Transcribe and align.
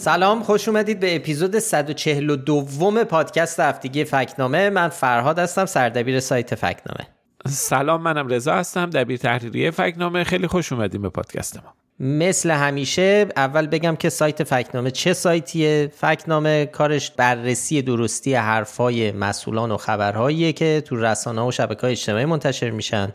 سلام 0.00 0.42
خوش 0.42 0.68
اومدید 0.68 1.00
به 1.00 1.16
اپیزود 1.16 1.58
142 1.58 3.04
پادکست 3.04 3.60
هفتگی 3.60 4.04
فکنامه. 4.04 4.70
من 4.70 4.88
فرهاد 4.88 5.38
هستم 5.38 5.66
سردبیر 5.66 6.20
سایت 6.20 6.54
فکنامه. 6.54 7.06
سلام 7.46 8.02
منم 8.02 8.28
رضا 8.28 8.54
هستم 8.54 8.90
دبیر 8.90 9.16
تحریریه 9.16 9.70
فکنامه. 9.70 10.24
خیلی 10.24 10.46
خوش 10.46 10.72
اومدیم 10.72 11.02
به 11.02 11.08
پادکست 11.08 11.56
ما. 11.56 11.74
مثل 12.06 12.50
همیشه 12.50 13.26
اول 13.36 13.66
بگم 13.66 13.96
که 13.96 14.08
سایت 14.08 14.44
فکنامه 14.44 14.90
چه 14.90 15.12
سایتیه؟ 15.12 15.92
فکنامه 15.96 16.66
کارش 16.66 17.10
بررسی 17.10 17.82
درستی 17.82 18.34
حرفای 18.34 19.12
مسئولان 19.12 19.70
و 19.70 19.76
خبرهاییه 19.76 20.52
که 20.52 20.82
تو 20.86 20.96
رسانه 20.96 21.42
و 21.42 21.50
شبکه 21.50 21.86
اجتماعی 21.86 22.24
منتشر 22.24 22.70
میشن. 22.70 23.12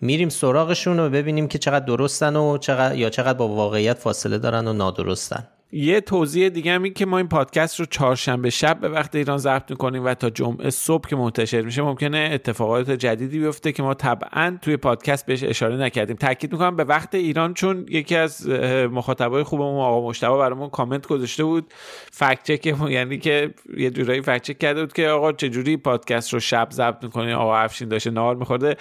میریم 0.00 0.28
سراغشون 0.28 1.00
و 1.00 1.10
ببینیم 1.10 1.48
که 1.48 1.58
چقدر 1.58 1.84
درستن 1.84 2.36
و 2.36 2.58
چقدر 2.58 2.94
یا 2.94 3.10
چقدر 3.10 3.38
با 3.38 3.48
واقعیت 3.48 3.98
فاصله 3.98 4.38
دارن 4.38 4.68
و 4.68 4.72
نادرستن. 4.72 5.48
یه 5.74 6.00
توضیح 6.00 6.48
دیگه 6.48 6.72
هم 6.72 6.82
این 6.82 6.92
که 6.94 7.06
ما 7.06 7.18
این 7.18 7.28
پادکست 7.28 7.80
رو 7.80 7.86
چهارشنبه 7.86 8.50
شب 8.50 8.80
به 8.80 8.88
وقت 8.88 9.14
ایران 9.14 9.38
ضبط 9.38 9.70
می‌کنیم 9.70 10.04
و 10.04 10.14
تا 10.14 10.30
جمعه 10.30 10.70
صبح 10.70 11.08
که 11.08 11.16
منتشر 11.16 11.62
میشه 11.62 11.82
ممکنه 11.82 12.30
اتفاقات 12.32 12.90
جدیدی 12.90 13.38
بیفته 13.38 13.72
که 13.72 13.82
ما 13.82 13.94
طبعا 13.94 14.58
توی 14.62 14.76
پادکست 14.76 15.26
بهش 15.26 15.42
اشاره 15.42 15.76
نکردیم. 15.76 16.16
تاکید 16.16 16.52
می‌کنم 16.52 16.76
به 16.76 16.84
وقت 16.84 17.14
ایران 17.14 17.54
چون 17.54 17.86
یکی 17.88 18.16
از 18.16 18.48
مخاطبای 18.90 19.42
خوبمون 19.42 19.80
آقا 19.80 20.08
مشتبه 20.08 20.36
برامون 20.36 20.70
کامنت 20.70 21.06
گذاشته 21.06 21.44
بود. 21.44 21.74
فکت 22.12 22.42
چک 22.44 22.66
یعنی 22.66 23.18
که 23.18 23.54
یه 23.76 23.90
جورایی 23.90 24.22
فکت 24.22 24.42
چک 24.42 24.58
کرده 24.58 24.80
بود 24.80 24.92
که 24.92 25.08
آقا 25.08 25.32
چجوری 25.32 25.76
پادکست 25.76 26.32
رو 26.32 26.40
شب 26.40 26.68
ضبط 26.72 27.04
می‌کنی؟ 27.04 27.32
آقا 27.32 27.56
افشین 27.56 27.88
داشته 27.88 28.10
نهار 28.10 28.36
میخورده. 28.36 28.76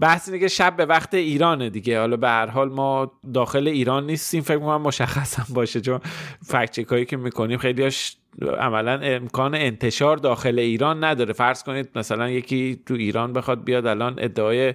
بحث 0.00 0.28
اینه 0.28 0.40
که 0.40 0.48
شب 0.48 0.76
به 0.76 0.86
وقت 0.86 1.14
ایرانه 1.14 1.70
دیگه. 1.70 2.00
حالا 2.00 2.16
به 2.16 2.28
هر 2.28 2.46
حال 2.46 2.68
ما 2.68 3.12
داخل 3.34 3.68
ایران 3.68 4.06
نیستیم. 4.06 4.42
فکر 4.42 4.58
می‌کنم 4.58 4.82
مشخصا 4.82 5.42
باشه 5.54 5.80
چون 5.80 6.00
فکت 6.46 6.92
هایی 6.92 7.04
که 7.04 7.16
می‌کنیم 7.16 7.58
خیلیاش 7.58 8.16
عملا 8.58 9.00
امکان 9.02 9.54
انتشار 9.54 10.16
داخل 10.16 10.58
ایران 10.58 11.04
نداره. 11.04 11.32
فرض 11.32 11.62
کنید 11.62 11.88
مثلا 11.94 12.30
یکی 12.30 12.80
تو 12.86 12.94
ایران 12.94 13.32
بخواد 13.32 13.64
بیاد 13.64 13.86
الان 13.86 14.14
ادعای 14.18 14.74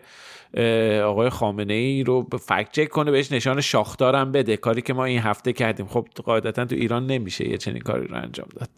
آقای 1.03 1.29
خامنه 1.29 1.73
ای 1.73 2.03
رو 2.03 2.27
فکت 2.47 2.71
چک 2.71 2.89
کنه 2.89 3.11
بهش 3.11 3.31
نشان 3.31 3.61
شاخدارم 3.61 4.31
بده. 4.31 4.57
کاری 4.57 4.81
که 4.81 4.93
ما 4.93 5.05
این 5.05 5.19
هفته 5.19 5.53
کردیم. 5.53 5.87
خب 5.87 6.07
قاعدتا 6.25 6.65
تو 6.65 6.75
ایران 6.75 7.05
نمیشه 7.05 7.49
یه 7.49 7.57
چنین 7.57 7.81
کاری 7.81 8.07
رو 8.07 8.15
انجام 8.15 8.47
داد. 8.59 8.69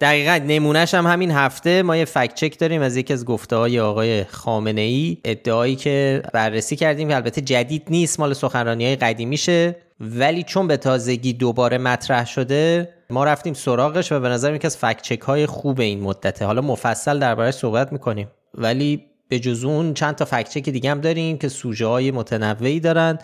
دقیقا 0.00 0.40
نمونهش 0.46 0.94
هم 0.94 1.06
همین 1.06 1.30
هفته 1.30 1.82
ما 1.82 1.96
یه 1.96 2.04
فکت 2.04 2.34
چک 2.34 2.58
داریم 2.58 2.82
از 2.82 2.96
یکی 2.96 3.12
از 3.12 3.24
گفته 3.24 3.56
های 3.56 3.80
آقای 3.80 4.24
خامنه 4.24 4.80
ای 4.80 5.16
ادعایی 5.24 5.76
که 5.76 6.22
بررسی 6.32 6.76
کردیم 6.76 7.10
البته 7.10 7.40
جدید 7.40 7.82
نیست 7.90 8.20
مال 8.20 8.32
سخنرانی 8.32 8.84
های 8.84 8.96
قدیمیشه. 8.96 9.76
ولی 10.00 10.42
چون 10.42 10.66
به 10.66 10.76
تازگی 10.76 11.32
دوباره 11.32 11.78
مطرح 11.78 12.26
شده 12.26 12.88
ما 13.10 13.24
رفتیم 13.24 13.54
سراغش 13.54 14.12
و 14.12 14.20
به 14.20 14.28
نظر 14.28 14.54
یکی 14.54 14.66
از 14.66 14.76
فکت 14.76 15.02
چک 15.02 15.20
های 15.20 15.46
خوب 15.46 15.80
این 15.80 16.00
مدته. 16.00 16.44
حالا 16.44 16.62
مفصل 16.62 17.18
دربارش 17.18 17.54
صحبت 17.54 17.92
می‌کنیم. 17.92 18.28
ولی 18.54 19.04
به 19.28 19.38
جز 19.38 19.64
اون 19.64 19.94
چند 19.94 20.14
تا 20.14 20.24
فکت 20.24 20.50
چک 20.50 20.68
دیگه 20.68 20.90
هم 20.90 21.00
داریم 21.00 21.38
که 21.38 21.48
سوژه 21.48 21.86
های 21.86 22.10
متنوعی 22.10 22.80
دارن. 22.80 23.18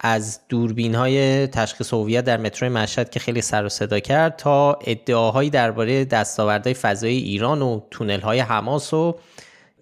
از 0.00 0.40
دوربین 0.48 0.94
های 0.94 1.46
تشخیص 1.46 1.94
هویت 1.94 2.24
در 2.24 2.36
مترو 2.36 2.68
مشهد 2.68 3.10
که 3.10 3.20
خیلی 3.20 3.42
سر 3.42 3.64
و 3.64 3.68
صدا 3.68 4.00
کرد 4.00 4.36
تا 4.36 4.72
ادعاهایی 4.72 5.50
درباره 5.50 6.04
دستاوردهای 6.04 6.74
فضایی 6.74 7.18
ایران 7.18 7.62
و 7.62 7.80
تونل 7.90 8.20
های 8.20 8.40
حماس 8.40 8.94
و 8.94 9.16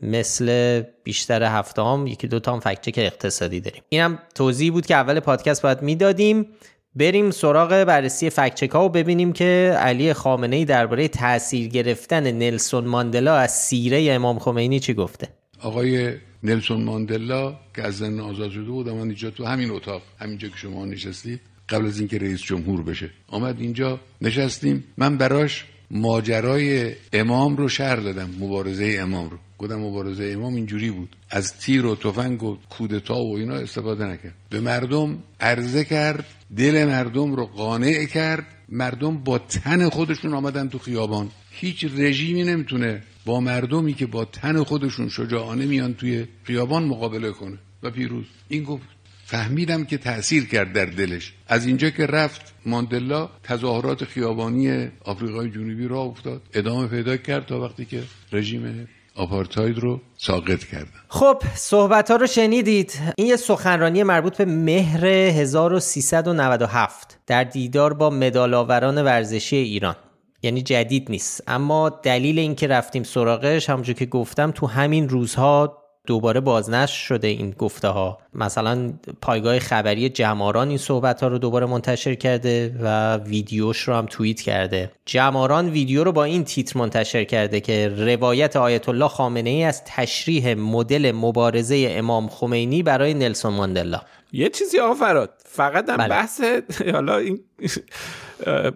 مثل 0.03 0.83
بیشتر 1.05 1.43
هفته 1.43 1.83
هم 1.83 2.07
یکی 2.07 2.29
دو 2.29 2.41
تا 2.41 2.53
هم 2.53 2.61
فکچک 2.61 2.95
اقتصادی 2.97 3.61
داریم. 3.61 3.83
اینم 3.89 4.19
توضیح 4.35 4.73
بود 4.73 4.87
که 4.87 4.95
اول 4.95 5.21
پادکست 5.21 5.63
باید 5.63 5.83
می‌دادیم. 5.83 6.47
بریم 6.95 7.31
سراغ 7.31 7.85
بررسی 7.85 8.31
فکچک 8.31 8.71
ها 8.71 8.85
و 8.85 8.89
ببینیم 8.89 9.33
که 9.33 9.77
علی 9.79 10.13
خامنه 10.13 10.57
ای 10.57 10.65
درباره 10.65 11.09
تاثیر 11.09 11.69
گرفتن 11.69 12.33
نلسون 12.33 12.85
ماندلا 12.85 13.37
از 13.37 13.53
سیره 13.53 14.13
امام 14.13 14.39
خمینی 14.39 14.81
چی 14.81 14.95
گفته؟ 14.95 15.29
آقای 15.63 16.15
نلسون 16.43 16.85
ماندلا 16.85 17.57
که 17.77 17.83
از 17.83 17.99
زن 17.99 18.21
آزاد 18.21 18.51
شده 18.51 18.71
بود 18.71 18.89
آمد 18.89 19.05
اینجا 19.05 19.31
تو 19.31 19.45
همین 19.45 19.71
اتاق 19.71 20.03
همینجا 20.19 20.49
که 20.49 20.57
شما 20.57 20.85
نشستید 20.85 21.41
قبل 21.69 21.87
از 21.87 21.99
اینکه 21.99 22.19
رئیس 22.19 22.43
جمهور 22.43 22.83
بشه. 22.83 23.11
آمد 23.29 23.61
اینجا 23.61 24.01
نشستیم. 24.21 24.85
من 24.97 25.19
براش 25.19 25.65
ماجرای 25.91 26.93
امام 27.13 27.57
رو 27.57 27.69
شهر 27.69 27.97
دادم 27.97 28.31
مبارزه 28.41 28.97
امام 29.01 29.31
رو. 29.31 29.39
گفتم 29.59 29.77
مبارزه 29.77 30.25
امام 30.25 30.55
اینجوری 30.55 30.91
بود. 30.91 31.17
از 31.31 31.59
تیر 31.59 31.87
و 31.87 31.97
تفنگ 31.97 32.43
و 32.43 32.57
کودتا 32.71 33.17
و 33.17 33.37
اینا 33.37 33.55
استفاده 33.55 34.05
نکرد. 34.05 34.35
به 34.51 34.61
مردم 34.61 35.19
عرضه 35.41 35.85
کرد 35.85 36.27
دل 36.57 36.85
مردم 36.85 37.35
رو 37.35 37.47
قانع 37.47 38.05
کرد. 38.05 38.47
مردم 38.69 39.19
با 39.19 39.39
تن 39.39 39.89
خودشون 39.89 40.35
آمدن 40.35 40.69
تو 40.69 40.79
خیابان. 40.79 41.31
هیچ 41.51 41.85
رژیمی 41.97 42.45
نمی‌تونه 42.45 43.03
با 43.25 43.41
مردمی 43.41 43.95
که 43.95 44.07
با 44.07 44.25
تن 44.25 44.63
خودشون 44.63 45.09
شجاعانه 45.09 45.67
میان 45.67 45.95
توی 45.95 46.27
خیابان 46.45 46.85
مقابله 46.85 47.31
کنه. 47.31 47.59
و 47.83 47.91
پیروز. 47.91 48.25
این 48.49 48.65
گفت 48.65 48.87
فهمیدم 49.25 49.85
که 49.85 49.99
تأثیر 49.99 50.45
کرد 50.47 50.73
در 50.73 50.87
دلش. 50.87 51.33
از 51.49 51.67
اینجا 51.67 51.91
که 51.91 52.07
رفت 52.07 52.55
ماندلا 52.67 53.31
تظاهرات 53.43 54.05
خیابانی 54.05 54.89
آفریقای 55.05 55.51
جنوبی 55.51 55.89
را 55.89 56.01
افتاد. 56.01 56.43
ادامه 56.55 56.87
پیدا 56.87 57.17
کرد 57.17 57.47
تا 57.47 57.61
وقتی 57.61 57.85
که 57.85 58.03
رژیم 58.33 58.89
آپارتاید 59.19 59.79
رو 59.79 60.01
ساقط 60.17 60.65
کردن 60.65 60.91
خب 61.09 61.43
صحبت 61.55 62.11
ها 62.11 62.17
رو 62.17 62.27
شنیدید. 62.27 62.93
این 63.17 63.27
یه 63.27 63.37
سخنرانی 63.37 64.03
مربوط 64.03 64.37
به 64.37 64.45
مهر 64.45 65.07
1397 65.07 67.19
در 67.27 67.45
دیدار 67.45 67.95
با 67.95 68.11
مدالاوران 68.11 69.03
ورزشی 69.03 69.57
ایران. 69.57 69.97
یعنی 70.43 70.63
جدید 70.63 71.11
نیست. 71.11 71.43
اما 71.47 71.89
دلیل 71.89 72.39
اینکه 72.39 72.67
رفتیم 72.67 73.03
سراغش 73.03 73.71
همونجور 73.71 73.95
که 73.95 74.07
گفتم 74.07 74.51
تو 74.51 74.67
همین 74.67 75.09
روزها 75.09 75.78
دوباره 76.09 76.41
بازنشر 76.41 77.05
شده 77.05 77.29
این 77.29 77.51
گفته 77.51 77.89
ها 77.89 78.19
مثلا 78.35 78.93
پایگاه 79.23 79.59
خبری 79.59 80.09
جماران 80.09 80.69
این 80.69 80.79
صحبت 80.79 81.23
ها 81.23 81.29
رو 81.29 81.39
دوباره 81.39 81.67
منتشر 81.67 82.15
کرده 82.15 82.75
و 82.81 83.17
ویدیوش 83.17 83.81
رو 83.81 83.95
هم 83.95 84.07
توییت 84.07 84.41
کرده. 84.41 84.91
جماران 85.07 85.69
ویدیو 85.69 86.05
رو 86.05 86.13
با 86.13 86.25
این 86.25 86.45
تیتر 86.45 86.79
منتشر 86.79 87.25
کرده 87.25 87.61
که 87.61 87.89
روایت 87.89 88.57
آیت 88.57 88.89
الله 88.89 89.09
خامنه 89.09 89.51
ای 89.51 89.65
از 89.65 89.83
تشریح 89.85 90.55
مدل 90.55 91.13
مبارزه 91.13 91.87
امام 91.91 92.29
خمینی 92.29 92.83
برای 92.83 93.15
نلسون 93.15 93.55
ماندلا. 93.55 94.01
یه 94.33 94.49
چیزی 94.49 94.79
آفراد 94.79 95.31
فقط 95.45 95.89
هم 95.89 95.97
بله. 95.97 96.09
بحث 96.09 96.41
حالا 96.95 97.17
این 97.17 97.41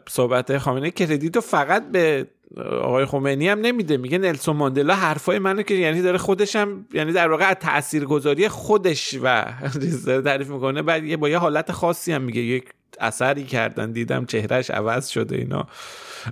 صحبت 0.09 0.59
خامنه 0.59 0.91
کردیتو 0.91 1.41
فقط 1.41 1.91
به 1.93 2.27
آقای 2.61 3.05
خمینی 3.05 3.49
هم 3.49 3.61
نمیده. 3.61 3.97
میگه 3.97 4.19
نلسون 4.19 4.57
ماندلا 4.57 4.95
حرفای 4.95 5.39
منو 5.39 5.63
که 5.63 5.75
یعنی 5.75 6.03
داره 6.03 6.19
خودش 6.19 6.57
هم 6.57 6.87
یعنی 6.93 7.13
در 7.13 7.29
واقع 7.31 7.55
تاثیرگذاری 7.55 8.49
خودش 8.49 9.15
و 9.23 9.45
تعریف 10.25 10.49
می‌کنه. 10.49 10.83
بعد 10.83 11.05
یه 11.05 11.17
با 11.17 11.29
یه 11.29 11.39
حالت 11.39 11.73
خاصی 11.73 12.13
هم 12.13 12.23
میگه. 12.23 12.41
یک 12.41 12.65
اثری 13.01 13.45
کردن. 13.45 13.93
دیدم 13.93 14.27
چهرهش 14.27 14.71
عوض 14.71 15.09
شده 15.09 15.37
اینا. 15.37 15.67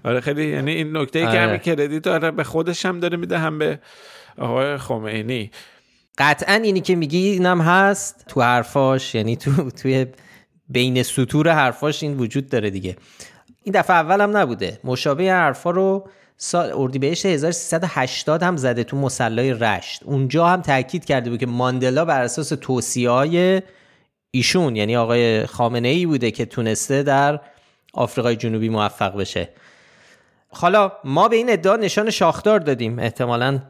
آره 0.05 0.21
خیلی 0.21 0.47
یعنی 0.47 0.71
این 0.71 0.97
نکته 0.97 1.19
ای 1.19 1.25
که 1.25 1.41
همین 1.41 1.59
کردیت 1.59 2.07
آره 2.07 2.31
به 2.31 2.45
خودش 2.45 2.87
هم 2.87 3.01
داره 3.01 3.17
میده 3.17 3.39
هم 3.39 3.59
به 3.59 3.79
آقای 4.39 4.77
خمینی. 4.77 5.51
قطعا 6.19 6.55
اینی 6.55 6.81
که 6.81 6.97
میگی 6.97 7.19
اینم 7.19 7.61
هست. 7.61 8.25
تو 8.29 8.43
حرفاش 8.43 9.15
یعنی 9.15 9.37
تو 9.37 9.71
توی 9.71 10.07
بین 10.69 11.03
سطور 11.03 11.49
حرفاش 11.49 12.03
این 12.03 12.17
وجود 12.17 12.49
داره 12.49 12.71
دیگه. 12.71 12.97
این 13.62 13.75
دفعه 13.75 13.97
اول 13.97 14.21
هم 14.21 14.37
نبوده. 14.37 14.81
مشابه 14.85 15.33
حرفا 15.33 15.71
رو 15.71 16.09
سال 16.37 16.73
اردیبهشت 16.75 17.27
1380 17.27 18.43
هم 18.43 18.57
زده 18.57 18.85
تو 18.85 18.97
مسلای 18.97 19.55
رشت. 19.55 20.03
اونجا 20.05 20.47
هم 20.47 20.62
تاکید 20.62 21.05
کرده 21.05 21.31
بود 21.31 21.41
که 21.41 21.47
ماندلا 21.47 22.05
بر 22.05 22.23
اساس 22.23 22.49
توصیه 22.49 23.11
های 23.11 23.62
ایشون 24.31 24.77
یعنی 24.77 24.97
آقای 24.97 25.47
خامنه 25.47 25.89
ای 25.89 26.07
بوده 26.07 26.31
که 26.31 26.45
تونسته 26.45 27.03
در 27.03 27.41
آفریقای 27.93 28.37
جنوبی 28.37 28.69
موفق 28.69 29.17
بشه. 29.17 29.49
حالا 30.49 30.93
ما 31.05 31.29
به 31.29 31.37
این 31.37 31.53
ادعا 31.53 31.77
نشان 31.77 32.11
شاخدار 32.11 32.61
دادیم. 32.61 32.99
احتمالا 32.99 33.61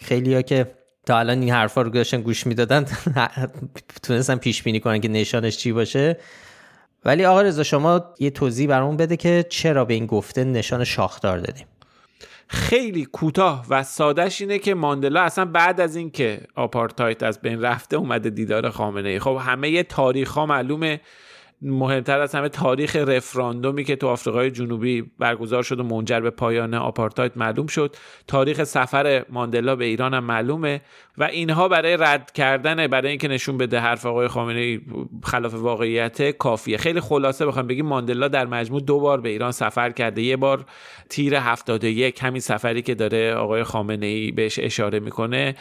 خیلی 0.00 0.34
ها 0.34 0.42
که 0.42 0.74
تا 1.06 1.18
الان 1.18 1.40
این 1.40 1.50
حرفا 1.50 1.82
رو 1.82 1.90
گوش 2.22 2.46
می‌دادن 2.46 2.86
تونستن 4.02 4.36
پیش 4.36 4.62
بینی 4.62 4.80
کنن 4.80 5.00
که 5.00 5.08
نشانش 5.08 5.56
چی 5.56 5.72
باشه. 5.72 6.16
ولی 7.04 7.24
آقا 7.24 7.42
رضا 7.42 7.62
شما 7.62 8.14
یه 8.18 8.30
توضیح 8.30 8.68
برامون 8.68 8.96
بده 8.96 9.16
که 9.16 9.46
چرا 9.48 9.84
به 9.84 9.94
این 9.94 10.06
گفته 10.06 10.44
نشان 10.44 10.84
شاخدار 10.84 11.38
دادیم. 11.38 11.66
خیلی 12.48 13.04
کوتاه 13.04 13.66
و 13.70 13.82
سادهش 13.82 14.40
اینه 14.40 14.58
که 14.58 14.74
ماندلا 14.74 15.22
اصلا 15.22 15.44
بعد 15.44 15.80
از 15.80 15.96
اینکه 15.96 16.40
آپارتاید 16.54 17.24
از 17.24 17.40
بین 17.40 17.60
رفته 17.60 17.96
اومده 17.96 18.30
دیدار 18.30 18.70
خامنه 18.70 19.08
ای. 19.08 19.18
خب 19.18 19.38
همه 19.40 19.82
تاریخ 19.82 20.30
ها 20.30 20.46
معلومه. 20.46 21.00
مهمتر 21.62 22.20
از 22.20 22.34
همه 22.34 22.48
تاریخ 22.48 22.96
رفراندومی 22.96 23.84
که 23.84 23.96
تو 23.96 24.08
آفریقای 24.08 24.50
جنوبی 24.50 25.02
برگزار 25.18 25.62
شد 25.62 25.80
و 25.80 25.82
منجر 25.82 26.20
به 26.20 26.30
پایان 26.30 26.74
آپارتاید 26.74 27.32
معلوم 27.36 27.66
شد. 27.66 27.96
تاریخ 28.26 28.64
سفر 28.64 29.24
ماندلا 29.28 29.76
به 29.76 29.84
ایران 29.84 30.14
هم 30.14 30.24
معلومه 30.24 30.80
و 31.18 31.24
اینها 31.24 31.68
برای 31.68 31.96
رد 31.96 32.32
کردن 32.32 32.86
برای 32.86 33.08
اینکه 33.08 33.28
نشون 33.28 33.58
بده 33.58 33.78
حرف 33.78 34.06
آقای 34.06 34.28
خامنه 34.28 34.80
خلاف 35.24 35.54
واقعیت 35.54 36.30
کافیه. 36.30 36.76
خیلی 36.76 37.00
خلاصه 37.00 37.46
بخوام 37.46 37.66
بگیم 37.66 37.86
ماندلا 37.86 38.28
در 38.28 38.46
مجموع 38.46 38.80
دو 38.80 39.00
بار 39.00 39.20
به 39.20 39.28
ایران 39.28 39.52
سفر 39.52 39.90
کرده. 39.90 40.22
یه 40.22 40.36
بار 40.36 40.64
تیر 41.08 41.36
71 41.36 42.22
همین 42.22 42.40
سفری 42.40 42.82
که 42.82 42.94
داره 42.94 43.34
آقای 43.34 43.62
خامنه 43.64 44.06
ای 44.06 44.30
بهش 44.30 44.58
اشاره 44.58 45.00
می‌کنه. 45.00 45.54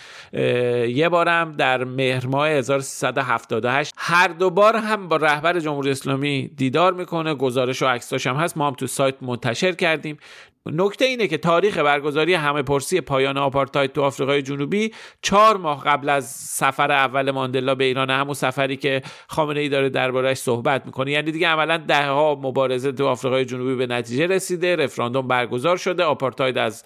یه 0.88 1.10
بارم 1.10 1.52
در 1.52 1.84
مهر 1.84 2.28
ماه 2.28 2.50
1378 2.50 3.94
هر 3.98 4.28
دو 4.28 4.50
بار 4.50 4.76
هم 4.76 5.08
با 5.08 5.16
رهبر 5.16 5.60
جمهوری 5.60 5.91
اسلامی 5.92 6.48
دیدار 6.48 6.94
می‌کنه 6.94 7.34
گزارش 7.34 7.82
و 7.82 7.86
عکساش 7.86 8.28
هم 8.28 8.36
هست. 8.36 8.58
ما 8.58 8.68
هم 8.68 8.74
تو 8.74 8.88
سایت 8.88 9.16
منتشر 9.24 9.72
کردیم. 9.72 10.18
نکته 10.66 11.06
اینه 11.06 11.28
که 11.28 11.38
تاریخ 11.38 11.78
برگزاری 11.78 12.34
همه 12.34 12.62
پرسی 12.62 13.02
پایان 13.02 13.38
آپارتاید 13.38 13.94
تو 13.94 14.02
آفریقای 14.02 14.42
جنوبی 14.42 14.92
چهار 15.22 15.58
ماه 15.58 15.84
قبل 15.84 16.10
از 16.10 16.32
سفر 16.32 16.92
اول 16.92 17.32
ماندلا 17.32 17.76
به 17.76 17.84
ایران 17.84 18.10
همون 18.10 18.34
سفری 18.34 18.78
که 18.78 19.02
خامنه 19.28 19.60
ای 19.60 19.70
داره 19.70 19.90
دربارهش 19.90 20.38
صحبت 20.38 20.86
می‌کنه. 20.86 21.12
یعنی 21.12 21.32
دیگه 21.32 21.48
عملا 21.48 21.78
ده 21.78 22.08
ها 22.08 22.40
مبارزه 22.42 22.92
تو 22.92 23.06
آفریقای 23.06 23.46
جنوبی 23.46 23.76
به 23.76 23.88
نتیجه 23.88 24.28
رسیده 24.28 24.76
رفراندوم 24.76 25.28
برگزار 25.28 25.78
شده 25.78 26.04
آپارتاید 26.04 26.58
از 26.58 26.84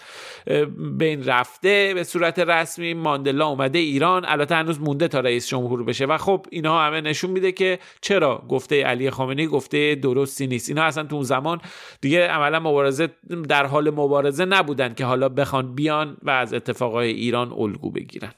بین 0.98 1.25
رفته 1.25 1.92
به 1.94 2.04
صورت 2.04 2.39
رسمی. 2.39 2.94
ماندلا 2.94 3.48
اومده 3.48 3.80
ایران 3.80 4.25
البته 4.25 4.56
هنوز 4.56 4.81
مونده 4.81 5.07
تا 5.07 5.19
رئیس 5.19 5.48
جمهور 5.48 5.83
بشه. 5.83 6.06
و 6.06 6.18
خب 6.18 6.45
اینها 6.50 6.86
همه 6.86 7.01
نشون 7.01 7.31
میده 7.31 7.51
که 7.51 7.80
چرا 8.01 8.44
گفته 8.50 8.83
علی 8.83 9.10
خامنه 9.10 9.48
گفته 9.48 9.95
درستی 9.95 10.48
نیست. 10.48 10.69
اینا 10.69 10.83
اصلا 10.83 11.04
تو 11.04 11.16
اون 11.16 11.24
زمان 11.24 11.62
دیگه 12.01 12.27
عملا 12.27 12.60
مبارزه 12.60 13.10
در 13.50 13.65
در 13.66 13.72
حال 13.72 13.90
مبارزه 13.90 14.46
نبودن 14.46 14.94
که 14.94 15.06
حالا 15.06 15.30
بخوان 15.30 15.76
بیان 15.76 16.18
و 16.24 16.30
از 16.30 16.54
اتفاقای 16.54 17.10
ایران 17.12 17.54
الگو 17.54 17.92
بگیرن. 17.92 18.32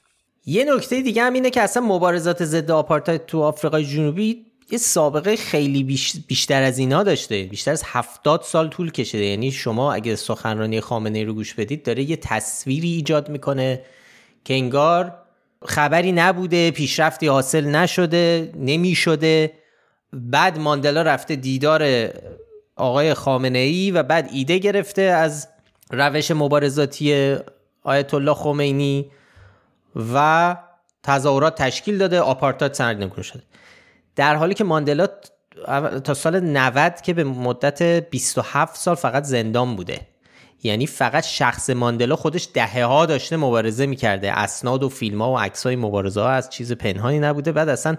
یه 0.45 0.65
نکته 0.75 1.01
دیگه 1.01 1.21
هم 1.23 1.33
اینه 1.33 1.49
که 1.49 1.61
اصلا 1.61 1.83
مبارزات 1.83 2.43
ضد 2.43 2.71
آپارتاید 2.71 3.25
تو 3.25 3.41
آفریقای 3.41 3.85
جنوبی 3.85 4.45
یه 4.71 4.77
سابقه 4.77 5.35
خیلی 5.35 5.83
بیشتر 6.27 6.63
از 6.63 6.79
اینا 6.79 7.03
داشته. 7.03 7.43
بیشتر 7.43 7.71
از 7.71 7.83
هفتاد 7.85 8.41
سال 8.41 8.67
طول 8.69 8.91
کشیده. 8.91 9.25
یعنی 9.25 9.51
شما 9.51 9.93
اگه 9.93 10.15
سخنرانی 10.15 10.81
خامنه 10.81 11.23
رو 11.23 11.33
گوش 11.33 11.53
بدید 11.53 11.83
داره 11.83 12.03
یه 12.03 12.15
تصویری 12.15 12.89
ایجاد 12.89 13.29
می‌کنه 13.29 13.81
که 14.45 14.53
انگار 14.53 15.13
خبری 15.65 16.11
نبوده 16.11 16.71
پیشرفتی 16.71 17.27
حاصل 17.27 17.65
نشده 17.65 18.51
نمی‌شده. 18.55 19.53
بعد 20.13 20.59
ماندلا 20.59 21.01
رفته 21.01 21.35
دیدار 21.35 22.09
آقای 22.77 23.13
خامنه 23.13 23.59
ای 23.59 23.91
و 23.91 24.03
بعد 24.03 24.29
ایده 24.31 24.57
گرفته 24.57 25.01
از 25.01 25.47
روش 25.91 26.31
مبارزاتی 26.31 27.35
آیت 27.83 28.13
الله 28.13 28.33
خمینی 28.33 29.11
و 30.13 30.55
تظاهرات 31.03 31.61
تشکیل 31.61 31.97
داده 31.97 32.19
آپارتاید 32.19 32.73
سرنگون 32.73 33.23
شده. 33.23 33.43
در 34.15 34.35
حالی 34.35 34.53
که 34.53 34.63
ماندلا 34.63 35.07
تا 36.03 36.13
سال 36.13 36.39
90 36.39 37.01
که 37.01 37.13
به 37.13 37.23
مدت 37.23 38.09
27 38.09 38.75
سال 38.75 38.95
فقط 38.95 39.23
زندان 39.23 39.75
بوده. 39.75 39.99
یعنی 40.63 40.87
فقط 40.87 41.23
شخص 41.23 41.69
ماندلا 41.69 42.15
خودش 42.15 42.49
دهه 42.53 42.83
ها 42.85 43.05
داشته 43.05 43.37
مبارزه 43.37 43.85
می‌کرده. 43.85 44.39
اسناد 44.39 44.83
و 44.83 44.89
فیلم 44.89 45.21
ها 45.21 45.31
و 45.31 45.39
عکس 45.39 45.65
های 45.65 45.75
مبارزه 45.75 46.21
ها 46.21 46.29
از 46.29 46.49
چیز 46.49 46.71
پنهانی 46.71 47.19
نبوده. 47.19 47.51
بعد 47.51 47.69
اصلا 47.69 47.95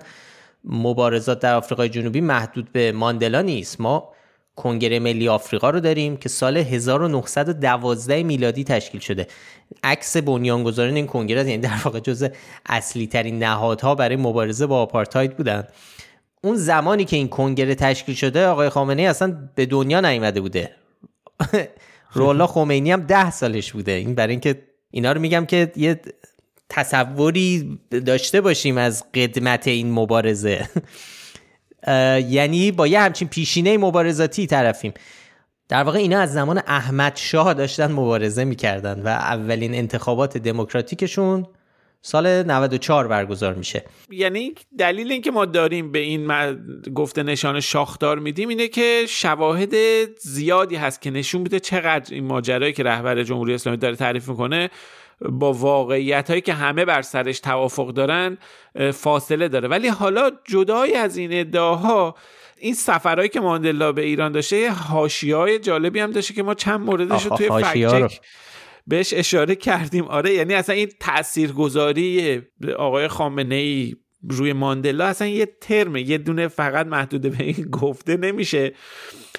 مبارزات 0.64 1.40
در 1.40 1.54
آفریقای 1.54 1.88
جنوبی 1.88 2.20
محدود 2.20 2.72
به 2.72 2.92
ماندلا 2.92 3.42
نیست. 3.42 3.80
ما 3.80 4.12
کنگره 4.58 4.98
ملی 4.98 5.28
آفریقا 5.28 5.70
رو 5.70 5.80
داریم 5.80 6.16
که 6.16 6.28
سال 6.28 6.56
1912 6.56 8.22
میلادی 8.22 8.64
تشکیل 8.64 9.00
شده. 9.00 9.26
عکس 9.84 10.16
بنیانگذاران 10.16 10.94
این 10.96 11.06
کنگره 11.06 11.40
یعنی 11.40 11.58
در 11.58 11.80
واقع 11.84 12.00
جزء 12.00 12.28
اصلی 12.66 13.06
ترین 13.06 13.42
نهادها 13.42 13.94
برای 13.94 14.16
مبارزه 14.16 14.66
با 14.66 14.80
آپارتاید 14.80 15.36
بودن. 15.36 15.64
اون 16.42 16.56
زمانی 16.56 17.04
که 17.04 17.16
این 17.16 17.28
کنگره 17.28 17.74
تشکیل 17.74 18.14
شده 18.14 18.46
آقای 18.46 18.68
خامنه 18.68 19.02
ای 19.02 19.08
اصلا 19.08 19.38
به 19.54 19.66
دنیا 19.66 20.00
نیومده 20.00 20.40
بوده. 20.40 20.70
رولا 22.12 22.46
خمینی 22.46 22.92
هم 22.92 23.00
ده 23.00 23.30
سالش 23.30 23.72
بوده. 23.72 23.92
این 23.92 24.14
برای 24.14 24.30
اینکه 24.30 24.62
اینا 24.90 25.12
رو 25.12 25.20
میگم 25.20 25.46
که 25.46 25.72
یه 25.76 26.00
تصوری 26.68 27.78
داشته 28.06 28.40
باشیم 28.40 28.78
از 28.78 29.04
قدمت 29.14 29.68
این 29.68 29.92
مبارزه. 29.92 30.68
یعنی 32.28 32.72
با 32.72 32.86
یه 32.86 33.00
همچین 33.00 33.28
پیشینه 33.28 33.78
مبارزاتی 33.78 34.46
طرفیم. 34.46 34.94
در 35.68 35.82
واقع 35.82 35.98
اینا 35.98 36.18
از 36.18 36.32
زمان 36.32 36.62
احمد 36.66 37.16
شاه 37.16 37.54
داشتن 37.54 37.92
مبارزه 37.92 38.44
می‌کردن 38.44 39.02
و 39.02 39.08
اولین 39.08 39.74
انتخابات 39.74 40.38
دموکراتیکشون 40.38 41.46
سال 42.02 42.42
94 42.42 43.08
برگزار 43.08 43.54
میشه. 43.54 43.84
یعنی 44.10 44.54
دلیل 44.78 45.12
اینکه 45.12 45.30
ما 45.30 45.44
داریم 45.44 45.92
به 45.92 45.98
این 45.98 46.32
گفته 46.94 47.22
نشان 47.22 47.60
شاخدار 47.60 48.18
میدیم 48.18 48.48
اینه 48.48 48.68
که 48.68 49.04
شواهد 49.08 49.74
زیادی 50.20 50.76
هست 50.76 51.02
که 51.02 51.10
نشون 51.10 51.40
میده 51.40 51.60
چقدر 51.60 52.14
این 52.14 52.24
ماجرایی 52.24 52.72
که 52.72 52.82
رهبر 52.82 53.22
جمهوری 53.22 53.54
اسلامی 53.54 53.78
داره 53.78 53.96
تعریف 53.96 54.28
می‌کنه 54.28 54.70
با 55.20 55.52
واقعیت 55.52 56.30
هایی 56.30 56.40
که 56.40 56.52
همه 56.52 56.84
بر 56.84 57.02
سرش 57.02 57.40
توافق 57.40 57.88
دارن 57.88 58.38
فاصله 58.94 59.48
داره. 59.48 59.68
ولی 59.68 59.88
حالا 59.88 60.30
جدای 60.44 60.94
از 60.94 61.16
این 61.16 61.30
ادعاها 61.32 62.14
این 62.58 62.74
سفرهایی 62.74 63.28
که 63.28 63.40
ماندلا 63.40 63.92
به 63.92 64.02
ایران 64.02 64.32
داشته 64.32 64.70
حاشیه 64.70 65.36
های 65.36 65.58
جالبی 65.58 66.00
هم 66.00 66.10
داشته 66.10 66.34
که 66.34 66.42
ما 66.42 66.54
چند 66.54 66.80
موردش 66.80 67.26
رو 67.26 67.36
توی 67.36 67.48
فکچک 67.48 68.20
بهش 68.86 69.14
اشاره 69.16 69.54
کردیم. 69.54 70.04
آره 70.04 70.32
یعنی 70.32 70.54
اصلا 70.54 70.74
این 70.74 70.90
تاثیرگذاری 71.00 72.42
آقای 72.76 73.08
خامنه 73.08 73.54
ای 73.54 73.96
روی 74.30 74.52
ماندلا 74.52 75.06
اصلا 75.06 75.28
یه 75.28 75.46
ترمه 75.60 76.02
یه 76.02 76.18
دونه 76.18 76.48
فقط 76.48 76.86
محدود 76.86 77.22
به 77.22 77.44
این 77.44 77.70
گفته 77.82 78.16
نمیشه 78.16 78.72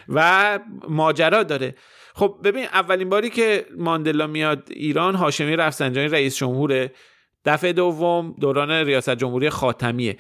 و 0.10 0.60
ماجرا 0.90 1.44
داره. 1.44 1.76
خب 2.20 2.38
ببین 2.44 2.64
اولین 2.64 3.10
باری 3.10 3.30
که 3.30 3.66
ماندلا 3.78 4.28
میاد 4.28 4.68
ایران 4.72 5.16
هاشمی 5.16 5.56
رفسنجانی 5.56 6.08
رئیس 6.08 6.38
جمهوره. 6.38 6.92
دفعه 7.46 7.74
دوم 7.74 8.36
دوران 8.42 8.72
ریاست 8.72 9.16
جمهوری 9.16 9.50
خاتمیه. 9.50 10.18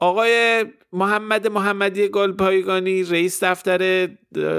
آقای 0.00 0.64
محمد 0.92 1.46
محمدی 1.46 2.08
گلپایگانی 2.08 3.02
رئیس 3.02 3.44
دفتر 3.44 4.08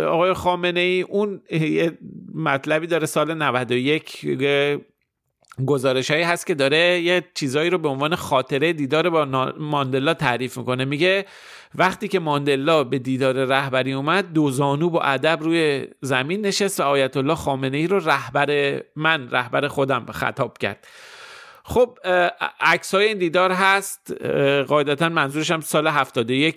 آقای 0.07 0.33
خامنه 0.33 0.79
ای 0.79 1.01
اون 1.01 1.41
یه 1.51 1.97
مطلبی 2.35 2.87
داره 2.87 3.05
سال 3.05 3.33
91 3.33 4.25
گزارش 5.65 6.11
هایی 6.11 6.23
هست 6.23 6.47
که 6.47 6.55
داره 6.55 6.99
یه 7.01 7.23
چیزایی 7.33 7.69
رو 7.69 7.77
به 7.77 7.89
عنوان 7.89 8.15
خاطره 8.15 8.73
دیدار 8.73 9.09
با 9.09 9.53
ماندلا 9.59 10.13
تعریف 10.13 10.57
می‌کنه. 10.57 10.85
میگه 10.85 11.25
وقتی 11.75 12.07
که 12.07 12.19
ماندلا 12.19 12.83
به 12.83 12.99
دیدار 12.99 13.45
رهبری 13.45 13.93
اومد 13.93 14.33
دو 14.33 14.51
زانو 14.51 14.89
با 14.89 15.01
ادب 15.01 15.39
روی 15.41 15.87
زمین 16.01 16.45
نشست 16.45 16.79
و 16.79 16.83
آیت 16.83 17.17
الله 17.17 17.35
خامنه 17.35 17.77
ای 17.77 17.87
رو 17.87 17.99
رهبر 17.99 18.81
من 18.95 19.29
رهبر 19.31 19.67
خودم 19.67 20.05
خطاب 20.11 20.57
کرد. 20.57 20.87
خب 21.69 21.97
عکس 22.59 22.95
های 22.95 23.07
این 23.07 23.17
دیدار 23.17 23.51
هست. 23.51 24.13
قاعدتا 24.67 25.09
منظورش 25.09 25.51
هم 25.51 25.61
سال 25.61 25.87
71 25.87 26.55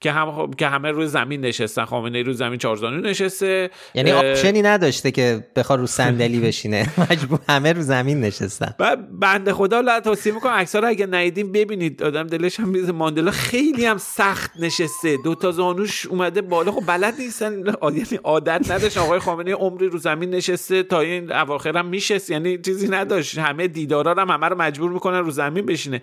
که 0.00 0.12
هم 0.12 0.32
خب، 0.32 0.54
که 0.58 0.66
همه 0.66 0.90
روی 0.90 1.06
زمین 1.06 1.40
نشستن. 1.40 1.84
خامنه 1.84 2.18
ای 2.18 2.24
روی 2.24 2.34
زمین 2.34 2.58
چارزانو 2.58 3.00
نشسته. 3.00 3.70
یعنی 3.94 4.12
آپشنی 4.12 4.62
نداشته 4.62 5.10
که 5.10 5.46
بخواد 5.56 5.78
رو 5.78 5.86
صندلی 5.86 6.40
بشینه. 6.48 6.86
مجبور 7.10 7.38
همه 7.48 7.72
رو 7.72 7.82
زمین 7.82 8.20
نشستن. 8.20 8.74
و 8.78 8.96
بنده 8.96 9.52
خدا 9.52 9.80
لا 9.80 10.00
توصیه 10.00 10.32
می‌کنم 10.32 10.52
عکس 10.52 10.76
رو 10.76 10.88
اگه 10.88 11.06
ندیدیم 11.06 11.52
ببینید. 11.52 12.02
آدم 12.02 12.26
دلش 12.26 12.60
هم 12.60 12.68
میزه 12.68 12.92
ماندلا 12.92 13.30
خیلی 13.30 13.86
هم 13.86 13.98
سخت 13.98 14.50
نشسته. 14.60 15.16
دو 15.24 15.34
تا 15.34 15.52
زانوش 15.52 16.06
اومده 16.06 16.42
بالا. 16.42 16.72
خب 16.72 16.82
بلد 16.86 17.14
نیستن. 17.18 17.52
یعنی 17.82 18.04
عادت 18.24 18.70
نداشت 18.70 18.98
آقای 18.98 19.18
خامنه 19.18 19.54
عمری 19.54 19.88
رو 19.88 19.98
زمین 19.98 20.30
نشسته. 20.30 20.82
تا 20.82 21.00
این 21.00 21.32
اواخر 21.32 21.76
هم 21.76 21.86
میشست. 21.86 22.30
یعنی 22.30 22.58
چیزی 22.58 22.88
نداشت. 22.88 23.38
همه 23.38 23.68
دیدارا 23.68 24.14
هم 24.22 24.30
همه 24.30 24.47
رو 24.48 24.58
مجبور 24.58 24.90
می‌کنن 24.90 25.18
رو 25.18 25.30
زمین 25.30 25.66
بشینه. 25.66 26.02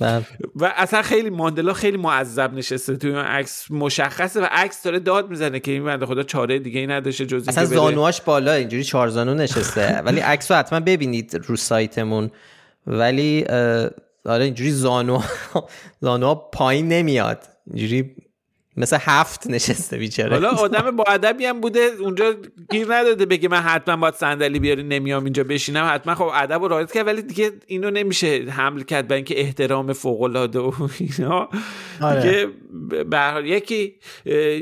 بله. 0.00 0.26
و 0.56 0.72
اصلا 0.76 1.02
خیلی 1.02 1.30
ماندلا 1.30 1.72
خیلی 1.72 1.96
معذب 1.96 2.54
نشسته 2.54 2.96
توی 2.96 3.10
اون 3.10 3.24
عکس. 3.24 3.70
مشخصه 3.70 4.40
و 4.40 4.46
عکس 4.50 4.82
داره 4.82 4.98
داد 4.98 5.30
می‌زنه 5.30 5.60
که 5.60 5.70
این 5.70 5.84
بنده 5.84 6.06
خدا 6.06 6.22
چاره 6.22 6.58
دیگه 6.58 6.80
ای 6.80 6.86
نداشته 6.86 7.26
جز 7.26 7.48
اصلا 7.48 7.64
زانواش 7.64 8.20
بالا 8.20 8.52
اینجوری 8.52 8.84
چهار 8.84 9.08
زانو 9.08 9.34
نشسته. 9.34 10.00
ولی 10.06 10.20
عکس 10.20 10.50
رو 10.50 10.56
حتما 10.56 10.80
ببینید 10.80 11.40
رو 11.46 11.56
سایتمون. 11.56 12.30
ولی 12.86 13.44
آره 14.24 14.44
اینجوری 14.44 14.70
زانو 14.70 15.22
زانو 16.00 16.34
پایین 16.34 16.88
نمیاد. 16.88 17.38
اینجوری 17.66 18.14
مثل 18.80 18.98
هفت 19.00 19.46
نشسته 19.46 19.96
بیچاره. 19.96 20.30
حالا 20.30 20.48
آدم 20.48 20.96
با 20.96 21.04
ادبی 21.08 21.46
هم 21.46 21.60
بوده 21.60 21.80
اونجا 22.00 22.34
گیر 22.70 22.94
نداده 22.94 23.26
بگه 23.26 23.48
من 23.48 23.60
حتما 23.60 23.96
باید 23.96 24.14
صندلی 24.14 24.58
بیاری 24.58 24.82
نمیام 24.82 25.24
اینجا 25.24 25.44
بشینم. 25.44 25.90
حتما 25.94 26.14
خب 26.14 26.30
ادب 26.34 26.62
رو 26.62 26.68
رعایت 26.68 26.92
کرد 26.92 27.06
ولی 27.06 27.22
دیگه 27.22 27.52
اینو 27.66 27.90
نمیشه 27.90 28.44
حمل 28.50 28.82
کرد 28.82 29.08
به 29.08 29.14
اینکه 29.14 29.40
احترام 29.40 29.92
فوق 29.92 30.22
العاده 30.22 30.58
و 30.58 30.72
اینا. 30.98 31.48
آره. 32.02 32.22
که 32.22 32.48
به 33.10 33.42
یکی 33.44 33.94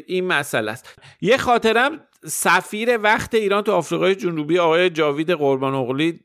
این 0.07 0.27
مسئله 0.27 0.71
است. 0.71 0.99
یه 1.21 1.37
خاطرم 1.37 2.01
سفیر 2.27 2.99
وقت 3.03 3.35
ایران 3.35 3.63
تو 3.63 3.73
آفریقای 3.73 4.15
جنوبی 4.15 4.59
آقای 4.59 4.91
جاوید 4.91 5.31
قربان 5.31 5.75
اغلی 5.75 6.21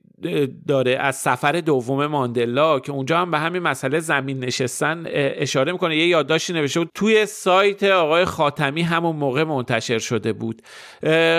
داره 0.67 0.91
از 0.91 1.15
سفر 1.15 1.51
دوم 1.51 2.05
ماندلا 2.05 2.79
که 2.79 2.91
اونجا 2.91 3.17
هم 3.17 3.31
به 3.31 3.39
همین 3.39 3.61
مسئله 3.61 3.99
زمین 3.99 4.39
نشستن 4.39 5.03
اشاره 5.13 5.71
می‌کنه. 5.71 5.97
یه 5.97 6.07
یادداشتی 6.07 6.53
نوشته 6.53 6.79
بود 6.79 6.89
توی 6.95 7.25
سایت 7.25 7.83
آقای 7.83 8.25
خاتمی 8.25 8.81
همون 8.81 9.15
موقع 9.15 9.43
منتشر 9.43 9.99
شده 9.99 10.33
بود. 10.33 10.61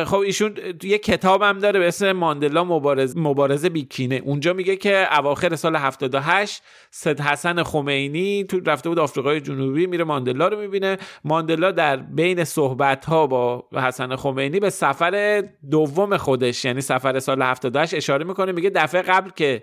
خب 0.05 0.19
ایشون 0.19 0.55
یه 0.83 0.99
کتاب 0.99 1.43
هم 1.43 1.59
داره 1.59 1.81
به 1.81 1.89
اسم 1.89 2.13
ماندلا 2.13 2.65
مبارز 2.65 3.17
مبارزه 3.17 3.69
بیکینه. 3.69 4.23
اونجا 4.25 4.53
میگه 4.53 4.77
که 4.77 5.19
اواخر 5.19 5.57
سال 5.57 5.77
78 5.77 6.63
سید 6.91 7.21
حسن 7.21 7.63
خمینی 7.63 8.45
تو 8.45 8.61
رفته 8.67 8.89
بود 8.89 8.99
آفریقای 8.99 9.41
جنوبی 9.41 9.87
میره 9.87 10.05
ماندلا 10.05 10.49
رو 10.49 10.61
می‌بینه. 10.61 10.99
ماندلا 11.25 11.71
در 11.71 11.97
بین 11.97 12.45
صحبت 12.45 13.05
ها 13.05 13.27
با 13.27 13.65
حسن 13.73 14.17
خمینی 14.17 14.61
به 14.61 14.71
سفر 14.71 15.45
دوم 15.71 16.17
خودش 16.17 16.65
یعنی 16.65 16.81
سفر 16.81 17.19
سال 17.19 17.43
78 17.43 17.95
اشاره 17.95 18.25
می‌کنه 18.25 18.53
میگه 18.53 18.71
دفعه 18.75 19.03
قبل 19.03 19.31
که 19.31 19.63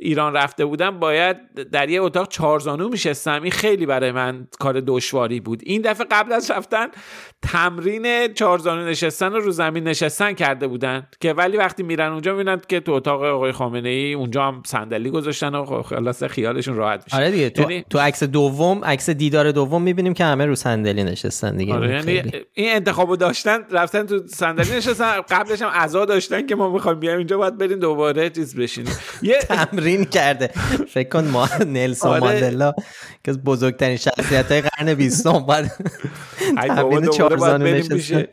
ایران 0.00 0.34
رفته 0.34 0.64
بودم 0.64 0.98
باید 0.98 1.36
در 1.72 1.88
یه 1.88 2.02
اتاق 2.02 2.28
چارزانو 2.28 2.88
میشستم 2.88 3.42
این 3.42 3.52
خیلی 3.52 3.86
برای 3.86 4.12
من 4.12 4.48
کار 4.58 4.80
دشواری 4.80 5.40
بود. 5.40 5.62
این 5.64 5.82
دفعه 5.82 6.06
قبل 6.10 6.32
از 6.32 6.50
رفتن 6.50 6.86
تمرین 7.42 8.34
چارزانو 8.34 8.84
نشستن 8.84 9.32
و 9.32 9.36
رو 9.36 9.50
زمین 9.50 9.84
نشستن 9.84 10.32
کرده 10.32 10.66
بودن 10.66 11.06
که 11.20 11.32
ولی 11.32 11.56
وقتی 11.56 11.82
میرن 11.82 12.12
اونجا 12.12 12.32
می‌بینن 12.32 12.60
که 12.68 12.80
تو 12.80 12.92
اتاق 12.92 13.22
آقای 13.22 13.52
خامنه 13.52 13.88
ای 13.88 14.14
اونجا 14.14 14.42
هم 14.44 14.62
صندلی 14.66 15.10
گذاشتن 15.10 15.54
و 15.54 15.64
خب 15.64 15.82
خلاص 15.82 16.22
خیالشون 16.22 16.76
راحت 16.76 17.04
میشه. 17.04 17.16
آره 17.16 17.30
دیگه 17.30 17.50
تو, 17.50 17.62
یعنی... 17.62 17.84
تو 17.90 17.98
عکس 17.98 18.22
دوم 18.22 18.84
عکس 18.84 19.10
دیدار 19.10 19.52
دوم 19.52 19.82
می‌بینیم 19.82 20.14
که 20.14 20.24
همه 20.24 20.46
رو 20.46 20.54
صندلی 20.54 21.04
نشستن 21.04 21.56
دیگه. 21.56 21.74
آره 21.74 21.90
یعنی 21.90 22.22
این 22.54 22.74
انتخابو 22.74 23.16
داشتن 23.16 23.64
رفتن 23.70 24.06
تو 24.06 24.26
صندلی 24.26 24.76
نشستن 24.76 25.20
قبلش 25.20 25.62
هم 25.62 25.68
عزا 25.68 26.04
داشتن 26.04 26.46
که 26.46 26.56
ما 26.56 26.72
می‌خوایم 26.72 27.00
بیایم 27.00 27.18
اینجا 27.18 27.38
باید 27.38 27.58
بریم 27.58 27.78
دوباره 27.78 28.30
چیز 28.30 28.56
بشینیم. 28.56 28.92
یه 29.22 29.38
تمرین 29.88 30.04
کرده. 30.04 30.46
فکر 30.88 31.08
کن 31.08 31.24
ما 31.24 31.48
نلسون 31.66 32.10
آره. 32.10 32.20
ماندلا 32.20 32.72
که 33.24 33.30
از 33.30 33.44
بزرگترین 33.44 33.96
شخصیت 33.96 34.52
های 34.52 34.60
قرن 34.60 34.94
بیستم 34.94 35.38
باید 35.38 35.70
تمرین 36.56 37.10
چهارزانو 37.10 37.64
نشسته. 37.64 38.28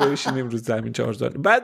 بشینیم 0.00 0.48
رو 0.48 0.58
زمین 0.58 0.92
چهارزانو 0.92 1.38
بعد 1.38 1.62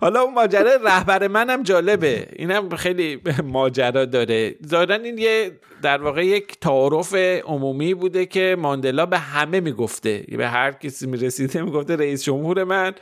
حالا 0.00 0.20
اون 0.20 0.34
ماجرا 0.34 0.76
رهبر 0.84 1.28
منم 1.28 1.62
جالبه. 1.62 2.26
اینم 2.32 2.76
خیلی 2.76 3.20
ماجرا 3.44 4.04
داره. 4.04 4.54
ظاهرا 4.68 4.94
این 4.94 5.18
یه 5.18 5.50
در 5.82 6.02
واقع 6.02 6.26
یک 6.26 6.60
تعارف 6.60 7.14
عمومی 7.44 7.94
بوده 7.94 8.26
که 8.26 8.56
ماندلا 8.58 9.06
به 9.06 9.18
همه 9.18 9.60
می‌گفته. 9.60 10.24
به 10.38 10.48
هر 10.48 10.72
کسی 10.72 11.06
می‌رسیده 11.06 11.62
می‌گفته 11.62 11.96
رئیس 11.96 12.24
جمهور 12.24 12.64
من. 12.64 12.92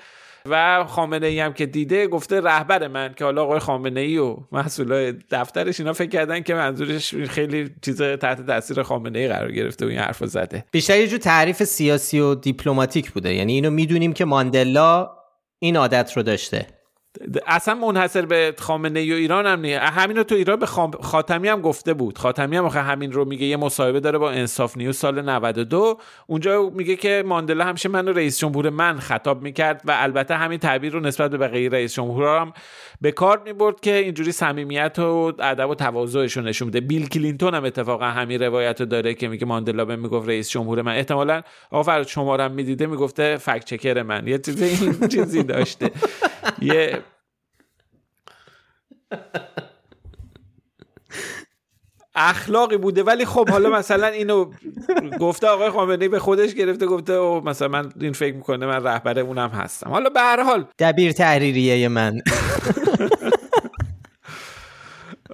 و 0.48 0.84
خامنه 0.84 1.26
ای 1.26 1.40
هم 1.40 1.52
که 1.52 1.66
دیده 1.66 2.06
گفته 2.06 2.40
رهبر 2.40 2.88
من 2.88 3.14
که 3.16 3.24
حالا 3.24 3.42
آقای 3.42 3.58
خامنه 3.58 4.00
ای 4.00 4.18
و 4.18 4.36
مسئولای 4.52 5.14
دفترش 5.30 5.80
اینا 5.80 5.92
فکر 5.92 6.08
کردن 6.08 6.40
که 6.40 6.54
منظورش 6.54 7.14
خیلی 7.14 7.70
چیز 7.82 8.02
تحت 8.02 8.46
تاثیر 8.46 8.82
خامنه 8.82 9.18
ای 9.18 9.28
قرار 9.28 9.52
گرفته 9.52 9.86
و 9.86 9.88
این 9.88 9.98
حرف 9.98 10.26
زده. 10.26 10.64
بیشتر 10.70 10.98
یه 10.98 11.08
جور 11.08 11.18
تعریف 11.18 11.64
سیاسی 11.64 12.20
و 12.20 12.34
دیپلماتیک 12.34 13.10
بوده. 13.10 13.34
یعنی 13.34 13.52
اینو 13.52 13.70
می‌دونیم 13.70 14.12
که 14.12 14.24
ماندلا 14.24 15.10
این 15.58 15.76
عادت 15.76 16.12
رو 16.16 16.22
داشته. 16.22 16.66
اصلا 17.46 17.74
منحصر 17.74 18.26
به 18.26 18.54
خامنه 18.58 19.00
ای 19.00 19.12
و 19.12 19.14
ایران 19.14 19.46
هم 19.46 19.60
نیست 19.60 19.78
همین 19.78 20.16
رو 20.16 20.22
تو 20.22 20.34
ایران 20.34 20.58
به 20.58 20.66
خاتمی 21.02 21.48
هم 21.48 21.60
گفته 21.60 21.94
بود. 21.94 22.18
خاتمی 22.18 22.56
هم 22.56 22.66
همین 22.66 23.12
رو 23.12 23.24
میگه. 23.24 23.46
یه 23.46 23.56
مصاحبه 23.56 24.00
داره 24.00 24.18
با 24.18 24.30
انصاف 24.30 24.76
نیوز 24.76 24.96
سال 24.96 25.22
92 25.22 25.98
اونجا 26.26 26.70
میگه 26.74 26.96
که 26.96 27.24
ماندلا 27.26 27.64
همیشه 27.64 27.88
منو 27.88 28.12
رئیس 28.12 28.38
جمهور 28.38 28.70
من 28.70 28.98
خطاب 28.98 29.42
می‌کرد 29.42 29.82
و 29.84 29.96
البته 29.98 30.34
همین 30.34 30.58
تعبیر 30.58 30.92
رو 30.92 31.00
نسبت 31.00 31.30
به 31.30 31.38
بقیه 31.38 31.68
رئیس 31.68 31.94
جمهور 31.94 32.38
هم 32.40 32.52
به 33.00 33.12
کار 33.12 33.42
می‌برد 33.44 33.80
که 33.80 33.94
اینجوری 33.94 34.32
صمیمیت 34.32 34.98
و 34.98 35.32
ادب 35.38 35.70
و 35.70 35.74
تواضعش 35.74 36.36
رو 36.36 36.42
نشون 36.42 36.66
میده. 36.66 36.80
بیل 36.80 37.08
کلینتون 37.08 37.54
هم 37.54 37.64
اتفاقا 37.64 38.04
همین 38.04 38.42
روایت 38.42 38.80
رو 38.80 38.86
داره 38.86 39.14
که 39.14 39.28
میگه 39.28 39.46
ماندلا 39.46 39.84
به 39.84 39.96
می‌گفت 39.96 40.28
رئیس 40.28 40.50
جمهور 40.50 40.82
من. 40.82 40.96
احتمالاً 40.96 41.42
آقا 41.70 41.82
فراد 41.82 42.06
شما 42.06 42.36
رو 42.36 42.48
می‌دیده 42.48 42.86
می‌گفته 42.86 43.36
فکت 43.36 43.64
چکر 43.64 44.02
من. 44.02 44.26
یه 44.26 44.38
چیزی 44.38 44.64
این 44.64 45.08
چیزی 45.08 45.42
داشته. 45.42 45.90
یه 46.60 47.02
اخلاقی 52.14 52.76
بوده 52.76 53.02
ولی 53.02 53.24
خب 53.24 53.50
حالا 53.50 53.70
مثلا 53.70 54.06
اینو 54.06 54.50
گفته 55.20 55.46
آقای 55.46 55.70
خامنه‌ای 55.70 56.08
به 56.08 56.18
خودش 56.18 56.54
گرفته 56.54 56.86
گفته 56.86 57.12
او 57.12 57.44
مثلا 57.44 57.68
من 57.68 57.92
این 58.00 58.12
فکر 58.12 58.34
می‌کنه 58.34 58.66
من 58.66 58.84
رهبر 58.84 59.18
اونم 59.18 59.48
هستم. 59.48 59.90
حالا 59.90 60.10
به 60.10 60.20
هر 60.20 60.42
حال 60.42 60.66
دبیر 60.78 61.12
تحریریه 61.12 61.88
من. 61.88 62.20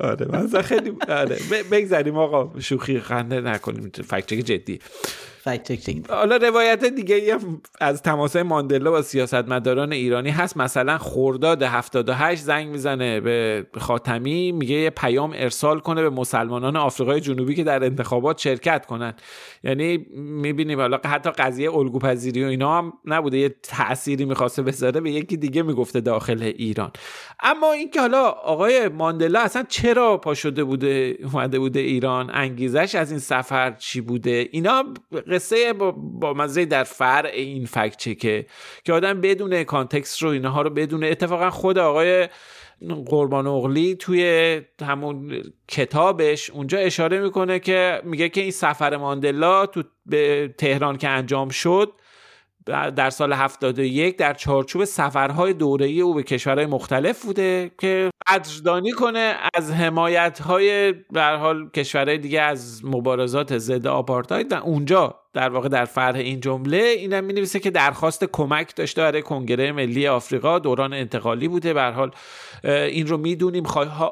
آره 0.00 0.26
من 0.26 0.62
خیلی 0.62 0.96
آره 1.08 1.38
بگذاریم 1.70 2.16
آقا 2.16 2.60
شوخی 2.60 3.00
خنده 3.00 3.40
نکنیم 3.40 3.90
فکر 4.08 4.40
جدی. 4.40 4.80
حالا 6.10 6.36
روایت 6.36 6.84
دیگه 6.84 7.36
از 7.80 8.02
تماس 8.02 8.36
ماندلا 8.36 8.90
با 8.90 9.02
سیاستمداران 9.02 9.92
ایرانی 9.92 10.30
هست. 10.30 10.56
مثلا 10.56 10.98
خورداد 10.98 11.62
78 11.62 12.42
زنگ 12.42 12.68
می‌زنه 12.68 13.20
به 13.20 13.66
خاتمی 13.78 14.52
میگه 14.52 14.74
یه 14.74 14.90
پیام 14.90 15.32
ارسال 15.34 15.80
کنه 15.80 16.02
به 16.02 16.10
مسلمانان 16.10 16.76
آفریقای 16.76 17.20
جنوبی 17.20 17.54
که 17.54 17.64
در 17.64 17.84
انتخابات 17.84 18.38
شرکت 18.38 18.86
کنن. 18.86 19.14
یعنی 19.64 20.06
می‌بینیم 20.16 20.80
حالا 20.80 21.00
حتی 21.04 21.30
قضیه 21.30 21.74
الگوپذیری 21.74 22.44
و 22.44 22.46
اینا 22.46 22.78
هم 22.78 22.92
نبوده. 23.04 23.38
یه 23.38 23.54
تأثیری 23.62 24.24
می‌خواسته 24.24 24.62
بذاره 24.62 25.00
به 25.00 25.10
یکی 25.10 25.36
دیگه 25.36 25.62
می‌گفته 25.62 26.00
داخل 26.00 26.42
ایران. 26.42 26.90
اما 27.40 27.72
اینکه 27.72 28.00
حالا 28.00 28.28
آقای 28.28 28.88
ماندلا 28.88 29.40
اصلا 29.40 29.64
چرا 29.68 30.16
پا 30.16 30.34
شده 30.34 30.64
بوده 30.64 31.18
اومده 31.32 31.58
بوده 31.58 31.80
ایران 31.80 32.30
انگیزش 32.32 32.94
از 32.94 33.10
این 33.10 33.20
سفر 33.20 33.70
چی 33.70 34.00
بوده 34.00 34.48
اینا 34.52 34.84
قصه 35.38 35.72
با, 35.72 35.90
با 35.90 36.34
مزه 36.34 36.64
در 36.64 36.84
فرع 36.84 37.30
این 37.30 37.66
فکت 37.66 37.96
چکه 37.96 38.46
که 38.84 38.92
آدم 38.92 39.20
بدون 39.20 39.64
کانتکست 39.64 40.22
رو 40.22 40.28
اینها 40.28 40.62
رو 40.62 40.70
بدون 40.70 41.04
اتفاقا 41.04 41.50
خود 41.50 41.78
آقای 41.78 42.28
قربان 43.06 43.46
اغلی 43.46 43.94
توی 43.94 44.60
همون 44.82 45.42
کتابش 45.68 46.50
اونجا 46.50 46.78
اشاره 46.78 47.20
می‌کنه 47.20 47.58
که 47.58 48.02
میگه 48.04 48.28
که 48.28 48.40
این 48.40 48.50
سفر 48.50 48.96
ماندلا 48.96 49.66
تو 49.66 49.82
به 50.06 50.54
تهران 50.58 50.96
که 50.96 51.08
انجام 51.08 51.48
شد 51.48 51.92
در 52.96 53.10
سال 53.10 53.32
71 53.32 54.16
در 54.16 54.34
چارچوب 54.34 54.84
سفرهای 54.84 55.52
دوره‌ای 55.52 56.00
او 56.00 56.14
به 56.14 56.22
کشورهای 56.22 56.66
مختلف 56.66 57.22
بوده 57.22 57.70
که 57.80 58.10
قدردانی 58.26 58.92
کنه 58.92 59.36
از 59.54 59.72
حمایت 59.72 60.38
های 60.38 60.94
حال 61.14 61.70
کشورهای 61.70 62.18
دیگه 62.18 62.40
از 62.40 62.84
مبارزات 62.84 63.58
ضد 63.58 63.86
آپارتاید. 63.86 64.52
و 64.52 64.54
اونجا 64.54 65.20
در 65.38 65.48
واقع 65.48 65.68
در 65.68 65.84
فرح 65.84 66.16
این 66.16 66.40
جمله 66.40 66.76
اینم 66.76 67.24
می 67.24 67.32
نویسه 67.32 67.60
که 67.60 67.70
درخواست 67.70 68.24
کمک 68.24 68.76
داشته. 68.76 69.02
برای 69.02 69.22
کنگره 69.22 69.72
ملی 69.72 70.08
آفریقا 70.08 70.58
دوران 70.58 70.92
انتقالی 70.92 71.48
بوده. 71.48 71.74
به 71.74 71.82
حال 71.82 72.10
این 72.64 73.06
رو 73.06 73.16
می‌دونیم. 73.16 73.64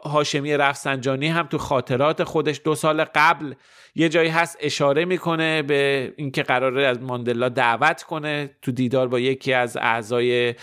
هاشمی 0.05 0.57
رفسنجانی 0.57 1.29
هم 1.29 1.47
تو 1.47 1.59
خاطرات 1.59 2.25
خودش 2.25 2.61
دو 2.65 2.75
سال 2.75 3.05
قبل 3.05 3.55
یه 3.99 4.09
جایی 4.09 4.29
هست 4.29 4.59
اشاره 4.61 5.05
می‌کنه 5.05 5.63
به 5.63 6.13
اینکه 6.17 6.43
قراره 6.43 6.87
از 6.87 7.03
ماندلا 7.03 7.49
دعوت 7.49 8.03
کنه 8.03 8.51
تو 8.63 8.73
دیدار 8.73 9.09
با 9.09 9.21
یکی 9.21 9.53
از 9.53 9.77
اعضای 9.77 10.55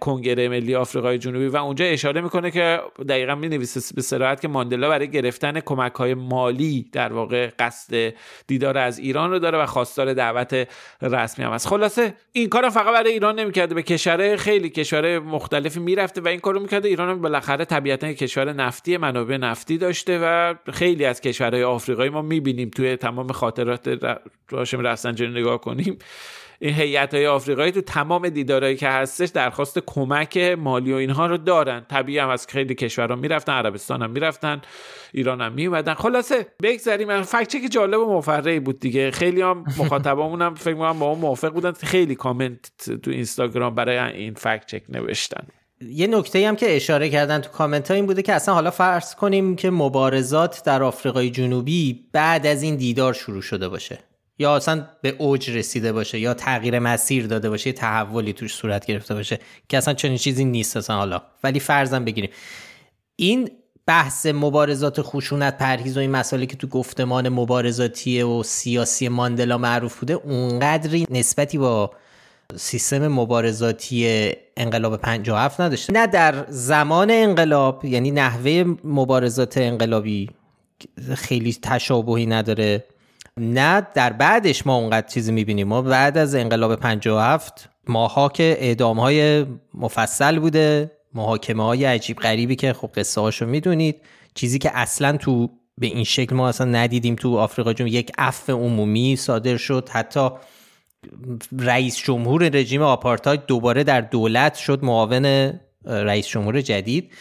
کنگره 0.00 0.48
ملی 0.48 0.74
آفریقای 0.74 1.18
جنوبی 1.18 1.46
و 1.46 1.56
اونجا 1.56 1.84
اشاره 1.84 2.20
می‌کنه 2.20 2.50
که 2.50 2.80
دقیقا 3.08 3.34
می 3.34 3.48
نویسه 3.48 3.94
به 3.94 4.02
صراحت 4.02 4.40
که 4.40 4.48
ماندلا 4.48 4.88
برای 4.88 5.10
گرفتن 5.10 5.60
کمک 5.60 5.94
های 5.94 6.14
مالی 6.14 6.86
در 6.92 7.12
واقع 7.12 7.50
قصد 7.58 8.14
دیدار 8.46 8.78
از 8.78 8.98
ایران 8.98 9.30
رو 9.30 9.38
داره 9.38 9.58
و 9.58 9.66
خواستار 9.66 10.14
دعوت 10.14 10.68
رسمی 11.02 11.44
هم 11.44 11.52
هست. 11.52 11.68
خلاصه 11.68 12.14
این 12.32 12.48
کار 12.48 12.68
فقط 12.68 12.94
برای 12.94 13.12
ایران 13.12 13.40
نمی‌کرده 13.40 13.74
به 13.74 13.82
کشورهای 13.82 14.36
خیلی 14.36 14.70
کشورهای 14.70 15.18
مختلفی 15.18 15.80
می‌رفته 15.80 16.20
و 16.20 16.28
این 16.28 16.40
کارو 16.40 16.60
می‌کرده. 16.60 16.88
ایران 16.88 17.10
هم 17.10 17.20
بالاخره 17.20 17.64
طبیعتا 17.64 18.12
کشور 18.12 18.52
نفتی 18.52 18.96
منابع 18.96 19.36
نفتی 19.36 19.78
داشته 19.78 20.18
و 20.22 20.54
خیلی 20.72 21.04
از 21.04 21.20
کشورهای 21.20 21.62
آفریقایی 21.62 22.10
ما 22.10 22.22
می‌بینیم 22.22 22.51
توی 22.70 22.96
تمام 22.96 23.32
خاطرات 23.32 24.16
هاشم 24.52 24.80
رفسنجانی 24.80 25.40
نگاه 25.40 25.60
کنیم. 25.60 25.98
این 26.58 26.74
هیئت 26.74 27.14
های 27.14 27.26
آفریقایی 27.26 27.72
تو 27.72 27.80
تمام 27.80 28.28
دیدارهایی 28.28 28.76
که 28.76 28.88
هستش 28.88 29.28
درخواست 29.28 29.78
کمک 29.86 30.36
مالی 30.36 30.92
و 30.92 30.96
اینها 30.96 31.26
رو 31.26 31.36
دارن. 31.36 31.80
طبیعی 31.80 32.18
هم 32.18 32.28
از 32.28 32.46
خیلی 32.46 32.74
کشورها 32.74 33.16
می‌رفتن 33.16 33.52
عربستان 33.52 34.02
هم 34.02 34.10
می‌رفتن 34.10 34.60
ایران 35.12 35.40
هم 35.40 35.52
میومدن 35.52 35.94
خلاصه 35.94 36.46
بگذریم. 36.62 37.22
فکت 37.22 37.62
که 37.62 37.68
جالب 37.68 38.00
و 38.00 38.16
مفرحی 38.18 38.60
بود 38.60 38.80
دیگه. 38.80 39.10
خیلی 39.10 39.40
هم 39.42 39.64
مخاطبامون 39.78 40.42
هم 40.42 40.54
فکر 40.54 40.74
کنم 40.74 40.98
با 40.98 41.14
موافق 41.14 41.52
بودن. 41.52 41.72
خیلی 41.72 42.14
کامنت 42.14 42.70
تو 43.02 43.10
اینستاگرام 43.10 43.74
برای 43.74 43.98
این 43.98 44.34
فکت 44.34 44.66
چک 44.66 44.82
نوشتن. 44.88 45.46
یه 45.90 46.06
نکته 46.06 46.48
هم 46.48 46.56
که 46.56 46.76
اشاره 46.76 47.10
کردن 47.10 47.40
تو 47.40 47.50
کامنت 47.50 47.90
ها 47.90 47.94
این 47.94 48.06
بوده 48.06 48.22
که 48.22 48.32
اصلا 48.32 48.54
حالا 48.54 48.70
فرض 48.70 49.14
کنیم 49.14 49.56
که 49.56 49.70
مبارزات 49.70 50.62
در 50.64 50.82
آفریقای 50.82 51.30
جنوبی 51.30 52.08
بعد 52.12 52.46
از 52.46 52.62
این 52.62 52.76
دیدار 52.76 53.12
شروع 53.12 53.42
شده 53.42 53.68
باشه. 53.68 53.98
یا 54.38 54.56
اصلا 54.56 54.88
به 55.02 55.16
اوج 55.18 55.50
رسیده 55.50 55.92
باشه 55.92 56.18
یا 56.18 56.34
تغییر 56.34 56.78
مسیر 56.78 57.26
داده 57.26 57.50
باشه 57.50 57.66
یه 57.66 57.72
تحولی 57.72 58.32
توش 58.32 58.54
صورت 58.54 58.86
گرفته 58.86 59.14
باشه 59.14 59.38
که 59.68 59.78
اصلا 59.78 59.94
چنین 59.94 60.16
چیزی 60.16 60.44
نیست 60.44 60.76
اصلا 60.76 60.96
حالا. 60.96 61.22
ولی 61.44 61.60
فرضم 61.60 62.04
بگیریم. 62.04 62.30
این 63.16 63.50
بحث 63.86 64.26
مبارزات 64.26 65.02
خشونت 65.02 65.58
پرهیز 65.58 65.96
و 65.96 66.00
این 66.00 66.10
مسائلی 66.10 66.46
که 66.46 66.56
تو 66.56 66.66
گفتمان 66.66 67.28
مبارزاتی 67.28 68.22
و 68.22 68.42
سیاسی 68.42 69.08
ماندلا 69.08 69.58
معروف 69.58 69.98
بوده 69.98 70.14
اونقدری 70.14 71.06
نسبتی 71.10 71.58
با 71.58 71.90
سیستم 72.56 73.08
مبارزاتی 73.08 74.30
انقلاب 74.56 74.96
57 74.96 75.60
نداشته. 75.60 75.92
نه 75.92 76.06
در 76.06 76.44
زمان 76.48 77.10
انقلاب 77.10 77.84
یعنی 77.84 78.10
نحوه 78.10 78.64
مبارزات 78.84 79.58
انقلابی 79.58 80.30
خیلی 81.14 81.56
تشابهی 81.62 82.26
نداره 82.26 82.84
نه 83.36 83.86
در 83.94 84.12
بعدش 84.12 84.66
ما 84.66 84.76
اونقدر 84.76 85.06
چیزی 85.06 85.32
می‌بینیم. 85.32 85.68
ما 85.68 85.82
بعد 85.82 86.18
از 86.18 86.34
انقلاب 86.34 86.76
57 86.76 87.68
ماها 87.88 88.28
که 88.28 88.56
اعدام 88.60 89.00
های 89.00 89.46
مفصل 89.74 90.38
بوده 90.38 90.90
محاکمه 91.14 91.64
های 91.64 91.84
عجیب 91.84 92.18
غریبی 92.18 92.56
که 92.56 92.72
خب 92.72 92.90
قصه 92.94 93.20
هاشو 93.20 93.46
می‌دونید 93.46 93.96
چیزی 94.34 94.58
که 94.58 94.70
اصلا 94.74 95.16
تو 95.16 95.50
به 95.78 95.86
این 95.86 96.04
شکل 96.04 96.36
ما 96.36 96.48
اصلا 96.48 96.66
ندیدیم 96.66 97.14
تو 97.14 97.36
آفریقا 97.36 97.72
جون 97.72 97.86
یک 97.86 98.12
عفو 98.18 98.52
عمومی 98.52 99.16
صادر 99.16 99.56
شد. 99.56 99.88
حتی 99.92 100.30
رئیس 101.58 101.96
جمهور 101.96 102.48
رژیم 102.48 102.82
آپارتاید 102.82 103.46
دوباره 103.46 103.84
در 103.84 104.00
دولت 104.00 104.54
شد 104.54 104.84
معاون 104.84 105.52
رئیس 105.84 106.26
جمهور 106.26 106.60
جدید. 106.60 107.12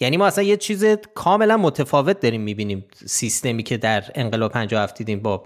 یعنی 0.00 0.16
ما 0.16 0.26
اصلا 0.26 0.44
یه 0.44 0.56
چیز 0.56 0.84
کاملا 1.14 1.56
متفاوت 1.56 2.20
داریم 2.20 2.40
می‌بینیم 2.40 2.84
سیستمی 3.06 3.62
که 3.62 3.76
در 3.76 4.04
انقلاب 4.14 4.52
57 4.52 4.98
دیدیم 4.98 5.20
با 5.20 5.44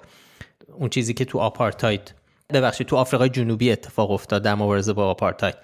اون 0.79 0.89
چیزی 0.89 1.15
که 1.15 1.25
تو 1.25 1.39
آپارتاید. 1.39 2.15
ببخشید 2.53 2.87
تو 2.87 2.97
آفریقای 2.97 3.29
جنوبی 3.29 3.73
اتفاق 3.73 4.11
افتاد 4.11 4.43
در 4.43 4.55
مبارزه 4.55 4.93
با 4.93 5.07
آپارتاید. 5.07 5.55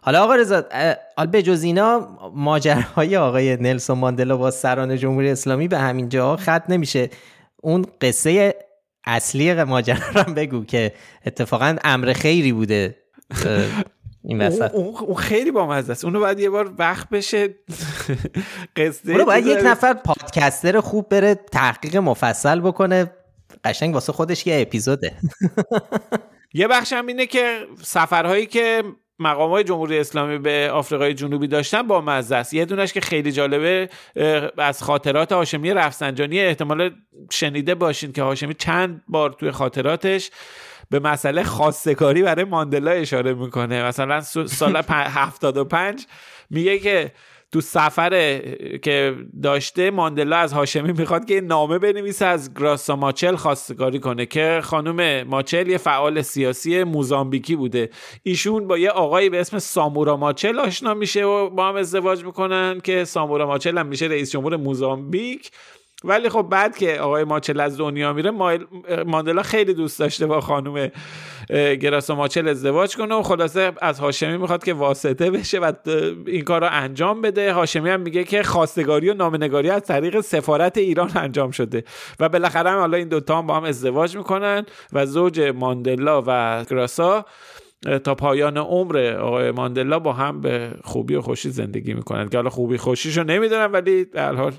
حالا 0.00 0.24
آقا 0.24 0.34
رضا 0.34 0.64
به 1.32 1.42
جز 1.42 1.62
اینا 1.62 2.18
ماجراهای 2.34 3.16
آقای 3.16 3.56
نلسون 3.56 3.98
ماندلا 3.98 4.36
با 4.36 4.50
سران 4.50 4.96
جمهوری 4.96 5.30
اسلامی 5.30 5.68
به 5.68 5.78
همین 5.78 6.08
جا 6.08 6.36
ختم 6.36 6.64
نمیشه. 6.68 7.10
اون 7.62 7.86
قصه 8.00 8.54
اصلی 9.06 9.64
ماجرا 9.64 10.22
رو 10.22 10.34
بگو 10.34 10.64
که 10.64 10.92
اتفاقا 11.26 11.76
امر 11.84 12.12
خیری 12.12 12.52
بوده 12.52 12.96
این 14.24 14.42
وسط. 14.42 14.74
اون 14.74 15.14
خیلی 15.14 15.50
با 15.50 15.66
مزه 15.66 15.92
است. 15.92 16.04
اونو 16.04 16.20
باید 16.20 16.40
یه 16.40 16.50
بار 16.50 16.74
وقت 16.78 17.08
بشه 17.08 17.48
قصه 18.76 19.12
اونو 19.12 19.24
باید 19.24 19.46
یک 19.46 19.58
نفر 19.64 19.94
پادکستر 19.94 20.80
خوب 20.80 21.08
بره 21.08 21.34
تحقیق 21.34 21.96
مفصل 21.96 22.60
بکنه. 22.60 23.10
قشنگ 23.64 23.94
واسه 23.94 24.12
خودش 24.12 24.46
یه 24.46 24.60
اپیزوده. 24.60 25.12
یه 26.54 26.68
بخش 26.68 26.92
هم 26.92 27.06
اینه 27.06 27.26
که 27.26 27.58
سفرهایی 27.82 28.46
که 28.46 28.82
مقام 29.18 29.50
های 29.50 29.64
جمهوری 29.64 29.98
اسلامی 29.98 30.38
به 30.38 30.70
آفریقای 30.72 31.14
جنوبی 31.14 31.46
داشتن 31.46 31.82
با 31.82 32.00
مزه 32.00 32.36
است. 32.36 32.54
یه 32.54 32.64
دونش 32.64 32.92
که 32.92 33.00
خیلی 33.00 33.32
جالبه 33.32 33.88
از 34.58 34.82
خاطرات 34.82 35.32
هاشمی 35.32 35.70
رفسنجانی 35.70 36.40
احتمال 36.40 36.90
شنیده 37.30 37.74
باشین 37.74 38.12
که 38.12 38.22
هاشمی 38.22 38.54
چند 38.54 39.02
بار 39.08 39.30
توی 39.30 39.50
خاطراتش 39.50 40.30
به 40.90 40.98
مسئله 40.98 41.42
خواستگاری 41.42 42.22
برای 42.22 42.44
ماندلا 42.44 42.90
اشاره 42.90 43.34
می‌کنه. 43.34 43.84
مثلا 43.84 44.20
سال 44.20 44.76
75 44.88 46.06
میگه 46.50 46.78
که 46.78 47.12
تو 47.52 47.60
سفر 47.60 48.40
که 48.82 49.14
داشته 49.42 49.90
ماندلا 49.90 50.36
از 50.36 50.52
هاشمی 50.52 50.92
می‌خواد 50.92 51.24
که 51.24 51.40
نامه 51.40 51.78
بنویسه 51.78 52.26
از 52.26 52.54
گراسا 52.54 52.96
ماچل 52.96 53.36
خواستگاری 53.36 54.00
کنه 54.00 54.26
که 54.26 54.60
خانم 54.64 55.22
ماچل 55.22 55.68
یه 55.68 55.78
فعال 55.78 56.22
سیاسی 56.22 56.84
موزامبیکی 56.84 57.56
بوده. 57.56 57.90
ایشون 58.22 58.68
با 58.68 58.78
یه 58.78 58.90
آقایی 58.90 59.30
به 59.30 59.40
اسم 59.40 59.58
سامورا 59.58 60.16
ماچل 60.16 60.58
آشنا 60.58 60.94
میشه 60.94 61.24
و 61.24 61.50
با 61.50 61.68
هم 61.68 61.76
ازدواج 61.76 62.24
می‌کنن 62.24 62.80
که 62.80 63.04
سامورا 63.04 63.46
ماچل 63.46 63.78
هم 63.78 63.86
میشه 63.86 64.06
رئیس 64.06 64.30
جمهور 64.30 64.56
موزامبیک. 64.56 65.50
ولی 66.04 66.28
خب 66.28 66.42
بعد 66.42 66.76
که 66.76 67.00
آقای 67.00 67.24
ماچل 67.24 67.60
از 67.60 67.78
دنیا 67.78 68.12
میره 68.12 68.30
ماندلا 69.06 69.42
خیلی 69.42 69.74
دوست 69.74 69.98
داشته 69.98 70.26
با 70.26 70.40
خانم 70.40 70.90
گراسا 71.80 72.14
ماچل 72.14 72.48
ازدواج 72.48 72.96
کنه 72.96 73.14
و 73.14 73.22
خلاصه 73.22 73.72
از 73.82 73.98
هاشمی 73.98 74.36
می‌خواد 74.36 74.64
که 74.64 74.74
واسطه 74.74 75.30
بشه 75.30 75.58
و 75.58 75.72
این 76.26 76.44
کار 76.44 76.60
رو 76.60 76.68
انجام 76.72 77.20
بده. 77.22 77.52
هاشمی 77.52 77.90
هم 77.90 78.00
میگه 78.00 78.24
که 78.24 78.42
خواستگاری 78.42 79.10
و 79.10 79.14
نامنگاری 79.14 79.70
از 79.70 79.82
طریق 79.82 80.20
سفارت 80.20 80.78
ایران 80.78 81.10
انجام 81.14 81.50
شده 81.50 81.84
و 82.20 82.28
بالاخره 82.28 82.70
هم 82.70 82.78
حالا 82.78 82.96
این 82.96 83.08
دوتا 83.08 83.38
هم 83.38 83.46
با 83.46 83.56
هم 83.56 83.64
ازدواج 83.64 84.16
می‌کنن 84.16 84.66
و 84.92 85.06
زوج 85.06 85.40
ماندلا 85.40 86.22
و 86.26 86.64
گراسا 86.70 87.24
تا 88.04 88.14
پایان 88.14 88.56
عمر 88.56 89.16
آقای 89.20 89.50
ماندلا 89.50 89.98
با 89.98 90.12
هم 90.12 90.40
به 90.40 90.70
خوبی 90.84 91.14
و 91.14 91.20
خوشی 91.20 91.50
زندگی 91.50 91.94
می‌کنن. 91.94 92.28
که 92.28 92.38
حالا 92.38 92.50
خوبی 92.50 92.76
خوشیشو 92.76 93.22
نمی‌دونم 93.22 93.72
ولی 93.72 94.04
در 94.04 94.34
حال 94.34 94.52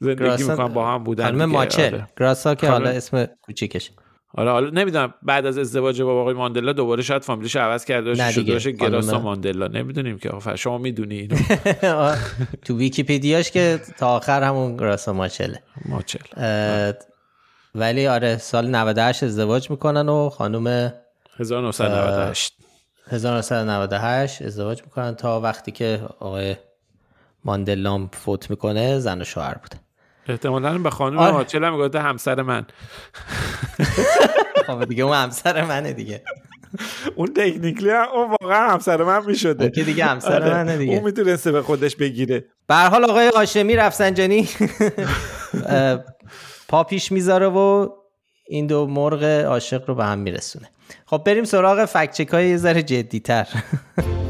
زندگی 0.00 0.44
می‌کنن 0.44 0.68
با 0.68 0.92
هم 0.92 1.04
بودن 1.04 1.24
خانم 1.24 1.44
ماچل. 1.44 1.94
آره. 1.94 2.08
گراسا 2.20 2.54
که 2.54 2.68
حالا 2.68 2.90
اسم 2.90 3.26
کوچیکش. 3.42 3.90
حالا 4.26 4.52
حالا 4.52 4.70
نمی‌دونم 4.70 5.14
بعد 5.22 5.46
از 5.46 5.58
ازدواج 5.58 6.02
با 6.02 6.20
آقای 6.20 6.34
ماندلا 6.34 6.72
دوباره 6.72 7.02
شاید 7.02 7.22
فامیلیش 7.24 7.56
عوض 7.56 7.84
کرده 7.84 8.10
باشه 8.10 8.32
شده 8.32 8.52
باشه 8.52 8.72
گراسا 8.72 9.20
ماندلا. 9.20 9.66
نمی‌دونیم 9.66 10.18
که 10.18 10.30
آقا 10.30 10.56
شما 10.56 10.78
می‌دونی 10.78 11.18
اینو. 11.18 11.36
تو 12.64 12.76
ویکیپدیاش 12.78 13.50
که 13.50 13.80
تا 13.98 14.16
آخر 14.16 14.42
همون 14.42 14.76
گراسا 14.76 15.12
ماچله. 15.12 15.62
ماچل. 15.84 16.92
ولی 17.74 18.06
آره 18.06 18.36
سال 18.36 18.66
98 18.66 19.22
ازدواج 19.22 19.70
می‌کنن 19.70 20.08
و 20.08 20.28
خانم 20.30 20.92
1998 21.38 22.54
1998 23.08 24.42
ازدواج 24.42 24.82
می‌کنن 24.82 25.14
تا 25.14 25.40
وقتی 25.40 25.72
که 25.72 26.00
آقای 26.20 26.56
ماندلام 27.44 28.10
فوت 28.12 28.50
می‌کنه 28.50 28.98
زن 28.98 29.20
و 29.20 29.24
شوهر 29.24 29.54
بوده. 29.54 29.76
احتمالا 30.28 30.78
به 30.78 30.90
خانم 30.90 31.18
آره. 31.18 31.32
ماچل 31.32 31.64
هم 31.64 31.72
می‌گفته 31.72 32.00
همسر 32.00 32.42
من. 32.42 32.66
خب 34.66 34.84
دیگه 34.84 35.04
اون 35.04 35.16
همسر 35.16 35.64
منه 35.64 35.92
دیگه. 35.92 36.22
اون 37.14 37.26
تکنیکلی 37.26 37.90
اون 37.90 38.30
واقعا 38.40 38.70
همسر 38.70 39.02
من 39.02 39.26
می‌شده. 39.26 39.70
که 39.70 39.84
دیگه 39.84 40.04
همسر 40.04 40.42
آره. 40.42 40.54
منه 40.54 40.76
دیگه. 40.76 40.92
اون 40.92 41.04
می‌تونسته 41.04 41.52
به 41.52 41.62
خودش 41.62 41.96
بگیره. 41.96 42.44
به 42.68 42.74
حال 42.74 43.04
آقای 43.04 43.30
هاشمی 43.36 43.76
رفسنجانی. 43.76 44.48
پا 46.68 46.84
پیش 46.84 47.12
می‌ذاره 47.12 47.46
و 47.46 47.88
این 48.48 48.66
دو 48.66 48.86
مرغ 48.86 49.24
عاشق 49.24 49.88
رو 49.88 49.94
به 49.94 50.04
هم 50.04 50.18
میرسونه. 50.18 50.68
خب 51.06 51.22
بریم 51.26 51.44
سراغ 51.44 51.84
فکچک 51.84 52.28
های 52.28 52.48
یه 52.48 52.56
ذره 52.56 52.82
جدیتر. 52.82 53.48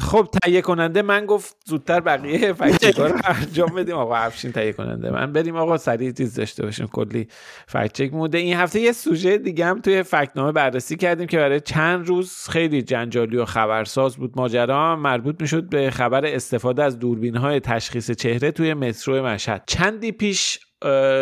خب 0.00 0.28
تهیه 0.42 0.60
کننده 0.60 1.02
من 1.02 1.26
گفت 1.26 1.56
زودتر 1.66 2.00
بقیه 2.00 2.52
فکت 2.52 2.98
رو 2.98 3.12
انجام 3.24 3.74
بدیم. 3.74 3.94
آقا 3.94 4.16
افشین 4.16 4.52
تهیه 4.52 4.72
کننده. 4.72 5.10
من 5.10 5.32
بریم 5.32 5.56
آقا 5.56 5.76
سریع 5.76 6.12
چیز 6.12 6.34
داشته 6.34 6.62
باشیم. 6.62 6.86
کلی 6.86 7.28
فکت 7.66 8.12
مونده. 8.12 8.38
این 8.38 8.56
هفته 8.56 8.80
یه 8.80 8.92
سوژه 8.92 9.38
دیگه 9.38 9.66
هم 9.66 9.80
توی 9.80 10.02
فکتنامه 10.02 10.52
بررسی 10.52 10.96
کردیم 10.96 11.26
که 11.26 11.36
برای 11.36 11.60
چند 11.60 12.06
روز 12.06 12.48
خیلی 12.48 12.82
جنجالی 12.82 13.36
و 13.36 13.44
خبرساز 13.44 14.16
بود. 14.16 14.32
ماجرا 14.36 14.96
مربوط 14.96 15.40
می‌شد 15.40 15.68
به 15.68 15.90
خبر 15.90 16.26
استفاده 16.26 16.82
از 16.82 16.98
دوربین 16.98 17.36
های 17.36 17.60
تشخیص 17.60 18.10
چهره 18.10 18.50
توی 18.50 18.74
مترو 18.74 19.26
مشهد. 19.26 19.62
چندی 19.66 20.12
پیش 20.12 20.58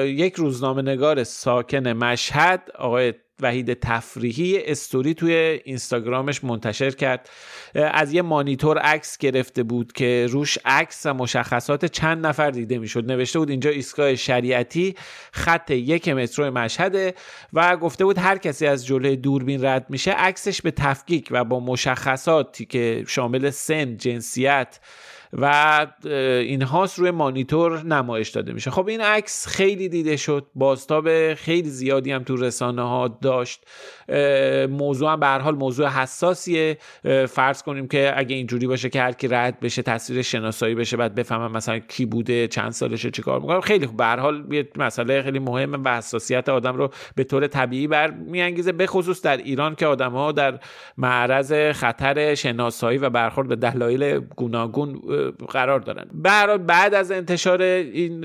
یک 0.04 0.34
روزنامه 0.34 0.82
نگار 0.82 1.24
ساکن 1.24 1.88
مشهد 1.88 2.68
آقای 2.78 3.14
وحید 3.42 3.74
تفریحی 3.74 4.62
استوری 4.64 5.14
توی 5.14 5.32
اینستاگرامش 5.64 6.44
منتشر 6.44 6.90
کرد. 6.90 7.28
از 7.74 8.12
یه 8.12 8.22
مانیتور 8.22 8.78
عکس 8.78 9.18
گرفته 9.18 9.62
بود 9.62 9.92
که 9.92 10.26
روش 10.30 10.58
عکس 10.64 11.06
و 11.06 11.14
مشخصات 11.14 11.84
چند 11.84 12.26
نفر 12.26 12.50
دیده 12.50 12.78
می‌شد. 12.78 13.10
نوشته 13.10 13.38
بود 13.38 13.50
اینجا 13.50 13.70
ایستگاه 13.70 14.14
شریعتی 14.14 14.94
خط 15.32 15.70
یک 15.70 16.08
مترو 16.08 16.50
مشهده 16.50 17.14
و 17.52 17.76
گفته 17.76 18.04
بود 18.04 18.18
هر 18.18 18.38
کسی 18.38 18.66
از 18.66 18.86
جلوی 18.86 19.16
دوربین 19.16 19.64
رد 19.64 19.86
میشه 19.88 20.10
عکسش 20.10 20.62
به 20.62 20.70
تفکیک 20.70 21.28
و 21.30 21.44
با 21.44 21.60
مشخصاتی 21.60 22.64
که 22.64 23.04
شامل 23.08 23.50
سن 23.50 23.96
جنسیت 23.96 24.78
و 25.32 25.86
اینهاست 26.04 26.98
روی 26.98 27.10
مانیتور 27.10 27.82
نمایش 27.86 28.28
داده 28.28 28.52
میشه. 28.52 28.70
خب 28.70 28.88
این 28.88 29.00
عکس 29.00 29.46
خیلی 29.46 29.88
دیده 29.88 30.16
شد. 30.16 30.46
بازتاب 30.54 31.34
خیلی 31.34 31.68
زیادی 31.68 32.12
هم 32.12 32.22
تو 32.22 32.36
رسانه 32.36 32.82
ها 32.82 33.18
داشت 33.22 33.66
موضوع 34.68 35.12
هم 35.12 35.20
به 35.20 35.26
حال 35.26 35.54
موضوع 35.54 35.88
حساسیه. 35.88 36.78
فرض 37.28 37.62
کنیم 37.62 37.88
که 37.88 38.12
اگه 38.16 38.36
اینجوری 38.36 38.66
باشه 38.66 38.88
که 38.88 39.00
هر 39.02 39.12
کی 39.12 39.28
رد 39.28 39.60
بشه 39.60 39.82
تصویر 39.82 40.22
شناسایی 40.22 40.74
بشه 40.74 40.96
بعد 40.96 41.14
بفهمم 41.14 41.52
مثلا 41.52 41.78
کی 41.78 42.06
بوده 42.06 42.48
چند 42.48 42.70
سالشه 42.70 43.10
چیکار 43.10 43.40
می‌کنه. 43.40 43.60
خیلی 43.60 43.86
به 43.86 44.04
حال 44.04 44.44
یه 44.50 44.68
مسئله 44.76 45.22
خیلی 45.22 45.38
مهمه 45.38 45.78
و 45.84 45.96
حساسیت 45.96 46.48
آدم 46.48 46.76
رو 46.76 46.90
به 47.14 47.24
طور 47.24 47.46
طبیعی 47.46 47.86
بر 47.86 48.10
میانگیزه 48.10 48.72
به 48.72 48.86
خصوص 48.86 49.22
در 49.22 49.36
ایران 49.36 49.74
که 49.74 49.86
آدم 49.86 50.12
ها 50.12 50.32
در 50.32 50.58
معرض 50.96 51.52
خطر 51.72 52.34
شناسایی 52.34 52.98
و 52.98 53.10
برخورد 53.10 53.48
به 53.48 53.56
دلایل 53.56 54.18
گوناگون 54.18 55.00
قرار 55.48 55.80
دارن. 55.80 56.04
بعد 56.66 56.94
از 56.94 57.12
انتشار 57.12 57.62
این 57.62 58.20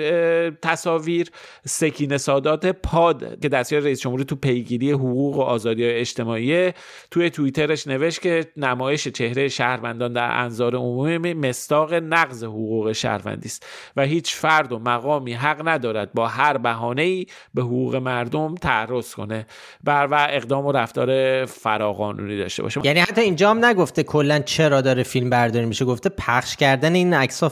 تصاویر 0.61 1.29
سکینه 1.65 2.17
سادات 2.17 2.65
پاد 2.65 3.39
که 3.39 3.49
دستیار 3.49 3.81
رئیس 3.81 4.01
جمهوری 4.01 4.23
تو 4.23 4.35
پیگیری 4.35 4.91
حقوق 4.91 5.37
و 5.37 5.41
آزادی 5.41 5.85
اجتماعی 5.85 6.71
توی 7.11 7.29
توییترش 7.29 7.87
نوشت 7.87 8.21
که 8.21 8.45
نمایش 8.57 9.07
چهره 9.07 9.47
شهروندان 9.47 10.13
در 10.13 10.31
انظار 10.31 10.75
عمومی 10.75 11.33
مستاق 11.33 11.93
نقض 11.93 12.43
حقوق 12.43 12.91
شهروندی 12.91 13.47
است 13.47 13.65
و 13.95 14.01
هیچ 14.01 14.35
فرد 14.35 14.71
و 14.71 14.79
مقامی 14.79 15.33
حق 15.33 15.67
ندارد 15.67 16.13
با 16.13 16.27
هر 16.27 16.57
بهانه‌ای 16.57 17.25
به 17.53 17.61
حقوق 17.61 17.95
مردم 17.95 18.55
تعرض 18.55 19.15
کنه. 19.15 19.45
بر 19.83 20.07
و 20.11 20.27
اقدام 20.29 20.65
و 20.65 20.71
رفتار 20.71 21.45
فراقانونی 21.45 22.37
داشته 22.37 22.63
باشه. 22.63 22.81
یعنی 22.83 22.99
حتی 22.99 23.21
اینجا 23.21 23.49
هم 23.49 23.65
نگفته 23.65 24.03
کلا 24.03 24.39
چرا 24.39 24.81
داره 24.81 25.03
فیلم 25.03 25.29
برداری 25.29 25.65
میشه 25.65 25.85
گفته 25.85 26.09
پخش 26.09 26.55
کردن 26.87 26.95
این 26.95 27.13
عکس 27.13 27.43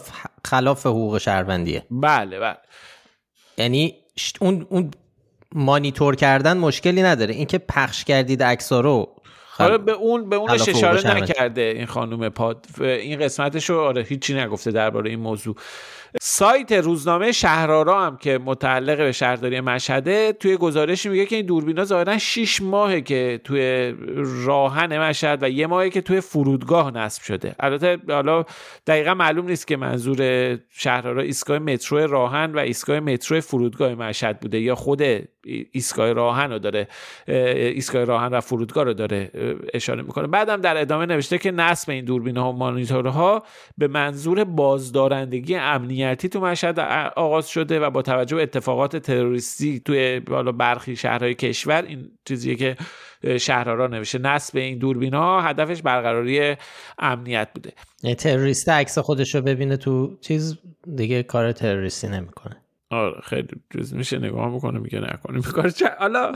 خلاف 0.45 0.85
حقوق 0.85 1.17
شهروندیه. 1.17 1.85
بله 1.91 2.39
بله. 2.39 2.57
یعنی 3.57 3.95
اون 4.41 4.67
اون 4.69 4.91
مانیتور 5.55 6.15
کردن 6.15 6.57
مشکلی 6.57 7.03
نداره. 7.03 7.33
اینکه 7.33 7.57
پخش 7.57 8.03
کردید 8.03 8.43
عکسا 8.43 8.79
رو 8.79 9.15
آره 9.59 9.77
به 9.77 9.91
اون 9.91 10.29
به 10.29 10.35
اونش 10.35 10.69
اشاره 10.69 11.15
نکرده 11.15 11.61
این 11.61 11.85
خانم 11.85 12.29
پاد. 12.29 12.65
این 12.79 13.19
قسمتش 13.19 13.69
رو 13.69 13.79
آره 13.79 14.03
هیچی 14.03 14.33
نگفته 14.33 14.71
درباره 14.71 15.09
این 15.09 15.19
موضوع. 15.19 15.55
سایت 16.21 16.71
روزنامه 16.71 17.31
شهرارا 17.31 18.05
هم 18.05 18.17
که 18.17 18.39
متعلق 18.45 18.97
به 18.97 19.11
شهرداری 19.11 19.61
مشهده 19.61 20.33
توی 20.33 20.57
گزارشی 20.57 21.09
میگه 21.09 21.25
که 21.25 21.35
این 21.35 21.45
دوربینا 21.45 21.83
ظاهرا 21.83 22.17
6 22.17 22.61
ماهه 22.61 23.01
که 23.01 23.41
توی 23.43 23.93
راهن 24.45 25.09
مشهد 25.09 25.43
و 25.43 25.49
یه 25.49 25.67
ماهه 25.67 25.89
که 25.89 26.01
توی 26.01 26.21
فرودگاه 26.21 26.91
نصب 26.91 27.21
شده. 27.23 27.55
البته 27.59 27.97
حالا 28.09 28.45
دقیقا 28.87 29.13
معلوم 29.13 29.47
نیست 29.47 29.67
که 29.67 29.77
منظور 29.77 30.59
شهرارا 30.69 31.21
ایستگاه 31.21 31.59
مترو 31.59 31.97
راهن 31.97 32.51
و 32.53 32.59
ایستگاه 32.59 32.99
مترو 32.99 33.41
فرودگاه 33.41 33.95
مشهد 33.95 34.39
بوده 34.39 34.59
یا 34.59 34.75
خود 34.75 35.01
ایستگاه 35.71 36.13
راهن 36.13 36.51
رو 36.51 36.59
داره 36.59 36.87
ایستگاه 37.27 38.03
راهن 38.03 38.27
و 38.27 38.41
فرودگاه 38.41 38.83
رو 38.83 38.93
داره 38.93 39.31
اشاره 39.73 40.01
می‌کنه. 40.01 40.27
بعدم 40.27 40.61
در 40.61 40.77
ادامه 40.77 41.05
نوشته 41.05 41.37
که 41.37 41.51
نصب 41.51 41.89
این 41.89 42.05
دوربین 42.05 42.37
ها 42.37 42.53
و 42.53 42.55
مانیتورها 42.55 43.43
به 43.77 43.87
منظور 43.87 44.43
بازدارندگی 44.43 45.55
امنیتی 45.55 46.29
تو 46.29 46.39
مشهد 46.39 46.79
آغاز 47.15 47.49
شده 47.49 47.79
و 47.79 47.89
با 47.89 48.01
توجه 48.01 48.35
به 48.35 48.43
اتفاقات 48.43 48.97
تروریستی 48.97 49.79
توی 49.79 50.19
بالا 50.19 50.51
برخی 50.51 50.95
شهرهای 50.95 51.33
کشور 51.33 51.83
این 51.87 52.11
چیزیه 52.25 52.55
که 52.55 52.75
شهرها 53.37 53.87
نوشته. 53.87 54.17
نصب 54.17 54.57
این 54.57 54.77
دوربین 54.77 55.13
ها 55.13 55.41
هدفش 55.41 55.81
برقراری 55.81 56.55
امنیت 56.99 57.49
بوده. 57.55 57.73
تروریست 58.15 58.69
عکس 58.69 58.97
خودش 58.97 59.35
رو 59.35 59.41
ببینه 59.41 59.77
تو 59.77 60.17
چیز 60.21 60.57
دیگه 60.95 61.23
کار 61.23 61.51
تروریستی 61.51 62.07
نمی‌کنه. 62.07 62.64
آره 62.89 63.21
خیلی 63.21 63.47
جز 63.77 63.93
میشه 63.93 64.17
نگاه 64.17 64.49
می‌کنه 64.49 64.79
میگه 64.79 64.99
نکنیم 64.99 65.41
کار. 65.41 65.71
حالا 65.99 66.33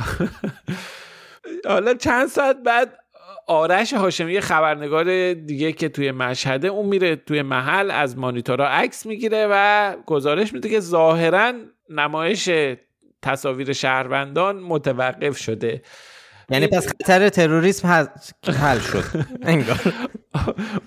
حالا 1.69 1.93
چند 1.93 2.27
ساعت 2.27 2.57
بعد 2.65 2.99
آرش 3.47 3.93
هاشمی 3.93 4.41
خبرنگار 4.41 5.33
دیگه 5.33 5.71
که 5.71 5.89
توی 5.89 6.11
مشهده 6.11 6.67
اون 6.67 6.85
میره 6.85 7.15
توی 7.15 7.41
محل 7.41 7.91
از 7.91 8.17
مانیتورا 8.17 8.67
عکس 8.69 9.05
می‌گیره 9.05 9.47
و 9.51 9.95
گزارش 10.05 10.53
میده 10.53 10.69
که 10.69 10.79
ظاهرا 10.79 11.53
نمایش 11.89 12.49
تصاویر 13.21 13.73
شهروندان 13.73 14.59
متوقف 14.59 15.37
شده. 15.37 15.81
یعنی 16.49 16.67
پس 16.67 16.87
خطر 16.87 17.29
تروریسم 17.29 17.87
حل 18.45 18.79
شد. 18.79 19.03
انگار. 19.41 19.79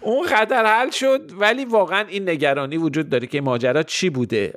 اون 0.01 0.27
خطر 0.27 0.65
حل 0.67 0.91
شد 0.91 1.31
ولی 1.39 1.65
واقعا 1.65 2.05
این 2.09 2.29
نگرانی 2.29 2.77
وجود 2.77 3.09
داره 3.09 3.27
که 3.27 3.41
ماجرا 3.41 3.83
چی 3.83 4.11
بوده. 4.11 4.53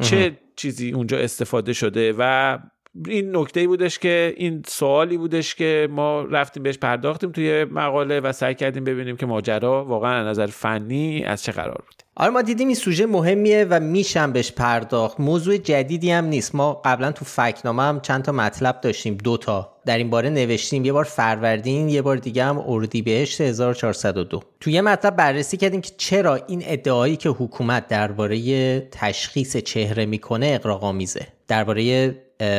چه 0.00 0.38
چیزی 0.56 0.90
اونجا 0.90 1.18
استفاده 1.18 1.72
شده 1.72 2.14
و 2.18 2.58
این 3.06 3.36
نکته 3.36 3.66
بودش 3.66 3.98
که 3.98 4.34
این 4.36 4.62
سوالی 4.66 5.16
بودش 5.16 5.54
که 5.54 5.88
ما 5.90 6.22
رفتیم 6.22 6.62
بهش 6.62 6.78
پرداختیم 6.78 7.32
توی 7.32 7.64
مقاله 7.64 8.20
و 8.20 8.32
سعی 8.32 8.54
کردیم 8.54 8.84
ببینیم 8.84 9.16
که 9.16 9.26
ماجرا 9.26 9.84
واقعا 9.84 10.20
از 10.20 10.26
نظر 10.26 10.46
فنی 10.46 11.24
از 11.24 11.42
چه 11.42 11.52
قرار 11.52 11.82
بود. 11.86 12.02
آره 12.16 12.30
ما 12.30 12.42
دیدیم 12.42 12.68
این 12.68 12.76
سوژه 12.76 13.06
مهمیه 13.06 13.66
و 13.70 13.80
میشم 13.80 14.32
بهش 14.32 14.52
پرداخت. 14.52 15.20
موضوع 15.20 15.56
جدیدی 15.56 16.10
هم 16.10 16.24
نیست. 16.24 16.54
ما 16.54 16.74
قبلا 16.84 17.12
تو 17.12 17.24
فکنامه 17.24 17.82
هم 17.82 18.00
چند 18.00 18.22
تا 18.22 18.32
مطلب 18.32 18.80
داشتیم 18.80 19.14
دوتا 19.14 19.72
در 19.86 19.98
این 19.98 20.10
باره 20.10 20.30
نوشتیم 20.30 20.84
یه 20.84 20.92
بار 20.92 21.04
فروردین 21.04 21.88
یه 21.88 22.02
بار 22.02 22.16
دیگه 22.16 22.44
هم 22.44 22.58
اردیبهشت 22.66 23.40
1402 23.40 24.42
تو 24.60 24.70
یه 24.70 24.80
مطلب 24.80 25.16
بررسی 25.16 25.56
کردیم 25.56 25.80
که 25.80 25.90
چرا 25.96 26.34
این 26.34 26.62
ادعایی 26.66 27.16
که 27.16 27.28
حکومت 27.28 27.88
درباره 27.88 28.80
تشخیص 28.80 29.56
چهره 29.56 30.06
می‌کنه 30.06 30.46
اقراق‌آمیزه 30.46 31.26
درباره 31.48 32.14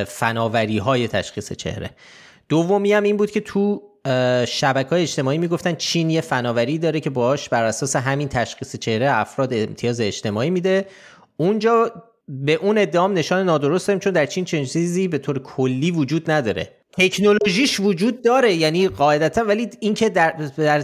فناوری 0.07 0.77
های 0.77 1.07
تشخیص 1.07 1.53
چهره. 1.53 1.89
دومی 2.49 2.93
هم 2.93 3.03
این 3.03 3.17
بود 3.17 3.31
که 3.31 3.39
تو 3.39 3.81
شبکه 4.47 4.89
های 4.89 5.01
اجتماعی 5.01 5.37
می‌گفتن 5.37 5.75
چین 5.75 6.09
یه 6.09 6.21
فناوری 6.21 6.77
داره 6.77 6.99
که 6.99 7.09
باش 7.09 7.49
بر 7.49 7.63
اساس 7.63 7.95
همین 7.95 8.27
تشخیص 8.27 8.75
چهره 8.75 9.11
افراد 9.11 9.53
امتیاز 9.53 10.01
اجتماعی 10.01 10.49
میده. 10.49 10.85
اونجا 11.37 11.91
به 12.27 12.53
اون 12.53 12.77
ادعام 12.77 13.13
نشان 13.13 13.45
نادرست 13.45 13.87
داریم 13.87 13.99
چون 13.99 14.13
در 14.13 14.25
چین 14.25 14.45
چنین 14.45 14.65
چیزی 14.65 15.07
به 15.07 15.17
طور 15.17 15.39
کلی 15.39 15.91
وجود 15.91 16.31
نداره. 16.31 16.69
تکنولوژیش 16.97 17.79
وجود 17.79 18.21
داره 18.21 18.53
یعنی 18.53 18.87
قاعدتا 18.87 19.43
ولی 19.43 19.69
اینکه 19.79 20.09
در, 20.09 20.31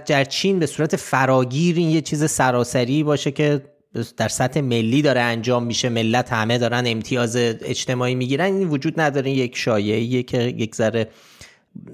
در 0.08 0.24
چین 0.24 0.60
به 0.60 0.66
صورت 0.66 0.96
فراگیر 0.96 1.76
این 1.76 1.90
یه 1.90 2.02
چیز 2.02 2.32
سراسری 2.32 3.04
باشه 3.04 3.32
که 3.32 3.62
در 4.18 4.28
سطح 4.28 4.62
ملی 4.62 5.02
داره 5.02 5.22
انجام 5.22 5.64
میشه 5.64 5.90
ملت 5.90 6.34
همه 6.34 6.58
دارن 6.58 6.84
امتیاز 6.88 7.36
اجتماعی 7.36 8.16
می‌گیرن 8.16 8.46
این 8.46 8.70
وجود 8.70 9.00
نداره. 9.00 9.32
یک 9.32 9.58
شایعه 9.58 10.24
که 10.24 10.42
یک 10.42 10.76
ذره 10.76 11.08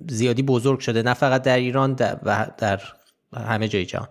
زیادی 0.09 0.41
بزرگ 0.41 0.79
شده 0.79 1.01
نه 1.01 1.13
فقط 1.13 1.41
در 1.41 1.57
ایران 1.57 1.95
و 2.23 2.47
در 2.57 2.81
همه 3.35 3.67
جای 3.67 3.85
جهان. 3.85 4.07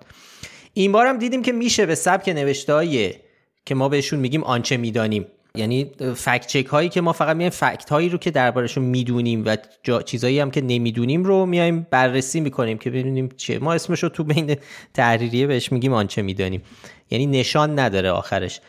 این 0.75 0.92
بار 0.92 1.07
هم 1.07 1.18
دیدیم 1.18 1.42
که 1.42 1.53
میشه 1.53 1.87
به 1.87 1.94
سبک 1.94 2.29
نوشته 2.29 3.20
که 3.66 3.75
ما 3.75 3.88
بهشون 3.88 4.18
میگیم 4.18 4.44
آنچه 4.44 4.77
می‌دانیم. 4.77 5.27
یعنی 5.57 5.90
فکت 6.16 6.47
چک 6.47 6.66
هایی 6.66 6.88
که 6.88 7.01
ما 7.01 7.12
فقط 7.12 7.37
میایم 7.37 7.51
فکت 7.51 7.90
هایی 7.90 8.09
رو 8.09 8.18
که 8.18 8.31
دربارشون 8.31 8.85
می‌دونیم 8.85 9.44
و 9.47 9.57
چیزایی 10.05 10.40
هم 10.40 10.51
که 10.51 10.61
نمی‌دونیم 10.61 11.25
رو 11.25 11.47
میایم 11.47 11.87
بررسی 11.90 12.40
می‌کنیم 12.40 12.79
که 12.79 12.90
ببینیم 12.90 13.29
چه 13.37 13.59
ما 13.59 13.73
اسمش 13.75 14.03
رو 14.03 14.09
تو 14.09 14.25
بین 14.25 14.57
تحریریه 14.94 15.47
بهش 15.47 15.73
میگیم 15.73 15.92
آنچه 15.92 16.23
می‌دانیم. 16.23 16.62
یعنی 17.11 17.27
نشان 17.27 17.79
نداره 17.79 18.11
آخرش. 18.11 18.61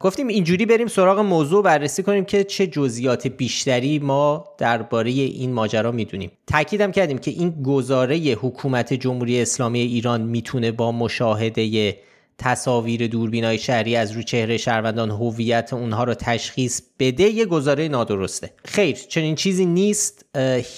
گفتیم 0.00 0.28
اینجوری 0.28 0.66
بریم 0.66 0.86
سراغ 0.86 1.18
موضوع 1.18 1.62
بررسی 1.62 2.02
کنیم 2.02 2.24
که 2.24 2.44
چه 2.44 2.66
جزئیات 2.66 3.26
بیشتری 3.26 3.98
ما 3.98 4.44
درباره 4.58 5.10
این 5.10 5.52
ماجرا 5.52 5.92
می‌دونیم. 5.92 6.32
تاکیدم 6.46 6.92
کردیم 6.92 7.18
که 7.18 7.30
این 7.30 7.62
گزاره 7.62 8.16
حکومت 8.16 8.94
جمهوری 8.94 9.42
اسلامی 9.42 9.80
ایران 9.80 10.20
می‌تونه 10.20 10.72
با 10.72 10.92
مشاهده 10.92 11.94
تصاویر 12.40 13.06
دوربینای 13.06 13.58
شهری 13.58 13.96
از 13.96 14.12
رو 14.12 14.22
چهره 14.22 14.56
شهروندان 14.56 15.10
هویت 15.10 15.72
اونها 15.72 16.04
رو 16.04 16.14
تشخیص 16.14 16.80
بده 16.98 17.22
یه 17.22 17.44
گزاره 17.44 17.88
نادرسته. 17.88 18.50
خیر 18.64 18.96
چنین 18.96 19.34
چیزی 19.34 19.66
نیست. 19.66 20.24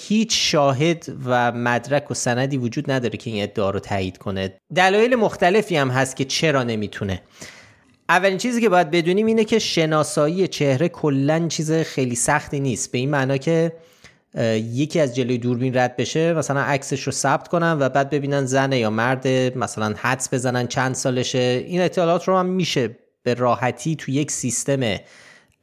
هیچ 0.07 0.51
شاهد 0.51 1.05
و 1.25 1.51
مدرک 1.51 2.11
و 2.11 2.13
سندی 2.13 2.57
وجود 2.57 2.91
نداره 2.91 3.17
که 3.17 3.29
این 3.29 3.43
ادعا 3.43 3.69
رو 3.69 3.79
تایید 3.79 4.17
کنه. 4.17 4.53
دلایل 4.75 5.15
مختلفی 5.15 5.75
هم 5.75 5.89
هست 5.89 6.15
که 6.15 6.25
چرا 6.25 6.63
نمی‌تونه. 6.63 7.21
اولین 8.09 8.37
چیزی 8.37 8.61
که 8.61 8.69
باید 8.69 8.91
بدونیم 8.91 9.25
اینه 9.25 9.43
که 9.45 9.59
شناسایی 9.59 10.47
چهره 10.47 10.89
کلا 10.89 11.47
چیز 11.47 11.71
خیلی 11.71 12.15
سختی 12.15 12.59
نیست. 12.59 12.91
به 12.91 12.97
این 12.97 13.09
معنا 13.09 13.37
که 13.37 13.73
یکی 14.73 14.99
از 14.99 15.15
جلوی 15.15 15.37
دوربین 15.37 15.77
رد 15.77 15.95
بشه 15.95 16.33
مثلا 16.33 16.61
عکسش 16.61 17.03
رو 17.03 17.11
ثبت 17.11 17.47
کنن 17.47 17.77
و 17.79 17.89
بعد 17.89 18.09
ببینن 18.09 18.45
زنه 18.45 18.79
یا 18.79 18.89
مرد 18.89 19.27
مثلا 19.57 19.95
حدس 19.97 20.33
بزنن 20.33 20.67
چند 20.67 20.95
سالشه. 20.95 21.63
این 21.67 21.81
اطلاعات 21.81 22.27
رو 22.27 22.37
هم 22.37 22.45
میشه 22.45 22.97
به 23.23 23.33
راحتی 23.33 23.95
تو 23.95 24.11
یک 24.11 24.31
سیستم 24.31 24.95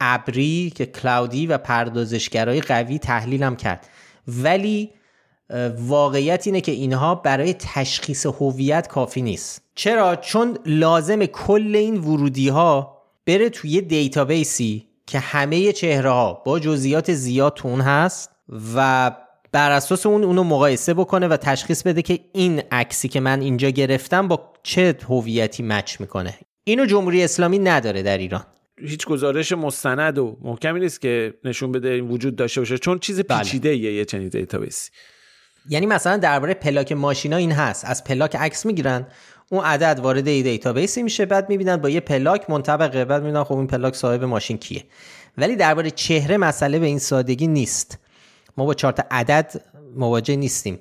ابری 0.01 0.73
که 0.77 0.87
cloud 0.87 1.37
ی 1.37 1.47
و 1.47 1.59
پردازشگرای 1.59 2.61
قوی 2.61 2.99
تحلیل 2.99 3.43
هم 3.43 3.57
کرد. 3.57 3.89
ولی 4.29 4.91
واقعیت 5.79 6.47
اینه 6.47 6.61
که 6.61 6.73
اینها 6.73 7.15
برای 7.15 7.55
تشخیص 7.55 8.27
هویت 8.27 8.89
کافی 8.89 9.23
نیست. 9.23 9.63
چرا؟ 9.75 10.17
چون 10.17 10.59
لازم 10.67 11.27
کل 11.27 11.77
این 11.77 11.97
ورودی 11.97 12.49
ها 12.49 13.03
بره 13.27 13.49
توی 13.49 13.81
database 13.81 14.75
ی 14.75 14.87
که 15.07 15.19
همه 15.19 15.73
چهره 15.73 16.11
ها 16.11 16.43
با 16.47 16.59
جزئیات 16.59 17.13
زیاد 17.13 17.55
توش 17.55 17.81
هست. 17.81 18.31
و 18.75 19.11
بر 19.53 19.71
اساس 19.71 20.07
اون 20.07 20.25
اونو 20.25 20.45
مقایسه 20.45 20.95
بکنه 20.95 21.29
و 21.29 21.37
تشخیص 21.37 21.83
بده 21.83 22.03
که 22.03 22.21
این 22.33 22.63
عکسی 22.73 23.09
که 23.09 23.21
من 23.21 23.41
اینجا 23.41 23.71
گرفتم 23.71 24.29
با 24.29 24.53
چه 24.63 24.97
هویتی 25.09 25.63
match 25.63 26.01
می‌کنه. 26.01 26.35
اینو 26.65 26.87
جمهوری 26.87 27.25
اسلامی 27.25 27.59
نداره 27.59 28.03
در 28.03 28.19
ایران. 28.19 28.45
هیچ 28.79 29.07
گزارش 29.07 29.53
مستند 29.53 30.19
و 30.19 30.37
محکمی 30.43 30.81
نیست 30.81 31.01
که 31.01 31.35
نشون 31.45 31.73
بده 31.73 31.89
این 31.89 32.09
وجود 32.09 32.37
داشته 32.37 32.61
باشه 32.61 32.79
چون 32.79 32.99
چیز 32.99 33.21
بله. 33.21 33.39
پیچیده 33.39 33.77
یه, 33.77 33.93
یه 33.93 34.05
چنین 34.05 34.29
database 34.29 34.78
ی. 34.78 34.91
یعنی 35.69 35.87
مثلا 35.87 36.17
درباره 36.17 36.55
پلاک 36.55 36.93
ماشینا 36.93 37.37
این 37.37 37.53
هست. 37.53 37.85
از 37.85 38.05
پلاک 38.05 38.37
عکس 38.37 38.67
می‌گیرن 38.67 39.07
اون 39.51 39.65
عدد 39.65 40.01
وارد 40.01 40.29
ای 40.29 40.43
database 40.43 40.96
ی 40.96 41.03
میشه 41.03 41.27
بعد 41.27 41.49
می‌بینن 41.49 41.77
با 41.77 41.89
یه 41.89 42.01
پلاک 42.01 42.51
منطبقه 42.51 43.05
بعد 43.05 43.23
می‌بینن 43.23 43.45
خب 43.45 43.55
این 43.55 43.67
پلاک 43.67 43.95
صاحب 43.95 44.25
ماشین 44.25 44.59
کیه. 44.59 44.85
ولی 45.39 45.57
درباره 45.57 45.91
چهره 45.91 46.37
مسئله 46.37 46.79
به 46.79 46.87
این 46.87 46.99
سادگی 46.99 47.47
نیست. 47.47 47.99
ما 48.57 48.65
با 48.65 48.75
چهار 48.75 49.00
تا 49.00 49.07
عدد 49.11 49.63
مواجه 49.97 50.37
نیستیم. 50.37 50.79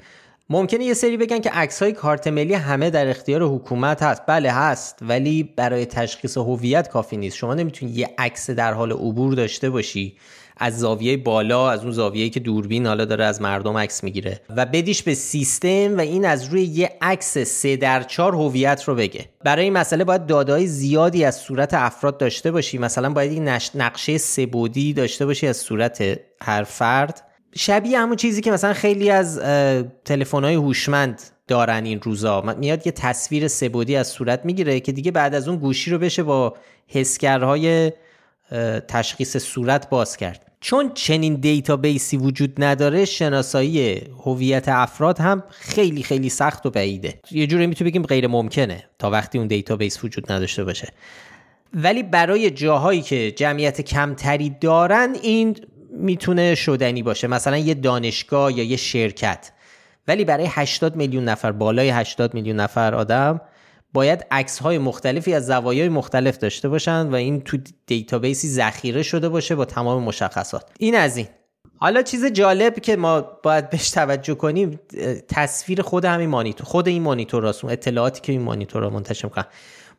ممکنه 0.50 0.84
یه 0.84 0.94
سری 0.94 1.18
بگن 1.18 1.40
که 1.40 1.50
عکس 1.50 1.84
های 1.84 1.92
کارت 1.92 2.28
ملی 2.28 2.54
همه 2.54 2.90
در 2.90 3.08
اختیار 3.08 3.44
حکومت 3.44 4.04
هست. 4.04 4.22
بله 4.28 4.52
هست 4.52 4.98
ولی 5.02 5.44
برای 5.44 5.86
تشخیص 5.86 6.38
هویت 6.38 6.90
کافی 6.90 7.18
نیست. 7.18 7.38
شما 7.38 7.54
نمی‌تونی 7.54 7.92
یه 7.92 8.10
عکس 8.18 8.50
در 8.50 8.74
حال 8.74 8.92
عبور 8.92 9.34
داشته 9.34 9.70
باشی. 9.70 10.18
از 10.62 10.80
زاویه 10.80 11.18
بالا 11.18 11.72
از 11.72 11.84
اون 11.84 11.92
زاویه‌ای 11.92 12.30
که 12.30 12.40
دوربین 12.40 12.86
حالا 12.86 13.06
داره 13.06 13.26
از 13.26 13.42
مردم 13.42 13.78
عکس 13.78 14.04
می‌گیره. 14.04 14.42
و 14.56 14.66
بدیش 14.66 15.04
به 15.04 15.14
سیستم 15.14 15.98
و 15.98 16.00
این 16.00 16.26
از 16.26 16.46
روی 16.46 16.64
یه 16.64 16.92
عکس 17.02 17.38
سه 17.38 17.76
در 17.76 18.04
چهار 18.04 18.36
هویت 18.36 18.84
رو 18.84 18.96
بگه. 18.96 19.26
برای 19.44 19.64
این 19.64 19.74
مسئله 19.74 20.04
باید 20.04 20.26
دادای 20.26 20.68
زیادی 20.68 21.26
از 21.26 21.36
صورت 21.36 21.74
افراد 21.74 22.18
داشته 22.18 22.52
باشی. 22.52 22.78
مثلا 22.78 23.10
باید 23.10 23.32
یک 23.32 23.72
نقشه 23.76 24.18
سبودی 24.18 24.94
داشته 24.94 25.26
باشی 25.26 25.48
از 25.48 25.58
صورت 25.58 26.20
هر 26.42 26.64
فرد. 26.64 27.29
شبیه 27.56 28.00
همون 28.00 28.16
چیزی 28.16 28.42
که 28.42 28.52
مثلا 28.52 28.74
خیلی 28.74 29.10
از 29.10 29.40
های 30.34 30.56
هوشمند 30.56 31.22
دارن 31.48 31.86
این 31.86 32.02
روزا. 32.02 32.42
میاد 32.42 32.86
یه 32.86 32.92
تصویر 32.92 33.48
سبودی 33.48 33.96
از 33.96 34.08
صورت 34.08 34.46
می‌گیره 34.46 34.80
که 34.80 34.92
دیگه 34.92 35.12
بعد 35.12 35.36
از 35.36 35.48
اون 35.48 35.58
گوشی 35.58 35.92
رو 35.92 35.98
بشه 35.98 36.24
با 36.24 36.56
حسگرهای 36.88 37.92
تشخیص 38.88 39.38
صورت 39.38 39.90
باز 39.90 40.18
کرد. 40.18 40.46
چون 40.62 40.92
چنین 40.94 41.36
database 41.36 42.09
ی 42.09 42.18
وجود 42.18 42.64
نداره 42.64 43.06
شناسایی 43.06 44.02
هویت 44.26 44.70
افراد 44.70 45.20
هم 45.20 45.44
خیلی 45.50 46.04
خیلی 46.04 46.30
سخت 46.30 46.66
و 46.66 46.70
بعیده. 46.70 47.20
یه 47.32 47.48
جوری 47.48 47.68
می‌تونیم 47.68 47.92
بگیم 47.92 48.04
غیر 48.04 48.28
ممکنه 48.28 48.84
تا 49.00 49.10
وقتی 49.10 49.38
اون 49.38 49.48
database 49.48 50.04
وجود 50.04 50.32
نداشته 50.32 50.64
باشه. 50.64 50.88
ولی 51.74 52.04
برای 52.04 52.52
جاهایی 52.52 53.02
که 53.02 53.32
جمعیت 53.32 53.82
کمتری 53.82 54.56
دارن 54.62 55.16
این 55.22 55.56
می‌تونه 56.00 56.56
شدنی 56.56 57.04
باشه. 57.04 57.28
مثلا 57.28 57.58
یه 57.58 57.74
دانشگاه 57.74 58.58
یا 58.58 58.64
یه 58.64 58.78
شرکت. 58.78 59.52
ولی 60.08 60.26
برای 60.26 60.46
80 60.50 60.96
میلیون 60.96 61.24
نفر 61.24 61.52
بالای 61.52 61.90
80 61.90 62.34
میلیون 62.34 62.56
نفر 62.60 62.96
آدم 62.96 63.42
باید 63.94 64.26
عکس 64.32 64.60
های 64.60 64.78
مختلفی 64.78 65.34
از 65.34 65.46
زوایای 65.46 65.90
مختلف 65.90 66.38
داشته 66.38 66.70
باشن 66.70 67.08
و 67.08 67.16
این 67.16 67.42
تو 67.42 67.58
دیتابیسی 67.86 68.48
ذخیره 68.48 69.04
شده 69.04 69.30
باشه 69.30 69.56
با 69.56 69.66
تمام 69.66 70.04
مشخصات. 70.04 70.70
این 70.80 70.96
از 70.96 71.18
این. 71.18 71.28
حالا 71.78 72.02
چیز 72.02 72.26
جالب 72.26 72.80
که 72.80 72.96
ما 72.96 73.22
باید 73.22 73.70
بهش 73.70 73.92
توجه 73.92 74.36
کنیم 74.36 74.80
تصویر 75.28 75.82
خود 75.82 76.06
همین 76.06 76.30
مانیتور 76.30 76.68
خود 76.68 76.88
این 76.88 77.02
مانیتور 77.02 77.44
راست 77.44 77.66
اطلاعاتی 77.66 78.22
که 78.22 78.32
این 78.32 78.42
مانیتور 78.42 78.90
منتشر 78.90 79.26
می‌کنن 79.26 79.46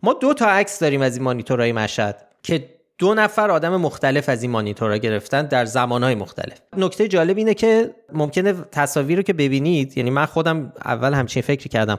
ما 0.03 0.13
دو 0.13 0.35
تا 0.35 0.47
عکس 0.47 0.79
داریم 0.79 1.03
از 1.03 1.17
این 1.17 1.25
مانیتورهای 1.25 1.73
مشهد 1.73 2.27
که 2.43 2.80
دو 3.01 3.15
نفر 3.15 3.51
آدم 3.51 3.77
مختلف 3.77 4.29
از 4.29 4.43
این 4.43 4.51
مانیتورها 4.53 4.97
گرفتن 4.97 5.43
در 5.47 5.65
زمانهای 5.65 6.15
مختلف. 6.15 6.59
نکته 6.77 7.09
جالب 7.09 7.39
اینه 7.39 7.55
که 7.55 7.95
ممکنه 8.13 8.53
تصاویر 8.53 9.17
رو 9.17 9.23
که 9.23 9.33
ببینید 9.33 9.99
یعنی 9.99 10.11
من 10.11 10.27
خودم 10.27 10.73
اول 10.85 11.15
همچین 11.15 11.43
فکر 11.43 11.69
کردم. 11.69 11.99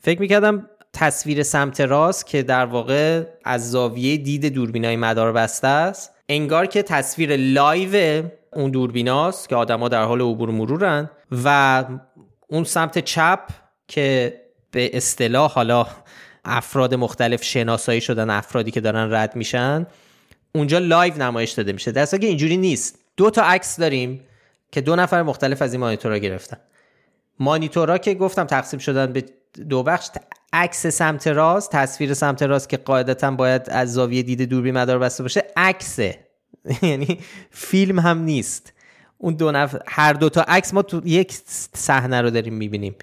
فکر 0.00 0.20
می‌کردم 0.20 0.68
تصویر 0.92 1.42
سمت 1.42 1.80
راست 1.80 2.26
که 2.26 2.42
در 2.42 2.64
واقع 2.64 3.22
از 3.44 3.70
زاویه 3.70 4.16
دید 4.16 4.46
دوربینای 4.46 4.96
مدار 4.96 5.32
بسته 5.32 5.66
است 5.66 6.10
انگار 6.28 6.66
که 6.66 6.82
تصویر 6.82 7.36
live 7.36 8.22
اون 8.52 8.70
دوربیناست 8.70 9.48
که 9.48 9.56
آدما 9.56 9.88
در 9.88 10.04
حال 10.04 10.20
عبور 10.20 10.50
مرورن 10.50 11.10
و 11.44 11.84
اون 12.48 12.64
سمت 12.64 12.98
چپ 12.98 13.40
که 13.88 14.40
به 14.70 14.96
اصطلاح 14.96 15.52
حالا 15.52 15.86
افراد 16.44 16.94
مختلف 16.94 17.44
شناسایی 17.44 18.00
شدن 18.00 18.30
افرادی 18.30 18.70
که 18.70 18.80
دارن 18.80 19.14
رد 19.14 19.36
میشن 19.36 19.86
اونجا 20.54 20.78
live 20.78 21.14
نمایش 21.18 21.50
داده 21.50 21.72
میشه. 21.72 21.92
در 21.92 22.06
که 22.06 22.26
اینجوری 22.26 22.56
نیست. 22.56 22.98
دو 23.16 23.30
تا 23.30 23.42
عکس 23.42 23.80
داریم 23.80 24.20
که 24.72 24.80
دو 24.80 24.96
نفر 24.96 25.22
مختلف 25.22 25.62
از 25.62 25.72
این 25.72 25.80
مانیتورها 25.80 26.18
گرفتن. 26.18 26.56
مانیتورها 27.38 27.98
که 27.98 28.14
گفتم 28.14 28.44
تقسیم 28.44 28.78
شدن 28.78 29.12
به 29.12 29.24
دو 29.68 29.82
بخش 29.82 30.08
عکس 30.52 30.86
سمت 30.86 31.26
راست 31.26 31.70
تصویر 31.72 32.14
سمت 32.14 32.42
راست 32.42 32.68
که 32.68 32.76
قاعدتا 32.76 33.30
باید 33.30 33.70
از 33.70 33.92
زاویه 33.92 34.22
دید 34.22 34.42
دوربین 34.42 34.78
مدار 34.78 34.98
بسته 34.98 35.22
باشه 35.22 35.44
عکسه 35.56 36.18
یعنی 36.82 37.18
فیلم 37.50 37.98
هم 37.98 38.18
نیست. 38.18 38.72
اون 39.18 39.34
دو 39.34 39.52
نفر 39.52 39.82
هر 39.86 40.12
دو 40.12 40.28
تا 40.28 40.42
عکس 40.42 40.74
ما 40.74 40.82
تو 40.82 41.00
یک 41.04 41.32
صحنه 41.74 42.20
رو 42.20 42.30
داریم 42.30 42.54
می‌بینیم. 42.54 42.94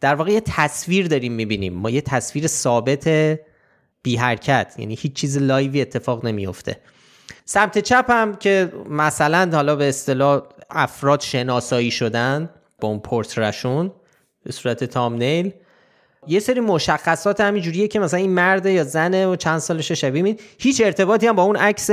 در 0.00 0.14
واقع 0.14 0.30
یه 0.30 0.40
تصویر 0.40 1.08
داریم 1.08 1.32
می‌بینیم. 1.32 1.72
ما 1.74 1.90
یه 1.90 2.00
تصویر 2.00 2.46
ثابت 2.46 3.08
بی 4.02 4.16
حرکت 4.16 4.74
یعنی 4.78 4.94
هیچ 4.94 5.12
چیز 5.12 5.38
لایوی 5.38 5.80
اتفاق 5.80 6.24
نمیفته 6.24 6.76
سمت 7.44 7.78
چپ 7.78 8.04
هم 8.08 8.36
که 8.36 8.72
مثلا 8.88 9.50
حالا 9.52 9.76
به 9.76 9.88
اصطلاح 9.88 10.42
افراد 10.70 11.20
شناسایی 11.20 11.90
شدن 11.90 12.50
با 12.80 12.88
اون 12.88 12.98
پرتره‌شون 12.98 13.92
به 14.44 14.52
صورت 14.52 14.84
thumbnail 14.84 15.52
یه 16.26 16.40
سری 16.40 16.60
مشخصات 16.60 17.40
همینجوریه 17.40 17.88
که 17.88 17.98
مثلا 18.00 18.20
این 18.20 18.30
مرده 18.30 18.72
یا 18.72 18.84
زنه 18.84 19.26
و 19.26 19.36
چند 19.36 19.58
سالشه 19.58 19.94
شبیه 19.94 20.22
می 20.22 20.36
هیچ 20.58 20.82
ارتباطی 20.84 21.26
هم 21.26 21.36
با 21.36 21.42
اون 21.42 21.56
عکس 21.56 21.90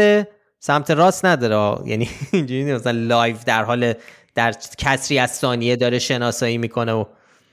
سمت 0.59 0.91
راست 0.91 1.25
نداره. 1.25 1.87
یعنی 1.87 2.09
اینجوری 2.31 2.73
مثلا 2.73 2.91
live 2.91 3.35
در 3.45 3.63
حال 3.63 3.93
در 4.35 4.55
کسری 4.77 5.19
از 5.19 5.31
ثانیه 5.31 5.75
داره 5.75 5.99
شناسایی 5.99 6.57
می‌کنه 6.57 6.93
و 6.93 7.05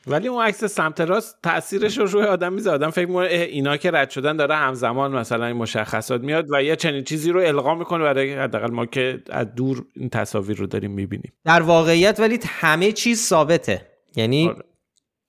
ولی 0.06 0.28
اون 0.28 0.44
عکس 0.44 0.64
سمت 0.64 1.00
راست 1.00 1.38
تاثیرش 1.42 1.98
رو 1.98 2.06
روی 2.06 2.22
آدم 2.22 2.52
می‌ذاره. 2.52 2.74
آدم 2.74 2.90
فکر 2.90 3.06
می‌کنه 3.06 3.26
اینا 3.26 3.76
که 3.76 3.90
رد 3.90 4.10
شدن 4.10 4.36
داره 4.36 4.54
همزمان 4.54 5.12
مثلا 5.12 5.46
این 5.46 5.56
مشخصات 5.56 6.20
میاد 6.20 6.46
و 6.50 6.62
یه 6.62 6.76
چنین 6.76 7.04
چیزی 7.04 7.30
رو 7.30 7.40
القا 7.40 7.74
می‌کنه 7.74 8.04
برای 8.04 8.34
حداقل 8.34 8.70
ما 8.70 8.86
که 8.86 9.22
از 9.30 9.54
دور 9.54 9.84
این 9.96 10.08
تصاویر 10.08 10.56
رو 10.56 10.66
داریم 10.66 10.90
می‌بینیم. 10.90 11.32
در 11.44 11.62
واقعیت 11.62 12.20
ولی 12.20 12.38
همه 12.46 12.92
چیز 12.92 13.20
ثابته. 13.20 13.86
یعنی 14.16 14.48
آره. 14.48 14.62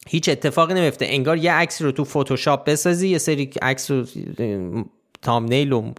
هیچ 0.08 0.30
اتفاقی 0.30 0.74
نمیفته 0.74 1.06
انگار 1.06 1.38
یه 1.38 1.54
عکس 1.54 1.82
رو 1.82 1.92
تو 1.92 2.04
فتوشاپ 2.04 2.70
بسازی 2.70 3.08
یه 3.08 3.18
سری 3.18 3.50
عکس 3.62 3.92
رو 3.92 4.06
تامنیل 5.22 5.74
و 5.74 5.92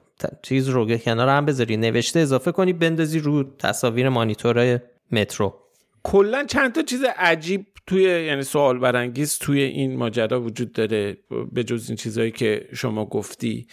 چیز 0.42 0.68
رو 0.68 0.96
کنار 0.96 1.28
هم 1.28 1.46
بذاری 1.46 1.76
نوشته 1.76 2.20
اضافه 2.20 2.52
کنی 2.52 2.72
بندازی 2.72 3.18
رو 3.18 3.44
تصاویر 3.58 4.08
مانیتور 4.08 4.80
مترو. 5.12 5.54
کلا 6.10 6.44
چند 6.44 6.72
تا 6.72 6.82
چیز 6.82 7.04
عجیب 7.16 7.66
توی 7.86 8.02
یعنی 8.02 8.42
سوال 8.42 8.78
برانگیز 8.78 9.38
توی 9.38 9.60
این 9.60 9.96
ماجرا 9.96 10.42
وجود 10.42 10.72
داره 10.72 11.16
به 11.52 11.64
جز 11.64 11.88
این 11.88 11.96
چیزهایی 11.96 12.30
که 12.30 12.68
شما 12.74 13.04
گفتی. 13.04 13.66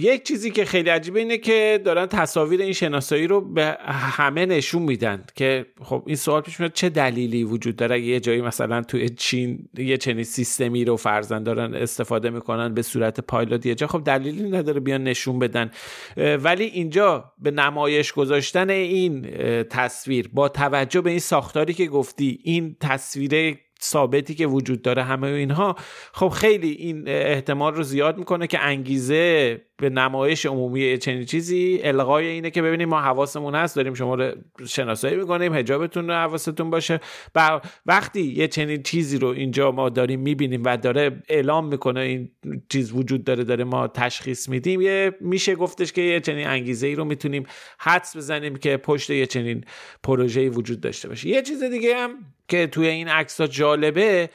یک 0.00 0.22
چیزی 0.22 0.50
که 0.50 0.64
خیلی 0.64 0.90
عجیبه 0.90 1.18
اینه 1.20 1.38
که 1.38 1.80
دارن 1.84 2.06
تصاویر 2.06 2.60
این 2.60 2.72
شناسایی 2.72 3.26
رو 3.26 3.40
به 3.40 3.76
همه 3.86 4.46
نشون 4.46 4.82
میدن 4.82 5.24
که 5.34 5.66
خب 5.82 6.02
این 6.06 6.16
سوال 6.16 6.40
پیش 6.40 6.60
میاد 6.60 6.72
چه 6.72 6.88
دلیلی 6.88 7.44
وجود 7.44 7.76
داره؟ 7.76 8.00
یه 8.00 8.20
جایی 8.20 8.40
مثلا 8.40 8.82
توی 8.82 9.08
چین 9.08 9.68
یه 9.78 9.96
چنین 9.96 10.24
سیستمی 10.24 10.84
رو 10.84 10.96
فرزن 10.96 11.42
دارن 11.42 11.74
استفاده 11.74 12.30
می‌کنن 12.30 12.74
به 12.74 12.82
صورت 12.82 13.20
پایلوت 13.20 13.66
یه 13.66 13.74
جا 13.74 13.86
خب 13.86 14.02
دلیلی 14.04 14.50
نداره 14.50 14.80
بیان 14.80 15.04
نشون 15.04 15.38
بدن. 15.38 15.70
ولی 16.16 16.64
اینجا 16.64 17.32
به 17.38 17.50
نمایش 17.50 18.12
گذاشتن 18.12 18.70
این 18.70 19.22
تصویر 19.62 20.30
با 20.32 20.48
توجه 20.48 21.00
به 21.00 21.10
این 21.10 21.18
ساختاری 21.18 21.74
که 21.74 21.86
گفتی 21.86 22.38
این 22.42 22.76
تصویر 22.80 23.58
ثابتی 23.82 24.34
که 24.34 24.46
وجود 24.46 24.82
داره 24.82 25.02
همه 25.02 25.26
اینها 25.26 25.76
خب 26.12 26.28
خیلی 26.28 26.70
این 26.70 27.08
احتمال 27.08 27.74
رو 27.74 27.82
زیاد 27.82 28.18
می‌کنه 28.18 28.46
که 28.46 28.58
انگیزه 28.60 29.60
به 29.80 29.90
نمایش 29.90 30.46
عمومی 30.46 30.98
چنین 30.98 31.24
چیزی 31.24 31.80
القای 31.82 32.26
اینه 32.26 32.50
که 32.50 32.62
ببینیم 32.62 32.88
ما 32.88 33.00
حواسمون 33.00 33.54
هست 33.54 33.76
داریم 33.76 33.94
شما 33.94 34.14
رو 34.14 34.32
شناسایی 34.68 35.16
می‌کنیم 35.16 35.54
حجابتون 35.54 36.08
رو 36.08 36.14
حواستون 36.14 36.70
باشه. 36.70 37.00
و 37.34 37.60
وقتی 37.86 38.22
یه 38.22 38.48
چنین 38.48 38.82
چیزی 38.82 39.18
رو 39.18 39.28
اینجا 39.28 39.72
ما 39.72 39.88
داریم 39.88 40.20
می‌بینیم 40.20 40.62
و 40.64 40.76
داره 40.76 41.22
اعلام 41.28 41.68
می‌کنه 41.68 42.00
این 42.00 42.30
چیز 42.68 42.92
وجود 42.92 43.24
داره 43.24 43.44
داره 43.44 43.64
ما 43.64 43.88
تشخیص 43.88 44.48
میدیم 44.48 44.80
یه 44.80 45.12
میشه 45.20 45.54
گفتش 45.54 45.92
که 45.92 46.02
یه 46.02 46.20
چنین 46.20 46.46
انگیزه 46.46 46.86
ای 46.86 46.94
رو 46.94 47.04
می‌تونیم 47.04 47.46
حدس 47.78 48.16
بزنیم 48.16 48.56
که 48.56 48.76
پشت 48.76 49.10
یه 49.10 49.26
چنین 49.26 49.64
پروژه‌ای 50.02 50.48
وجود 50.48 50.80
داشته 50.80 51.08
باشه. 51.08 51.28
یه 51.28 51.42
چیز 51.42 51.62
دیگه 51.62 51.96
هم 51.96 52.10
که 52.48 52.66
توی 52.66 52.86
این 52.86 53.08
عکس 53.08 53.40
جالبه 53.40 54.30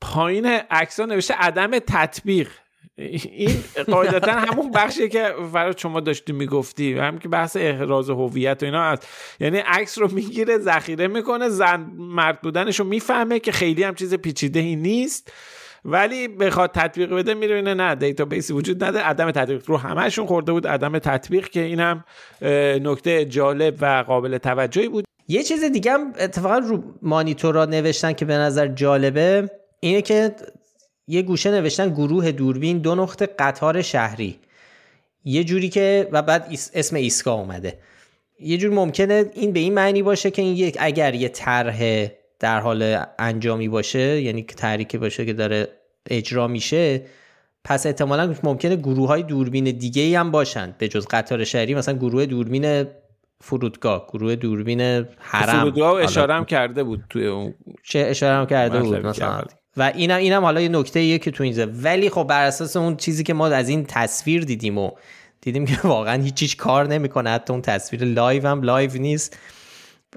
پایین 0.00 0.46
عکس 0.70 1.00
نوشته 1.00 1.34
عدم 1.34 1.78
تطبیق. 1.78 2.48
این 2.98 3.50
قاعدتا 3.86 4.32
همون 4.32 4.70
بخشی 4.70 5.08
که 5.08 5.34
فرات 5.52 5.78
شما 5.78 6.00
داشتی 6.00 6.32
می‌گفتی 6.32 6.92
هم 6.92 7.18
که 7.18 7.28
بحث 7.28 7.56
احراز 7.56 8.10
هویت 8.10 8.62
و 8.62 8.66
اینا 8.66 8.82
هست. 8.82 9.08
یعنی 9.40 9.58
عکس 9.58 9.98
رو 9.98 10.12
می‌گیره 10.12 10.58
ذخیره 10.58 11.06
می‌کنه 11.06 11.48
زن 11.48 11.90
مرد 11.96 12.40
بودنش 12.40 12.80
رو 12.80 12.86
می‌فهمه 12.86 13.38
که 13.38 13.52
خیلی 13.52 13.82
هم 13.82 13.94
چیز 13.94 14.14
پیچیده 14.14 14.60
ای 14.60 14.76
نیست. 14.76 15.32
ولی 15.84 16.28
بخواد 16.28 16.70
تطبیق 16.74 17.14
بده 17.14 17.34
میره 17.34 17.62
نه 17.62 17.94
دیتابیسی 17.94 18.52
وجود 18.52 18.84
نداره. 18.84 19.06
عدم 19.06 19.30
تطبیق 19.30 19.62
رو 19.66 19.76
همهشون 19.76 20.26
خورده 20.26 20.52
بود. 20.52 20.66
عدم 20.66 20.98
تطبیق 20.98 21.48
که 21.48 21.60
اینم 21.60 22.04
نکته 22.82 23.24
جالب 23.24 23.76
و 23.80 24.04
قابل 24.06 24.38
توجهی 24.38 24.88
بود. 24.88 25.04
یه 25.28 25.42
چیز 25.42 25.64
دیگه 25.64 25.92
هم 25.92 26.12
اتفاقا 26.18 26.58
رو 26.58 26.82
مانیتورا 27.02 27.64
نوشتن 27.64 28.12
که 28.12 28.24
به 28.24 28.34
نظر 28.34 28.66
جالبه 28.66 29.50
اینه 29.80 30.02
که 30.02 30.34
یه 31.08 31.22
گوشه 31.22 31.50
نوشتن 31.50 31.90
گروه 31.90 32.32
دوربین 32.32 32.78
دو 32.78 32.94
نقطه 32.94 33.26
قطار 33.26 33.82
شهری. 33.82 34.38
یه 35.24 35.44
جوری 35.44 35.68
که 35.68 36.08
و 36.12 36.22
بعد 36.22 36.48
اسم 36.74 36.96
ایسکا 36.96 37.32
اومده. 37.32 37.78
یه 38.40 38.56
جور 38.56 38.74
ممکنه 38.74 39.24
این 39.34 39.52
به 39.52 39.60
این 39.60 39.74
معنی 39.74 40.02
باشه 40.02 40.30
که 40.30 40.42
این 40.42 40.56
یک 40.56 40.76
اگر 40.80 41.14
یه 41.14 41.28
طرح 41.28 42.08
در 42.40 42.60
حال 42.60 43.04
انجامی 43.18 43.68
باشه 43.68 44.20
یعنی 44.22 44.46
که 44.88 44.98
باشه 44.98 45.26
که 45.26 45.32
داره 45.32 45.68
اجرا 46.10 46.48
میشه 46.48 47.02
پس 47.64 47.86
احتمالا 47.86 48.34
ممکنه 48.42 48.76
گروه 48.76 49.08
های 49.08 49.22
دوربین 49.22 49.64
دیگه 49.64 50.18
هم 50.18 50.30
باشن 50.30 50.74
به 50.78 50.88
جز 50.88 51.06
قطار 51.06 51.44
شهری. 51.44 51.74
مثلا 51.74 51.94
گروه 51.94 52.26
دوربین 52.26 52.86
فرودگاه 53.40 54.06
گروه 54.12 54.36
دوربین 54.36 54.80
حرم. 55.18 55.60
فرودگاه 55.60 56.02
اشاره 56.02 56.34
هم 56.34 56.44
کرده 56.44 56.82
بود 56.84 57.04
توی 57.10 57.26
اون 57.26 57.54
چه 57.82 57.98
اشاره 57.98 58.36
هم 58.36 58.46
کرده 58.46 58.80
بود 58.80 59.06
مثلا. 59.06 59.42
و 59.78 59.92
اینم 59.94 60.16
اینم 60.16 60.42
حالا 60.42 60.60
یه 60.60 60.68
نکته 60.68 61.00
ایه 61.00 61.18
که 61.18 61.30
تو 61.30 61.44
اینجا 61.44 61.66
ولی 61.72 62.10
خب 62.10 62.24
بر 62.24 62.44
اساس 62.44 62.76
اون 62.76 62.96
چیزی 62.96 63.24
که 63.24 63.34
ما 63.34 63.46
از 63.46 63.68
این 63.68 63.84
تصویر 63.84 64.44
دیدیم 64.44 64.78
و 64.78 64.90
دیدیم 65.40 65.66
که 65.66 65.78
واقعا 65.84 66.22
هیچ 66.22 66.56
کار 66.56 66.86
نمی‌کنه 66.86 67.30
حتی 67.30 67.52
اون 67.52 67.62
تصویر 67.62 68.04
لایو 68.04 68.46
هم 68.46 68.62
لایو 68.62 68.92
نیست. 68.92 69.38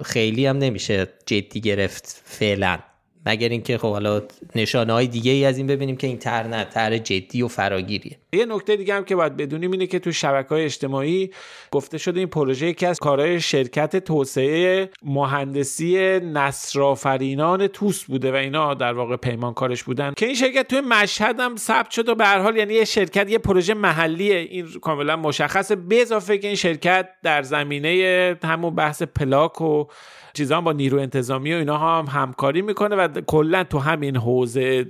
خیلی 0.04 0.46
هم 0.46 0.58
نمیشه 0.58 1.08
جدی 1.26 1.62
گرفت 1.62 2.22
فعلا. 2.26 2.80
مگر 3.26 3.50
اینکه 3.50 3.78
خب 3.78 3.92
حالا 3.92 4.22
نشانه 4.56 4.94
های 4.94 5.08
دیگه 5.08 5.32
ای 5.32 5.46
از 5.46 5.58
این 5.58 5.68
ببینیم 5.68 5.98
که 5.98 6.08
این 6.08 6.18
تر 6.18 6.48
نه 6.48 6.66
تر 6.66 6.98
جدی 6.98 7.42
و 7.42 7.48
فراگیریه. 7.48 8.18
یه 8.34 8.46
نکته 8.46 8.76
دیگه 8.76 8.94
هم 8.94 9.04
که 9.04 9.16
باید 9.16 9.38
بدونیم 9.38 9.72
اینه 9.72 9.88
که 9.88 10.00
تو 10.00 10.12
شبکه 10.12 10.50
های 10.50 10.64
اجتماعی 10.64 11.32
گفته 11.72 11.98
شده 11.98 12.20
این 12.20 12.30
پروژه 12.30 12.68
یکی 12.68 12.86
از 12.86 13.00
کارهای 13.00 13.42
شرکت 13.42 13.96
توسعه 13.96 14.90
مهندسی 15.04 16.20
نصرآفرینان 16.20 17.68
توس 17.68 18.04
بوده 18.04 18.32
و 18.32 18.36
اینا 18.36 18.74
در 18.74 18.94
واقع 18.94 19.16
پیمانکارش 19.16 19.84
بودن 19.84 20.14
که 20.18 20.26
این 20.26 20.36
شرکت 20.36 20.68
توی 20.68 20.82
مشهد 20.82 21.40
هم 21.40 21.56
ثبت 21.56 21.92
شد 21.92 22.10
و 22.10 22.16
به 22.16 22.28
حال 22.28 22.58
یعنی 22.58 22.74
یه 22.74 22.86
شرکت 22.86 23.30
یه 23.30 23.38
پروژه 23.38 23.74
محلیه. 23.74 24.36
این 24.36 24.68
کاملا 24.82 25.16
مشخصه. 25.16 25.76
به 25.76 26.02
اضافه 26.02 26.38
که 26.38 26.48
این 26.48 26.56
شرکت 26.56 27.10
در 27.24 27.44
زمینه 27.44 28.38
همون 28.44 28.76
بحث 28.76 29.04
پلاک 29.04 29.62
و 29.62 29.86
چیزا 30.34 30.62
با 30.62 30.72
نیرو 30.72 31.00
انتظامی 31.00 31.54
و 31.54 31.58
اینا 31.58 31.78
هم 31.78 32.06
همکاری 32.06 32.62
می‌کنه 32.62 32.96
و 32.96 33.08
کلا 33.20 33.64
تو 33.64 33.80
همین 33.80 34.18
حوزه 34.18 34.86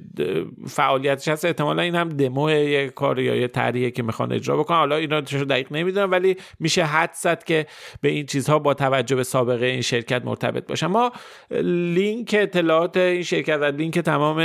فعالیتش 0.67 1.27
هست 1.27 1.45
احتمالا 1.45 1.81
این 1.81 1.95
هم 1.95 2.09
دمو 2.09 2.49
یه 2.51 2.89
کار 2.89 3.19
یا 3.19 3.35
یه 3.35 3.91
که 3.91 4.03
می‌خوان 4.03 4.31
اجرا 4.31 4.57
بکنن. 4.57 4.77
حالا 4.77 4.95
اینا 4.95 5.21
دقیق 5.21 5.73
نمی‌دونم 5.73 6.11
ولی 6.11 6.35
میشه 6.59 6.83
حد 6.83 7.13
زد 7.13 7.43
که 7.43 7.67
به 8.01 8.09
این 8.09 8.25
چیزها 8.25 8.59
با 8.59 8.73
توجه 8.73 9.15
به 9.15 9.23
سابقه 9.23 9.65
این 9.65 9.81
شرکت 9.81 10.25
مرتبط 10.25 10.67
باشن. 10.67 10.87
ما 10.87 11.11
لینک 11.93 12.35
اطلاعات 12.39 12.97
این 12.97 13.23
شرکت 13.23 13.57
و 13.61 13.63
لینک 13.63 13.99
تمام 13.99 14.37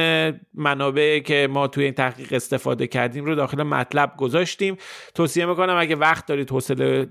منابع 0.55 1.19
که 1.19 1.49
ما 1.51 1.69
توی 1.69 1.85
این 1.85 1.95
تحقیق 1.95 2.33
استفاده 2.33 2.87
کردیم 2.87 3.25
رو 3.25 3.35
داخل 3.35 3.63
مطلب 3.63 4.13
گذاشتیم. 4.17 4.77
توصیه 5.15 5.47
می‌کنم 5.47 5.77
اگه 5.79 5.97
وقت 5.97 6.27
دارید 6.27 6.51
حوصله 6.51 7.07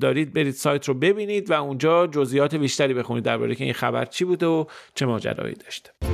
دارید 0.00 0.32
برید 0.32 0.54
سایت 0.54 0.88
رو 0.88 0.94
ببینید 0.94 1.50
و 1.50 1.62
اونجا 1.62 2.06
جزئیات 2.06 2.54
بیشتری 2.54 2.94
بخونید 2.94 3.24
درباره 3.24 3.54
که 3.54 3.64
این 3.64 3.72
خبر 3.72 4.04
چی 4.04 4.24
بوده 4.24 4.46
و 4.46 4.64
چه 4.94 5.06
ماجرایی 5.06 5.54
داشته. 5.54 6.05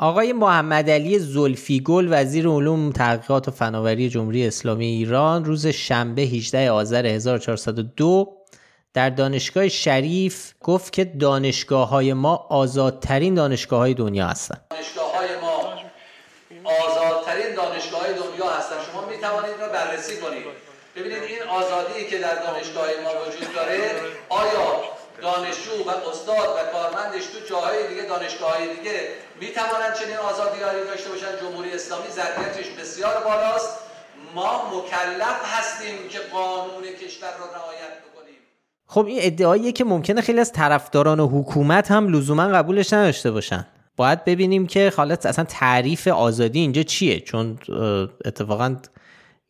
آقای 0.00 0.32
محمد 0.32 0.90
علی 0.90 1.18
زلفیگل 1.18 2.08
وزیر 2.10 2.48
علوم 2.48 2.92
تحقیقات 2.92 3.48
و 3.48 3.50
فناوری 3.50 4.08
جمهوری 4.08 4.46
اسلامی 4.46 4.86
ایران 4.86 5.44
روز 5.44 5.66
شنبه 5.66 6.22
18 6.22 6.70
آذر 6.70 7.06
1402 7.06 8.36
در 8.94 9.10
دانشگاه 9.10 9.68
شریف 9.68 10.52
گفت 10.60 10.92
که 10.92 11.04
دانشگاه 11.04 11.88
های 11.88 12.12
ما 12.12 12.46
آزادترین 12.50 13.34
دانشگاه 13.34 13.78
های 13.78 13.94
دنیا 13.94 14.26
هستند. 14.26 14.60
دانشگاه 14.70 15.16
های 15.16 15.28
ما 15.42 15.74
آزادترین 16.64 17.54
دانشگاه 17.54 18.00
های 18.00 18.14
دنیا 18.14 18.50
هستند. 18.50 18.78
شما 18.92 19.06
می 19.06 19.18
توانید 19.18 19.60
را 19.60 19.68
بررسی 19.68 20.16
کنید. 20.16 20.44
ببینید 20.96 21.22
این 21.22 21.42
آزادی 21.48 22.06
که 22.10 22.18
در 22.18 22.34
دانشگاه 22.34 22.86
ما 23.04 23.10
وجود 23.10 23.54
داره 23.54 23.78
آیا 24.28 24.97
دانشجو 25.22 25.74
و 25.86 25.90
استاد 26.10 26.48
و 26.56 26.60
کارمندش 26.72 27.26
تو 27.26 27.38
جاهای 27.50 27.88
دیگه 27.88 28.02
دانشگاه 28.02 28.56
های 28.56 28.76
دیگه 28.76 29.00
می 29.40 29.46
توانند 29.46 29.94
چنین 29.94 30.16
آزادی 30.16 30.60
داشته 30.60 31.10
باشن 31.10 31.32
جمهوری 31.40 31.70
اسلامی 31.72 32.10
ظرفیتش 32.10 32.68
بسیار 32.70 33.24
بالاست. 33.24 33.78
ما 34.34 34.78
مکلف 34.78 35.40
هستیم 35.44 36.08
که 36.08 36.18
قانون 36.32 36.82
کشور 36.82 37.28
را 37.40 37.46
رعایت 37.56 38.08
خب 38.90 39.06
این 39.06 39.18
ادعاییه 39.20 39.72
که 39.72 39.84
ممکنه 39.84 40.20
خیلی 40.20 40.40
از 40.40 40.52
طرفداران 40.52 41.20
حکومت 41.20 41.90
هم 41.90 42.08
لزوما 42.08 42.48
قبولش 42.48 42.92
نداشته 42.92 43.30
باشن. 43.30 43.66
باید 43.96 44.24
ببینیم 44.24 44.66
که 44.66 44.92
حالت 44.96 45.26
اصلا 45.26 45.44
تعریف 45.44 46.08
آزادی 46.08 46.60
اینجا 46.60 46.82
چیه؟ 46.82 47.20
چون 47.20 47.58
اتفاقا 48.24 48.76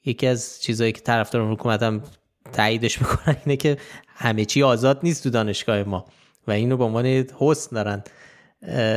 یکی 0.04 0.26
از 0.26 0.62
چیزهایی 0.62 0.92
که 0.92 1.00
طرفداران 1.00 1.52
حکومت 1.52 1.82
هم 1.82 2.02
تاییدش 2.52 3.00
می‌کنن 3.00 3.36
اینه 3.44 3.56
که 3.56 3.76
همه 4.18 4.44
چی 4.44 4.62
آزاد 4.62 5.00
نیست 5.02 5.22
تو 5.22 5.30
دانشگاه 5.30 5.82
ما 5.82 6.04
و 6.46 6.50
اینو 6.50 6.76
به 6.76 6.84
عنوان 6.84 7.06
حسن 7.38 7.76
دارن 7.76 8.02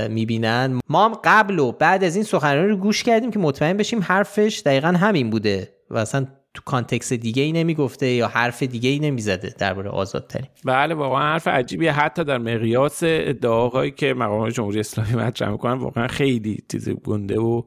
می‌بینن. 0.10 0.80
ما 0.90 1.06
هم 1.06 1.14
قبل 1.24 1.60
و 1.60 1.72
بعد 1.72 2.04
از 2.04 2.16
این 2.16 2.24
سخنرانی 2.24 2.70
رو 2.70 2.78
گوش 2.78 3.04
کردیم 3.04 3.32
که 3.32 3.40
مطمئن 3.40 3.78
بشیم 3.78 4.02
حرفش 4.02 4.62
دقیقا 4.66 4.88
همین 4.88 5.30
بوده 5.30 5.74
و 5.90 5.98
اصلا 5.98 6.28
تو 6.54 6.62
کانتکس 6.66 7.14
دیگه 7.14 7.44
ای 7.44 7.52
نمی‌گفته 7.52 8.08
یا 8.08 8.28
حرف 8.28 8.64
دیگه 8.64 8.90
ای 8.90 9.00
نمی‌زده 9.00 9.56
درباره 9.58 9.90
آزادترین. 9.90 10.48
بله 10.66 10.96
واقعا 10.96 11.22
حرف 11.22 11.48
عجیبیه 11.48 11.92
حتی 11.92 12.24
در 12.24 12.38
مقیاس 12.38 13.00
ادعاهایی 13.04 13.92
که 13.92 14.14
مقام 14.14 14.50
جمهوری 14.50 14.80
اسلامی 14.80 15.14
مطرح 15.16 15.50
می‌کنن 15.50 15.74
واقعا 15.74 16.08
خیلی 16.08 16.64
چیز 16.72 16.90
گنده 16.90 17.40
و 17.40 17.62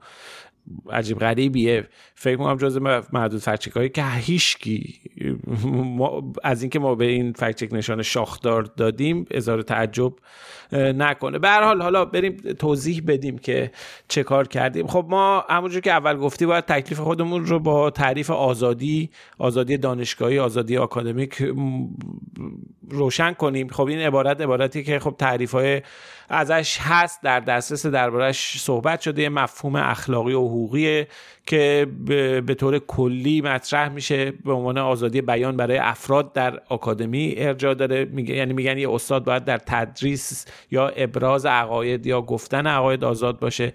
عجیب 0.90 1.18
غریبیه. 1.18 1.88
فکر 2.14 2.36
می‌کنم 2.36 2.56
جز 2.56 2.78
محدود 3.12 3.40
فکچک 3.40 3.72
هایی 3.72 3.88
که 3.88 4.04
هیچکی 4.04 5.00
از 6.44 6.62
اینکه 6.62 6.78
ما 6.78 6.94
به 6.94 7.04
این 7.04 7.32
فکچک 7.32 7.68
نشان 7.72 8.02
شاخدار 8.02 8.62
دادیم 8.62 9.26
اظهار 9.30 9.62
تعجب 9.62 10.12
نکنه. 10.72 11.38
به 11.38 11.50
حال 11.50 11.82
حالا 11.82 12.04
بریم 12.04 12.36
توضیح 12.36 13.02
بدیم 13.06 13.38
که 13.38 13.70
چه 14.08 14.22
کار 14.22 14.48
کردیم. 14.48 14.86
خب 14.86 15.06
ما 15.08 15.44
همونجور 15.48 15.80
که 15.80 15.92
اول 15.92 16.16
گفتی 16.16 16.46
باید 16.46 16.64
تکلیف 16.64 17.00
خودمون 17.00 17.46
رو 17.46 17.58
با 17.58 17.90
تعریف 17.90 18.30
آزادی 18.30 19.10
آزادی 19.38 19.76
دانشگاهی 19.76 20.38
آزادی 20.38 20.76
آکادمیک 20.76 21.42
روشن 22.90 23.32
کنیم. 23.32 23.68
خب 23.68 23.86
این 23.86 23.98
عبارت 23.98 24.40
عبارتی 24.40 24.84
که 24.84 24.98
خب 24.98 25.14
تعریف 25.18 25.52
های 25.52 25.82
ازش 26.28 26.78
هست 26.80 27.22
در 27.22 27.40
دسترس 27.40 27.86
دربارش 27.86 28.60
صحبت 28.60 29.00
شده 29.00 29.28
مفهوم 29.28 29.76
اخلاقی 29.76 30.32
و 30.32 30.40
حقوقیه 30.54 31.08
که 31.46 31.86
به 32.46 32.54
طور 32.58 32.78
کلی 32.78 33.40
مطرح 33.40 33.88
میشه 33.88 34.30
به 34.30 34.52
عنوان 34.52 34.78
آزادی 34.78 35.20
بیان 35.20 35.56
برای 35.56 35.78
افراد 35.78 36.32
در 36.32 36.60
آکادمی 36.68 37.34
ارجاع 37.36 37.74
داره. 37.74 38.04
میگه 38.04 38.34
یعنی 38.34 38.52
میگن 38.52 38.78
یه 38.78 38.90
استاد 38.90 39.24
باید 39.24 39.44
در 39.44 39.58
تدریس 39.58 40.46
یا 40.70 40.88
ابراز 40.88 41.46
عقاید 41.46 42.06
یا 42.06 42.22
گفتن 42.22 42.66
عقاید 42.66 43.04
آزاد 43.04 43.38
باشه. 43.38 43.72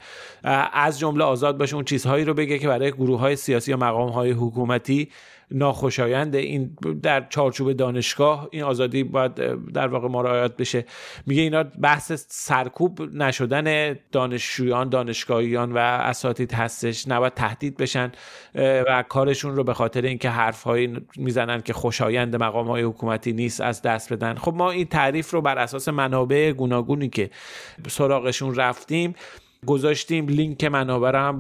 از 0.74 1.00
جمله 1.00 1.24
آزاد 1.24 1.58
باشه 1.58 1.76
اون 1.76 1.86
چیزهایی 1.86 2.26
رو 2.26 2.34
بگه 2.34 2.60
که 2.60 2.68
برای 2.68 2.92
گروه 2.92 3.20
های 3.20 3.36
سیاسی 3.36 3.72
یا 3.72 3.78
مقام 3.78 4.10
های 4.10 4.32
حکومتی 4.32 5.10
ناخوشایند 5.52 6.36
این 6.36 6.78
در 7.04 7.28
چارچوب 7.30 7.74
دانشگاه 7.74 8.50
این 8.52 8.64
آزادی 8.64 9.04
باید 9.04 9.36
در 9.74 9.88
واقع 9.88 10.08
مراعات 10.08 10.58
بشه. 10.58 10.86
میگه 11.26 11.42
اینا 11.42 11.64
بحث 11.64 12.12
سرکوب 12.28 13.02
نشدن 13.02 13.96
دانشجویان 14.12 14.90
دانشگاهیان 14.90 15.72
و 15.72 15.78
اساتید 15.78 16.54
هستش. 16.54 17.08
نباید 17.08 17.34
تهدید 17.34 17.78
بشن 17.78 18.12
و 18.56 19.04
کارشون 19.10 19.56
رو 19.56 19.64
به 19.64 19.74
خاطر 19.74 20.02
اینکه 20.02 20.30
حرفهایی 20.30 20.98
می‌زنن 21.18 21.62
که 21.62 21.74
خوشایند 21.74 22.36
مقام 22.36 22.68
های 22.68 22.84
حکومتی 22.84 23.34
نیست 23.34 23.62
از 23.62 23.82
دست 23.82 24.14
بدن. 24.14 24.36
خب 24.36 24.54
ما 24.54 24.72
این 24.72 24.86
تعریف 24.86 25.32
رو 25.32 25.42
بر 25.42 25.58
اساس 25.58 25.88
منابع 25.88 26.52
گوناگونی 26.52 27.10
که 27.10 27.30
سراغشون 27.88 28.56
رفتیم 28.56 29.16
گذاشتیم 29.66 30.28
لینک 30.28 30.64
منابع 30.64 31.16
هم 31.16 31.40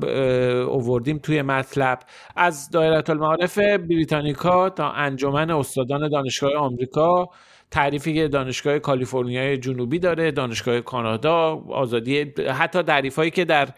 اووردیم 0.69 1.17
توی 1.17 1.41
مطلب. 1.41 1.99
از 2.35 2.69
دایره 2.69 3.09
المعارف 3.09 3.57
بریتانیکا 3.57 4.69
تا 4.69 4.91
انجمن 4.91 5.51
استادان 5.51 6.09
دانشگاه 6.09 6.53
آمریکا 6.53 7.29
تعریفی 7.71 8.13
که 8.13 8.27
دانشگاه 8.27 8.79
کالیفرنیای 8.79 9.57
جنوبی 9.57 9.99
داره 9.99 10.31
دانشگاه 10.31 10.81
کانادا 10.81 11.63
آزادی 11.69 12.33
حتی 12.59 12.81
تعریف 12.83 13.15
هایی 13.15 13.31
که 13.31 13.45
در 13.45 13.69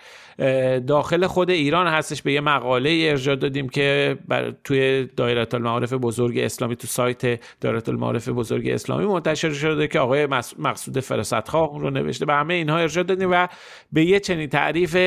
داخل 0.87 1.27
خود 1.27 1.49
ایران 1.49 1.87
هستش. 1.87 2.21
به 2.21 2.33
یه 2.33 2.41
مقاله 2.41 3.07
ارجاع 3.09 3.35
دادیم 3.35 3.69
که 3.69 4.17
بر 4.27 4.53
توی 4.63 5.05
دایره 5.17 5.47
المعارف 5.53 5.93
بزرگ 5.93 6.37
اسلامی 6.37 6.75
تو 6.75 6.87
سایت 6.87 7.21
دایره 7.61 7.81
المعارف 7.87 8.29
بزرگ 8.29 8.69
اسلامی 8.69 9.05
منتشر 9.05 9.53
شده 9.53 9.87
که 9.87 9.99
آقای 9.99 10.25
مقصود 10.59 10.99
فراستخواه 10.99 11.79
رو 11.79 11.89
نوشته. 11.89 12.25
به 12.25 12.33
همه 12.33 12.53
اینها 12.53 12.77
ارجاع 12.77 13.03
دادیم 13.03 13.29
و 13.31 13.47
به 13.91 14.05
یه 14.05 14.19
چنین 14.19 14.49
تعریف 14.49 14.97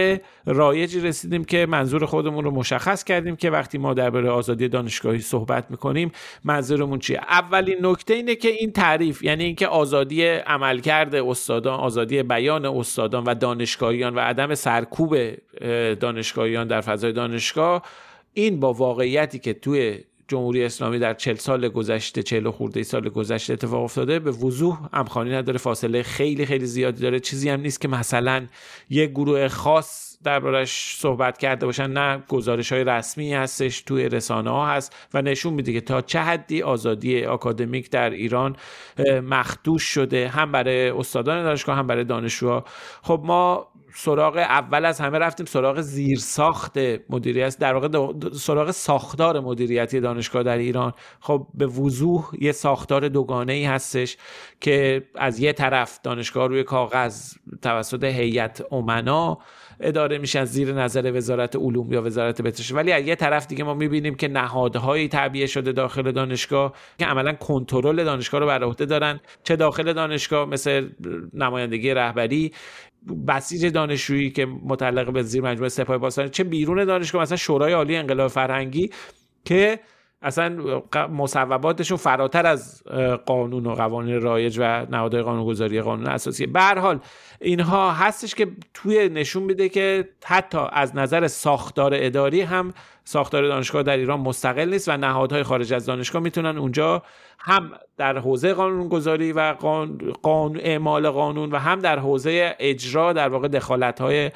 رایجی 0.46 1.00
رسیدیم 1.00 1.44
که 1.44 1.66
منظور 1.68 2.06
خودمون 2.06 2.44
رو 2.44 2.50
مشخص 2.50 3.04
کردیم 3.04 3.36
که 3.36 3.50
وقتی 3.50 3.78
ما 3.78 3.94
درباره 3.94 4.30
آزادی 4.30 4.68
دانشگاهی 4.68 5.18
صحبت 5.18 5.70
می‌کنیم 5.70 6.12
منظورمون 6.44 6.98
چیه؟ 6.98 7.20
اولین 7.28 7.76
نکته 7.82 8.14
اینه 8.14 8.34
که 8.34 8.48
این 8.48 8.72
تعریف 8.72 9.22
یعنی 9.22 9.44
اینکه 9.44 9.66
آزادی 9.66 10.24
عملکرد 10.26 11.14
استادان 11.14 11.80
آزادی 11.80 12.22
بیان 12.22 12.66
استادان 12.66 13.24
و 13.24 13.34
دانشگاهیان 13.34 14.14
و 14.14 14.18
عدم 14.18 14.54
سرکوب 14.54 15.13
دانشگاهیان 16.00 16.66
در 16.66 16.80
فضای 16.80 17.12
دانشگاه. 17.12 17.82
این 18.34 18.60
با 18.60 18.72
واقعیتی 18.72 19.38
که 19.38 19.52
توی 19.52 19.98
جمهوری 20.28 20.64
اسلامی 20.64 20.98
در 20.98 21.14
چل 21.14 21.34
سال 21.34 21.68
گذشته 21.68 22.22
چل 22.22 22.50
خورده 22.50 22.82
سال 22.82 23.08
گذشته 23.08 23.52
اتفاق 23.52 23.82
افتاده 23.82 24.18
به 24.18 24.30
وضوح 24.30 24.78
همخوانی 24.92 25.30
نداره 25.30 25.58
فاصله 25.58 26.02
خیلی 26.02 26.46
خیلی 26.46 26.66
زیادی 26.66 27.02
داره. 27.02 27.20
چیزی 27.20 27.48
هم 27.48 27.60
نیست 27.60 27.80
که 27.80 27.88
مثلا 27.88 28.46
یک 28.90 29.10
گروه 29.10 29.48
خاص 29.48 30.18
دربارش 30.24 30.96
صحبت 30.98 31.38
کرده 31.38 31.66
باشن. 31.66 31.90
نه 31.90 32.22
گزارش 32.28 32.72
های 32.72 32.84
رسمی 32.84 33.34
هستش 33.34 33.82
توی 33.82 34.08
رسانه 34.08 34.50
ها 34.50 34.66
هست 34.66 34.96
و 35.14 35.22
نشون 35.22 35.52
میده 35.52 35.72
که 35.72 35.80
تا 35.80 36.00
چه 36.00 36.20
حدی 36.20 36.62
آزادی 36.62 37.24
آکادمیک 37.24 37.90
در 37.90 38.10
ایران 38.10 38.56
مخدوش 39.22 39.82
شده 39.82 40.28
هم 40.28 40.52
برای 40.52 40.90
استادان 40.90 41.42
دانشگاه 41.42 41.76
هم 41.76 41.86
برای 41.86 42.04
دانشجوها. 42.04 42.64
خب 43.02 43.20
ما 43.24 43.68
سراغ 43.96 44.36
اول 44.36 44.84
از 44.84 45.00
همه 45.00 45.18
رفتیم 45.18 45.46
سراغ 45.46 45.80
زیرساخت 45.80 46.78
مدیریت 47.10 47.58
در 47.58 47.74
واقع 47.74 48.12
سراغ 48.32 48.70
ساختار 48.70 49.40
مدیریتی 49.40 50.00
دانشگاه 50.00 50.42
در 50.42 50.58
ایران. 50.58 50.92
خب 51.20 51.46
به 51.54 51.66
وضوح 51.66 52.30
یه 52.40 52.52
ساختار 52.52 53.08
دوگانه 53.08 53.52
ای 53.52 53.64
هستش 53.64 54.16
که 54.60 55.08
از 55.14 55.38
یه 55.38 55.52
طرف 55.52 56.00
دانشگاه 56.02 56.48
روی 56.48 56.64
کاغذ 56.64 57.34
توسط 57.62 58.04
هیئت 58.04 58.62
امنا 58.72 59.38
اداره 59.80 60.18
میشن 60.18 60.44
زیر 60.44 60.72
نظر 60.72 61.12
وزارت 61.14 61.56
علوم 61.56 61.92
یا 61.92 62.02
وزارت 62.02 62.42
بهداشت. 62.42 62.72
ولی 62.72 62.92
از 62.92 63.06
یه 63.06 63.16
طرف 63.16 63.46
دیگه 63.46 63.64
ما 63.64 63.74
می‌بینیم 63.74 64.14
که 64.14 64.28
نهادهایی 64.28 65.08
تعبیه 65.08 65.46
شده 65.46 65.72
داخل 65.72 66.12
دانشگاه 66.12 66.74
که 66.98 67.06
عملا 67.06 67.32
کنترل 67.32 68.04
دانشگاه 68.04 68.40
رو 68.40 68.46
بر 68.46 68.64
عهده 68.64 68.84
دارن. 68.84 69.20
چه 69.44 69.56
داخل 69.56 69.92
دانشگاه؟ 69.92 70.48
مثل 70.48 70.88
نمایندگی 71.34 71.94
رهبری 71.94 72.52
بسیج 73.28 73.66
دانشجویی 73.66 74.30
که 74.30 74.46
متعلق 74.46 75.12
به 75.12 75.22
زیر 75.22 75.42
مجموعه 75.42 75.68
سپاه 75.68 75.98
پاسداران 75.98 76.30
چه 76.30 76.44
بیرون 76.44 76.84
دانشگاه؟ 76.84 77.22
مثلا 77.22 77.36
شورای 77.36 77.72
عالی 77.72 77.96
انقلاب 77.96 78.28
فرهنگی 78.28 78.90
که 79.44 79.80
اصلا 80.24 80.82
مصوباتشون 81.08 81.96
فراتر 81.96 82.46
از 82.46 82.82
قانون 83.26 83.66
و 83.66 83.74
قوانین 83.74 84.20
رایج 84.20 84.58
و 84.60 84.86
نهادهای 84.90 85.22
قانونگذاری 85.22 85.80
قانون 85.80 86.06
اساسی. 86.06 86.46
به 86.46 86.60
حال 86.60 86.98
اینها 87.40 87.92
هستش 87.92 88.34
که 88.34 88.46
توی 88.74 89.08
نشون 89.08 89.42
میده 89.42 89.68
که 89.68 90.08
حتی 90.24 90.58
از 90.72 90.96
نظر 90.96 91.28
ساختار 91.28 91.92
اداری 91.94 92.40
هم 92.40 92.74
ساختار 93.04 93.48
دانشگاه 93.48 93.82
در 93.82 93.96
ایران 93.96 94.20
مستقل 94.20 94.68
نیست 94.68 94.88
و 94.88 94.96
نهادهای 94.96 95.42
خارج 95.42 95.72
از 95.72 95.86
دانشگاه 95.86 96.22
می‌تونن 96.22 96.58
اونجا 96.58 97.02
هم 97.38 97.70
در 97.96 98.18
حوزه 98.18 98.54
قانونگذاری 98.54 99.32
و 99.32 99.54
قانون 100.22 100.60
اعمال 100.60 101.10
قانون 101.10 101.50
و 101.50 101.56
هم 101.56 101.78
در 101.80 101.98
حوزه 101.98 102.56
اجرا 102.58 103.12
در 103.12 103.28
واقع 103.28 103.48
دخالت 103.48 104.00
های 104.00 104.30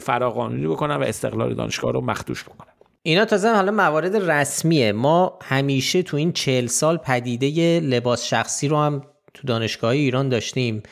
فراقانونی 0.00 0.66
بکنن 0.66 0.96
و 0.96 1.02
استقلال 1.02 1.54
دانشگاه 1.54 1.92
رو 1.92 2.00
مخدوش 2.00 2.44
بکنن. 2.44 2.79
اینا 3.02 3.24
تازه 3.24 3.54
حالا 3.54 3.72
موارد 3.72 4.16
رسمیه. 4.30 4.92
ما 4.92 5.38
همیشه 5.42 6.02
تو 6.02 6.16
این 6.16 6.32
چهل 6.32 6.66
سال 6.66 6.96
پدیده 6.96 7.80
لباس 7.80 8.24
شخصی 8.24 8.68
رو 8.68 8.76
هم 8.76 9.02
تو 9.34 9.46
دانشگاه 9.46 9.90
ایران 9.90 10.28
داشتیم. 10.28 10.82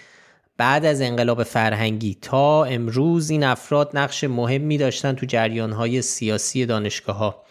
بعد 0.56 0.84
از 0.84 1.00
انقلاب 1.00 1.42
فرهنگی 1.42 2.18
تا 2.22 2.64
امروز 2.64 3.30
این 3.30 3.44
افراد 3.44 3.90
نقش 3.94 4.24
مهمی 4.24 4.78
داشتن 4.78 5.12
تو 5.12 5.26
جریانهای 5.26 6.02
سیاسی 6.02 6.66
دانشگاه 6.66 7.16
ها 7.16 7.44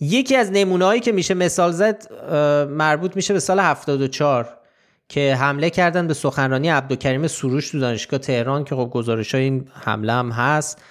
یکی 0.00 0.36
از 0.36 0.50
نمونههایی 0.52 1.00
که 1.00 1.12
میشه 1.12 1.34
مثال 1.34 1.72
زد 1.72 2.12
مربوط 2.70 3.16
میشه 3.16 3.34
به 3.34 3.40
سال 3.40 3.60
74 3.60 4.58
که 5.08 5.34
حمله 5.34 5.70
کردن 5.70 6.06
به 6.06 6.14
سخنرانی 6.14 6.68
عبدالکریم 6.68 7.26
سروش 7.26 7.70
تو 7.70 7.80
دانشگاه 7.80 8.20
تهران 8.20 8.64
که 8.64 8.74
خب 8.74 8.90
گزارش 8.92 9.34
های 9.34 9.44
این 9.44 9.68
حمله 9.72 10.12
هم 10.12 10.30
هست. 10.30 10.82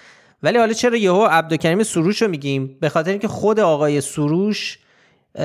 ولی 0.42 0.58
حالا 0.58 0.72
چرا 0.72 0.96
یهو 0.96 1.26
عبدالکریم 1.30 1.82
سروش 1.82 2.22
رو 2.22 2.28
میگیم؟ 2.28 2.76
به 2.80 2.88
خاطر 2.88 3.10
اینکه 3.10 3.28
خود 3.28 3.60
آقای 3.60 4.00
سروش 4.00 4.78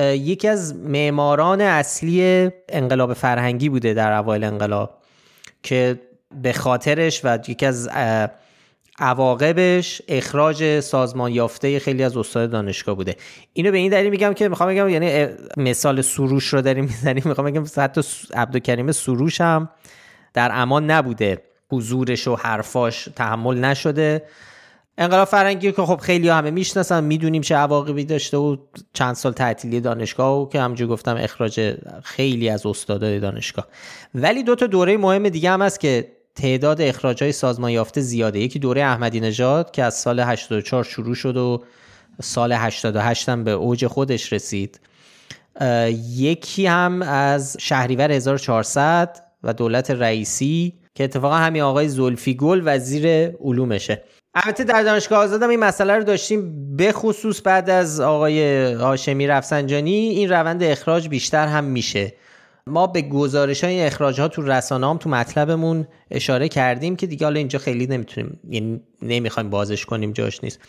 یکی 0.00 0.48
از 0.48 0.76
معماران 0.76 1.60
اصلی 1.60 2.50
انقلاب 2.68 3.12
فرهنگی 3.12 3.68
بوده 3.68 3.94
در 3.94 4.12
اوایل 4.12 4.44
انقلاب 4.44 4.98
که 5.62 6.00
به 6.42 6.52
خاطرش 6.52 7.20
و 7.24 7.38
یکی 7.48 7.66
از 7.66 7.88
عواقبش 8.98 10.02
اخراج 10.08 10.80
سازمان 10.80 11.32
یافته 11.32 11.78
خیلی 11.78 12.02
از 12.02 12.16
استاد 12.16 12.50
دانشگاه 12.50 12.94
بوده. 12.94 13.16
اینو 13.52 13.70
به 13.70 13.78
این 13.78 13.90
دلیل 13.90 14.10
میگم 14.10 14.32
که 14.32 14.48
می‌خوام 14.48 14.68
بگم 14.68 14.88
یعنی 14.88 15.26
مثال 15.56 16.02
سروش 16.02 16.44
رو 16.46 16.62
داریم 16.62 16.84
می‌زنیم. 16.84 17.22
می‌خوام 17.26 17.50
بگم 17.50 17.64
حتی 17.76 18.00
عبدالکریم 18.34 18.92
سروش 18.92 19.40
هم 19.40 19.68
در 20.34 20.50
امان 20.52 20.90
نبوده. 20.90 21.42
حضورش 21.70 22.28
و 22.28 22.36
حرفاش 22.36 23.08
تحمل 23.16 23.58
نشده. 23.58 24.22
انقلاب 24.98 25.28
فرنگی 25.28 25.72
که 25.72 25.82
خب 25.82 25.96
خیلی 25.96 26.28
همه 26.28 26.50
می‌شناسن 26.50 27.04
می‌دونیم 27.04 27.42
چه 27.42 27.54
عواقبی 27.54 28.04
داشته 28.04 28.36
و 28.36 28.56
چند 28.92 29.14
سال 29.14 29.32
تعطیلی 29.32 29.80
دانشگاه 29.80 30.42
و 30.42 30.48
که 30.48 30.60
همجور 30.60 30.88
گفتم 30.88 31.16
اخراج 31.16 31.76
خیلی 32.02 32.48
از 32.48 32.66
استادای 32.66 33.20
دانشگاه. 33.20 33.66
ولی 34.14 34.42
دو 34.42 34.54
تا 34.54 34.66
دوره 34.66 34.96
مهم 34.96 35.28
دیگه 35.28 35.50
هم 35.50 35.62
هست 35.62 35.80
که 35.80 36.12
تعداد 36.34 36.80
اخراج 36.80 37.22
های 37.22 37.32
سازمان 37.32 37.70
یافته 37.70 38.00
زیاده. 38.00 38.38
یکی 38.38 38.58
دوره 38.58 38.82
احمدی 38.82 39.20
نژاد 39.20 39.70
که 39.70 39.84
از 39.84 39.94
سال 39.94 40.20
84 40.20 40.84
شروع 40.84 41.14
شد 41.14 41.36
و 41.36 41.62
سال 42.22 42.52
88 42.52 43.28
هم 43.28 43.44
به 43.44 43.50
اوج 43.50 43.86
خودش 43.86 44.32
رسید. 44.32 44.80
یکی 46.16 46.66
هم 46.66 47.02
از 47.02 47.56
شهریور 47.60 48.12
1400 48.12 49.16
و 49.42 49.52
دولت 49.52 49.90
رئیسی 49.90 50.74
که 50.94 51.04
اتفاقا 51.04 51.36
همین 51.36 51.62
آقای 51.62 51.88
زلفی 51.88 52.34
گل 52.34 52.62
وزیر 52.64 53.06
علومشه. 53.44 54.02
البته 54.34 54.64
در 54.64 54.82
دانشگاه 54.82 55.24
آزادم 55.24 55.48
این 55.48 55.60
مسئله 55.60 55.94
رو 55.94 56.04
داشتیم 56.04 56.76
به 56.76 56.92
خصوص 56.92 57.40
بعد 57.44 57.70
از 57.70 58.00
آقای 58.00 58.72
هاشمی 58.72 59.26
رفسنجانی 59.26 59.90
این 59.90 60.28
روند 60.28 60.62
اخراج 60.62 61.08
بیشتر 61.08 61.46
هم 61.46 61.64
میشه. 61.64 62.12
ما 62.66 62.86
به 62.86 63.02
گزارش 63.02 63.64
های 63.64 63.86
اخراج 63.86 64.20
ها 64.20 64.28
تو 64.28 64.42
رسانه 64.42 64.90
هم 64.90 64.98
تو 64.98 65.10
مطلبمون 65.10 65.86
اشاره 66.10 66.48
کردیم 66.48 66.96
که 66.96 67.06
دیگه 67.06 67.26
حالا 67.26 67.38
اینجا 67.38 67.58
خیلی 67.58 67.86
نمی‌تونیم 67.86 68.40
یعنی 68.50 68.80
نمی‌خوایم 69.02 69.50
بازش 69.50 69.84
کنیم 69.84 70.12
جاش 70.12 70.44
نیست. 70.44 70.60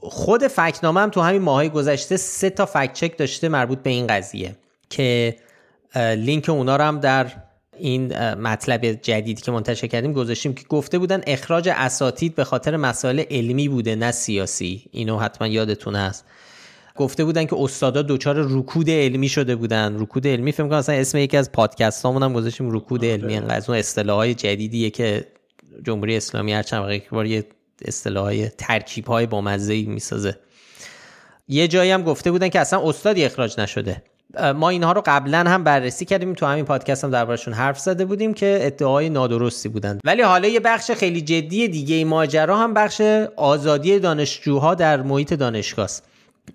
خود 0.00 0.46
فکنامه 0.46 1.00
هم 1.00 1.10
تو 1.10 1.20
همین 1.20 1.42
ماهای 1.42 1.68
گذشته 1.68 2.16
سه 2.16 2.50
تا 2.50 2.66
فکت 2.66 2.92
چک 2.92 3.18
داشته 3.18 3.48
مربوط 3.48 3.78
به 3.78 3.90
این 3.90 4.06
قضیه 4.06 4.56
که 4.90 5.36
لینک 5.96 6.48
اونا 6.48 6.76
رو 6.76 6.84
هم 6.84 7.00
در 7.00 7.26
این 7.78 8.34
مطلب 8.34 8.92
جدیدی 8.92 9.42
که 9.42 9.50
منتشر 9.52 9.86
کردیم 9.86 10.12
گذاشتیم 10.12 10.54
که 10.54 10.64
گفته 10.68 10.98
بودن 10.98 11.22
اخراج 11.26 11.68
اساتید 11.68 12.34
به 12.34 12.44
خاطر 12.44 12.76
مسائل 12.76 13.22
علمی 13.30 13.68
بوده 13.68 13.96
نه 13.96 14.10
سیاسی. 14.10 14.84
اینو 14.90 15.18
حتما 15.18 15.46
یادتون 15.46 15.96
هست. 15.96 16.24
گفته 16.96 17.24
بودن 17.24 17.44
که 17.44 17.56
استادا 17.58 18.02
دچار 18.02 18.46
رکود 18.50 18.90
علمی 18.90 19.28
شده 19.28 19.56
بودن. 19.56 20.00
رکود 20.00 20.26
علمی 20.26 20.52
فکر 20.52 20.62
کنم 20.62 20.78
اصلا 20.78 20.94
اسم 20.94 21.18
یکی 21.18 21.36
از 21.36 21.52
پادکستامون 21.52 22.22
هم 22.22 22.32
گذاشتیم 22.32 22.76
رکود 22.76 23.04
علمی. 23.04 23.36
انقدر 23.36 23.56
از 23.56 23.70
اون 23.70 23.78
اصطلاحات 23.78 24.28
جدیدیه 24.28 24.90
که 24.90 25.26
جمهوری 25.86 26.16
اسلامی 26.16 26.52
هر 26.52 26.62
چند 26.62 27.02
بار 27.10 27.26
یه 27.26 27.44
اصطلاحات 27.84 28.56
ترکیب 28.58 29.06
های 29.06 29.26
بامزه 29.26 29.82
می‌سازه. 29.82 30.38
یه 31.48 31.68
جایی 31.68 31.90
هم 31.90 32.02
گفته 32.02 32.30
بودن 32.30 32.48
که 32.48 32.60
اصلا 32.60 32.88
استادی 32.88 33.24
اخراج 33.24 33.60
نشده. 33.60 34.02
ما 34.54 34.68
اینها 34.68 34.92
رو 34.92 35.02
قبلا 35.06 35.38
هم 35.38 35.64
بررسی 35.64 36.04
کردیم. 36.04 36.34
تو 36.34 36.46
همین 36.46 36.64
پادکست 36.64 37.04
هم 37.04 37.10
دربارشون 37.10 37.54
حرف 37.54 37.78
زده 37.78 38.04
بودیم 38.04 38.34
که 38.34 38.58
ادعای 38.60 39.08
نادرستی 39.08 39.68
بودن 39.68 39.98
ولی 40.04 40.22
حالا 40.22 40.48
یه 40.48 40.60
بخش 40.60 40.90
خیلی 40.90 41.20
جدی 41.20 41.68
دیگه 41.68 42.04
ماجرا 42.04 42.56
هم 42.56 42.74
بخش 42.74 43.00
آزادی 43.36 43.98
دانشجوها 43.98 44.74
در 44.74 45.02
محیط 45.02 45.34
دانشگاه 45.34 45.84
است 45.84 46.04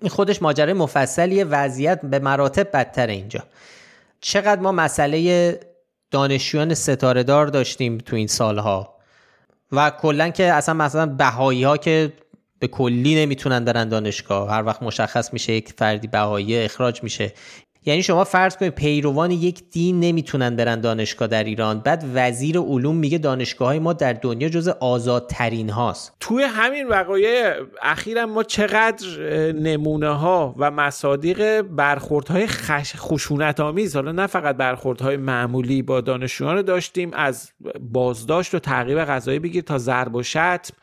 این 0.00 0.10
خودش 0.10 0.42
ماجرای 0.42 0.72
مفصلی 0.72 1.44
وضعیت 1.44 2.00
به 2.02 2.18
مراتب 2.18 2.68
بدتر 2.72 3.06
اینجا. 3.06 3.40
چقدر 4.20 4.60
ما 4.60 4.72
مسئله 4.72 5.60
دانشجویان 6.10 6.74
ستاره 6.74 7.22
دار 7.22 7.46
داشتیم 7.46 7.98
تو 7.98 8.16
این 8.16 8.26
سالها؟ 8.26 8.94
و 9.72 9.90
کلا 9.90 10.28
که 10.28 10.52
اصلا 10.52 10.74
مثلا 10.74 11.06
بهایی 11.06 11.64
ها 11.64 11.76
که 11.76 12.12
به 12.60 12.68
کلی 12.68 13.14
نمی‌تونن 13.14 13.64
برن 13.64 13.88
دانشگاه. 13.88 14.50
هر 14.50 14.62
وقت 14.66 14.82
مشخص 14.82 15.32
میشه 15.32 15.52
یک 15.52 15.72
فردی 15.78 16.06
بهایی 16.06 16.58
اخراج 16.58 17.02
میشه. 17.02 17.32
یعنی 17.86 18.02
شما 18.02 18.24
فرض 18.24 18.56
کنید 18.56 18.74
پیروان 18.74 19.30
یک 19.30 19.70
دین 19.70 20.00
نمی‌تونن 20.00 20.56
برن 20.56 20.80
دانشگاه 20.80 21.28
در 21.28 21.44
ایران. 21.44 21.80
بعد 21.80 22.04
وزیر 22.14 22.58
علوم 22.58 22.96
میگه 22.96 23.18
دانشگاه 23.18 23.68
های 23.68 23.78
ما 23.78 23.92
در 23.92 24.12
دنیا 24.12 24.48
جز 24.48 24.68
آزادترین 24.68 25.70
هاست. 25.70 26.16
توی 26.20 26.42
همین 26.42 26.88
وقایع 26.88 27.54
اخیرا 27.82 28.26
ما 28.26 28.42
چقدر 28.42 29.06
نمونه 29.52 30.08
ها 30.08 30.54
و 30.58 30.70
مصادیق 30.70 31.62
برخوردهای 31.62 32.46
خش... 32.46 32.92
خشونت 32.96 33.60
آمیز 33.60 33.96
حالا 33.96 34.12
نه 34.12 34.26
فقط 34.26 34.56
برخوردهای 34.56 35.16
معمولی 35.16 35.82
با 35.82 36.00
دانشجویان 36.00 36.62
داشتیم 36.62 37.10
از 37.14 37.50
بازداشت 37.80 38.54
و 38.54 38.58
تعقیب 38.58 38.98
قضایی 38.98 39.38
بگیر 39.38 39.62
تا 39.62 39.78
ضرب 39.78 40.14
و 40.14 40.22
شتم. 40.22 40.74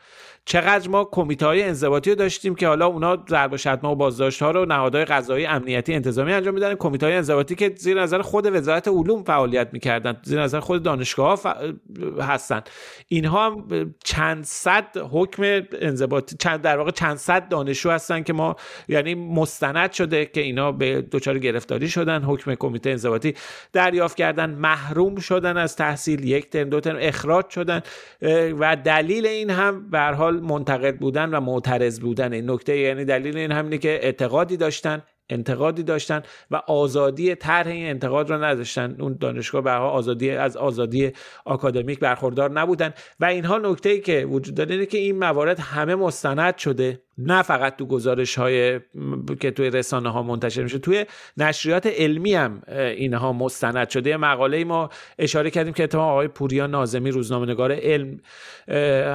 چقدر 0.48 0.88
ما 0.88 1.04
کمیته 1.04 1.46
های 1.46 1.62
انضباطی 1.62 2.10
رو 2.10 2.16
داشتیم 2.16 2.54
که 2.54 2.68
حالا 2.68 2.86
اونا 2.86 3.24
ضرب 3.28 3.52
و 3.52 3.56
شتم 3.56 3.88
و 3.88 3.94
بازداشت 3.94 4.42
ها 4.42 4.50
رو 4.50 4.64
نهادهای 4.64 5.04
قضایی 5.04 5.46
امنیتی 5.46 5.94
انتظامی 5.94 6.32
انجام 6.32 6.54
میدن. 6.54 6.74
کمیته 6.74 7.06
های 7.06 7.14
انضباطی 7.14 7.54
که 7.54 7.74
زیر 7.76 8.02
نظر 8.02 8.22
خود 8.22 8.46
وزارت 8.46 8.88
علوم 8.88 9.22
فعالیت 9.22 9.68
می‌کردن 9.72 10.16
زیر 10.22 10.42
نظر 10.42 10.60
خود 10.60 10.82
دانشگاه 10.82 11.42
ها 11.42 11.54
هستن. 12.20 12.62
اینها 13.08 13.46
هم 13.46 13.94
چند 14.04 14.44
صد 14.44 14.96
حکم 15.10 15.62
انضباطی 15.80 16.36
چند 16.36 16.62
در 16.62 16.78
واقع 16.78 16.90
چند 16.90 17.16
صد 17.16 17.48
دانشجو 17.48 17.90
هستن 17.90 18.22
که 18.22 18.32
ما 18.32 18.56
یعنی 18.88 19.14
مستند 19.14 19.92
شده 19.92 20.26
که 20.26 20.40
اینا 20.40 20.72
به 20.72 21.02
دچار 21.02 21.38
گرفتاری 21.38 21.88
شدن 21.88 22.22
حکم 22.22 22.54
کمیته 22.54 22.90
انضباطی 22.90 23.34
دریافت 23.72 24.16
کردن 24.16 24.50
محروم 24.50 25.16
شدن 25.16 25.56
از 25.56 25.76
تحصیل 25.76 26.24
یک 26.24 26.50
ترم 26.50 26.68
دو 26.68 26.80
ترم 26.80 26.96
اخراج 27.00 27.50
شدن. 27.50 27.82
و 28.58 28.76
دلیل 28.76 29.26
این 29.26 29.50
هم 29.50 29.90
به 29.90 30.00
حال 30.00 30.37
منتقد 30.40 30.98
بودن 30.98 31.30
و 31.30 31.40
معترض 31.40 32.00
بودن. 32.00 32.32
این 32.32 32.50
نکته 32.50 32.78
یعنی 32.78 33.04
دلیل 33.04 33.36
این 33.36 33.52
همینه 33.52 33.78
که 33.78 33.88
اعتقادی 33.88 34.56
داشتن 34.56 35.02
انتقادی 35.30 35.82
داشتن 35.82 36.22
و 36.50 36.56
آزادی 36.56 37.34
طرح 37.34 37.66
این 37.66 37.90
انتقاد 37.90 38.30
رو 38.30 38.44
نداشتن. 38.44 38.96
اون 39.00 39.16
دانشگاه 39.20 39.62
به 39.62 39.70
آزادی 39.70 40.30
از 40.30 40.56
آزادی 40.56 41.12
آکادمیک 41.44 41.98
برخوردار 41.98 42.50
نبودن. 42.50 42.94
و 43.20 43.24
اینها 43.24 43.58
نکته 43.58 43.88
ای 43.88 44.00
که 44.00 44.26
وجود 44.30 44.54
داره 44.54 44.72
اینه 44.72 44.86
که 44.86 44.98
این 44.98 45.18
موارد 45.18 45.60
همه 45.60 45.94
مستند 45.94 46.56
شده. 46.56 47.00
نه 47.18 47.42
فقط 47.42 47.76
تو 47.76 47.86
گزارش 47.86 48.38
های 48.38 48.80
که 49.40 49.50
توی 49.50 49.70
رسانه 49.70 50.10
ها 50.10 50.22
منتشر 50.22 50.62
میشه 50.62 50.78
توی 50.78 51.06
نشریات 51.36 51.86
علمی 51.86 52.34
هم 52.34 52.62
اینها 52.68 53.32
مستند 53.32 53.88
شده. 53.88 54.16
مقاله 54.16 54.56
ای 54.56 54.64
ما 54.64 54.90
اشاره 55.18 55.50
کردیم 55.50 55.72
که 55.72 55.84
اتفاقا 55.84 56.10
آقای 56.10 56.28
پوریا 56.28 56.66
نازمی 56.66 57.10
روزنامه‌نگار 57.10 57.72
علم 57.72 58.20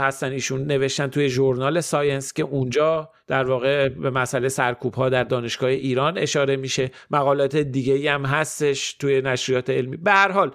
هستن. 0.02 0.32
ایشون 0.32 0.66
نوشتن 0.66 1.08
توی 1.08 1.30
ژورنال 1.30 1.82
ساینس 1.82 2.34
که 2.34 2.44
اونجا 2.44 3.10
در 3.28 3.44
واقع 3.44 3.90
به 3.90 4.10
مسئله 4.10 4.50
سرکوب 4.50 4.94
ها 4.94 5.10
در 5.10 5.24
دانشگاه 5.24 5.70
ایران 5.70 6.18
اشاره 6.18 6.56
میشه. 6.56 6.92
مقالات 7.12 7.56
دیگه 7.58 8.12
هم 8.12 8.26
هستش 8.26 8.94
توی 8.94 9.22
نشریات 9.22 9.70
علمی. 9.70 9.98
به 9.98 10.12
هر 10.12 10.32
حال 10.32 10.52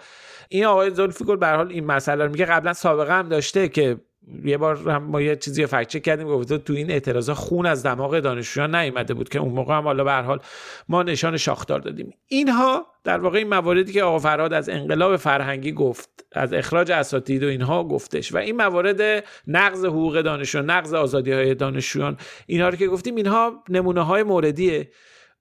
این 0.49 0.65
آقای 0.65 0.91
زلفیگل 0.91 1.37
به 1.37 1.49
حال 1.49 1.69
این 1.69 1.85
مسئله 1.85 2.25
رو 2.25 2.31
میگه. 2.31 2.45
قبلا 2.45 2.73
سابقه 2.73 3.13
هم 3.13 3.29
داشته 3.29 3.69
که 3.69 3.97
یه 4.45 4.59
بار 4.59 4.77
هم 4.77 5.03
ما 5.03 5.21
یه 5.21 5.37
چیزی 5.37 5.67
فکر 5.67 5.99
کردیم 5.99 6.27
گفته 6.29 6.59
تو 6.59 6.73
این 6.73 6.91
اعتراضا 6.91 7.35
خون 7.35 7.67
از 7.67 7.83
دماغ 7.83 8.19
دانشجویان 8.19 8.75
نیومده 8.75 9.15
بود 9.15 9.29
که 9.29 9.39
اون 9.39 9.53
موقع 9.53 9.75
هم 9.75 9.85
حالا 9.85 10.05
به 10.05 10.13
حال 10.13 10.41
ما 10.89 11.03
نشان 11.03 11.37
شاخدار 11.37 11.81
دادیم. 11.81 12.15
اینها 12.27 12.87
در 13.05 13.21
واقع 13.21 13.39
این 13.39 13.49
مواردی 13.49 13.93
که 13.93 14.03
آقا 14.03 14.19
فراد 14.19 14.53
از 14.53 14.69
انقلاب 14.69 15.17
فرهنگی 15.17 15.73
گفت 15.73 16.11
از 16.33 16.53
اخراج 16.53 16.91
اساتید 16.91 17.45
و 17.45 17.47
اینها 17.47 17.85
گفتش 17.85 18.35
و 18.35 18.37
این 18.37 18.57
موارد 18.57 19.25
نقض 19.47 19.85
حقوق 19.85 20.21
دانشجویان 20.21 20.71
نقض 20.71 20.95
آزادی 20.95 21.33
های 21.33 21.55
دانشجویان 21.55 22.17
اینها 22.47 22.69
رو 22.69 22.77
که 22.77 22.87
گفتیم 22.87 23.17
اینها 23.17 23.65
نمونه 23.69 24.03
های 24.03 24.23
موردیه. 24.23 24.91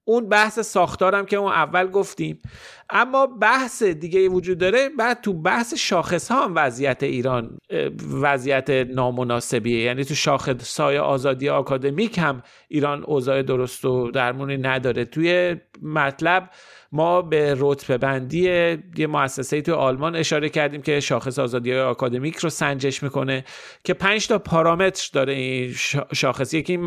اون 0.10 0.30
بحث 0.30 0.60
ساختارم 0.60 1.26
که 1.26 1.38
اون 1.38 1.52
اول 1.52 1.88
گفتیم. 1.88 2.42
اما 2.90 3.28
بحث 3.28 3.84
دیگه 3.84 4.30
وجود 4.30 4.58
داره 4.58 4.90
بعد 4.90 5.22
تو 5.22 5.34
بحث 5.34 5.74
شاخص 5.74 6.32
ها 6.32 6.46
هم 6.46 6.54
وضعیت 6.56 7.04
ایران 7.04 7.58
وضعیت 8.22 8.70
نامناسبیه. 8.70 9.84
یعنی 9.84 10.04
تو 10.06 10.16
شاخص 10.16 10.80
های 10.80 10.98
آزادی 10.98 11.50
آکادمیک 11.50 12.18
هم 12.18 12.44
ایران 12.68 13.04
اوضاع 13.04 13.42
درست 13.42 13.86
و 13.86 14.12
درمونی 14.12 14.58
نداره. 14.58 15.06
توی 15.06 15.56
مطلب 15.82 16.50
ما 16.92 17.22
به 17.22 17.56
رتبه 17.58 17.98
بندی 17.98 18.42
یه 18.98 19.08
مؤسسه 19.08 19.62
تو 19.62 19.76
آلمان 19.76 20.16
اشاره 20.16 20.50
کردیم 20.50 20.82
که 20.82 21.00
شاخص 21.00 21.40
آزادی 21.40 21.72
های 21.72 21.82
آکادمیک 21.82 22.36
رو 22.36 22.50
سنجش 22.50 23.04
می‌کنه 23.04 23.44
که 23.84 23.94
پنج 23.94 24.28
تا 24.28 24.40
پارامتر 24.40 25.10
داره 25.14 25.34
این 25.34 25.74
شاخص. 26.14 26.54
یکی 26.54 26.78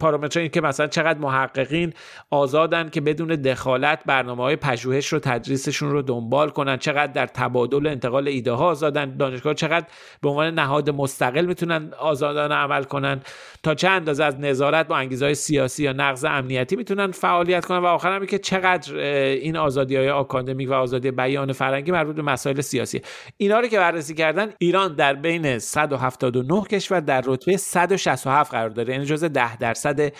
پارامتر 0.00 0.40
این 0.40 0.48
که 0.48 0.60
مثلا 0.60 0.86
چقدر 0.86 1.18
محققین 1.18 1.92
آزادن 2.30 2.88
که 2.88 3.00
بدون 3.00 3.28
دخالت 3.28 4.00
برنامه 4.06 4.42
های 4.42 4.56
پژوهش 4.56 5.06
رو 5.06 5.18
تدریسشون 5.18 5.90
رو 5.90 6.02
دنبال 6.02 6.50
کنن 6.50 6.76
چقدر 6.76 7.12
در 7.12 7.26
تبادل 7.26 7.86
انتقال 7.86 8.28
ایده 8.28 8.52
ها 8.52 8.66
آزادن 8.66 9.16
دانشگاه 9.16 9.54
چقدر 9.54 9.86
به 10.22 10.28
عنوان 10.28 10.54
نهاد 10.54 10.90
مستقل 10.90 11.46
می‌تونن 11.46 11.92
آزادانه 11.98 12.54
عمل 12.54 12.82
کنن. 12.82 13.20
تا 13.62 13.74
چه 13.74 13.88
اندازه 13.88 14.24
از 14.24 14.40
نظارت 14.40 14.88
با 14.88 14.96
انگیزه 14.96 15.24
های 15.24 15.34
سیاسی 15.34 15.84
یا 15.84 15.92
نقض 15.92 16.24
امنیتی 16.24 16.76
می‌تونن 16.76 17.10
فعالیت 17.10 17.64
کنن. 17.64 17.78
و 17.78 17.86
آخر 17.86 18.16
هم 18.16 18.26
که 18.26 18.38
چقدر 18.38 18.96
این 18.96 19.56
آزادی 19.60 19.96
های 19.96 20.10
آکادمیک 20.10 20.70
و 20.70 20.72
آزادی 20.72 21.10
بیان 21.10 21.52
فرنگی 21.52 21.92
مربوط 21.92 22.16
به 22.16 22.22
مسائل 22.22 22.60
سیاسی. 22.60 23.02
اینا 23.36 23.60
رو 23.60 23.68
که 23.68 23.78
بررسی 23.78 24.14
کردن 24.14 24.52
ایران 24.58 24.94
در 24.94 25.14
بین 25.14 25.58
179 25.58 26.62
کشور 26.62 27.00
در 27.00 27.22
رتبه 27.26 27.56
167 27.56 28.50
قرار 28.50 28.68
داره. 28.68 28.92
یعنی 28.92 29.06
جزء 29.06 29.28
10 29.28 29.56
درصد 29.56 30.12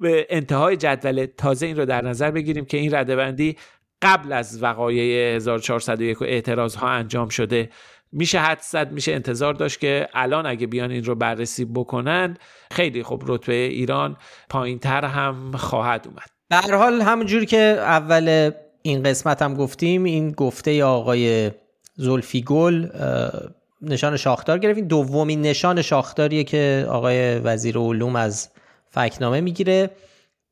به 0.00 0.26
انتهای 0.30 0.76
جدول 0.76 1.26
تازه 1.36 1.66
این 1.66 1.76
رو 1.76 1.84
در 1.84 2.04
نظر 2.04 2.30
بگیریم 2.30 2.64
که 2.64 2.76
این 2.76 2.94
ردبندی 2.94 3.56
قبل 4.02 4.32
از 4.32 4.62
وقایع 4.62 5.36
1401 5.36 6.22
و 6.22 6.24
اعتراض 6.24 6.74
ها 6.74 6.88
انجام 6.88 7.28
شده. 7.28 7.70
میشه 8.12 8.38
حد 8.38 8.60
زد 8.60 8.92
میشه 8.92 9.12
انتظار 9.12 9.54
داشت 9.54 9.80
که 9.80 10.08
الان 10.14 10.46
اگه 10.46 10.66
بیان 10.66 10.90
این 10.90 11.04
رو 11.04 11.14
بررسی 11.14 11.64
بکنن 11.64 12.36
خیلی 12.70 13.02
خب 13.02 13.22
رتبه 13.26 13.54
ایران 13.54 14.16
پایین 14.50 14.78
تر 14.78 15.04
هم 15.04 15.52
خواهد 15.56 16.06
اومد. 16.08 16.30
در 16.50 16.74
حال 16.74 17.00
همونجور 17.00 17.44
که 17.44 17.58
اول 17.80 18.50
این 18.88 19.02
قسمت 19.02 19.42
هم 19.42 19.54
گفتیم 19.54 20.04
این 20.04 20.30
گفته 20.30 20.84
آقای 20.84 21.50
زلفی 21.96 22.42
گل 22.42 22.88
نشان 23.82 24.16
شاخدار 24.16 24.58
گرفتیم 24.58 24.88
دومین 24.88 25.42
نشان 25.42 25.82
شاخداریه 25.82 26.44
که 26.44 26.86
آقای 26.88 27.38
وزیر 27.38 27.78
علوم 27.78 28.16
از 28.16 28.48
فکنامه 28.90 29.40
می‌گیره. 29.40 29.90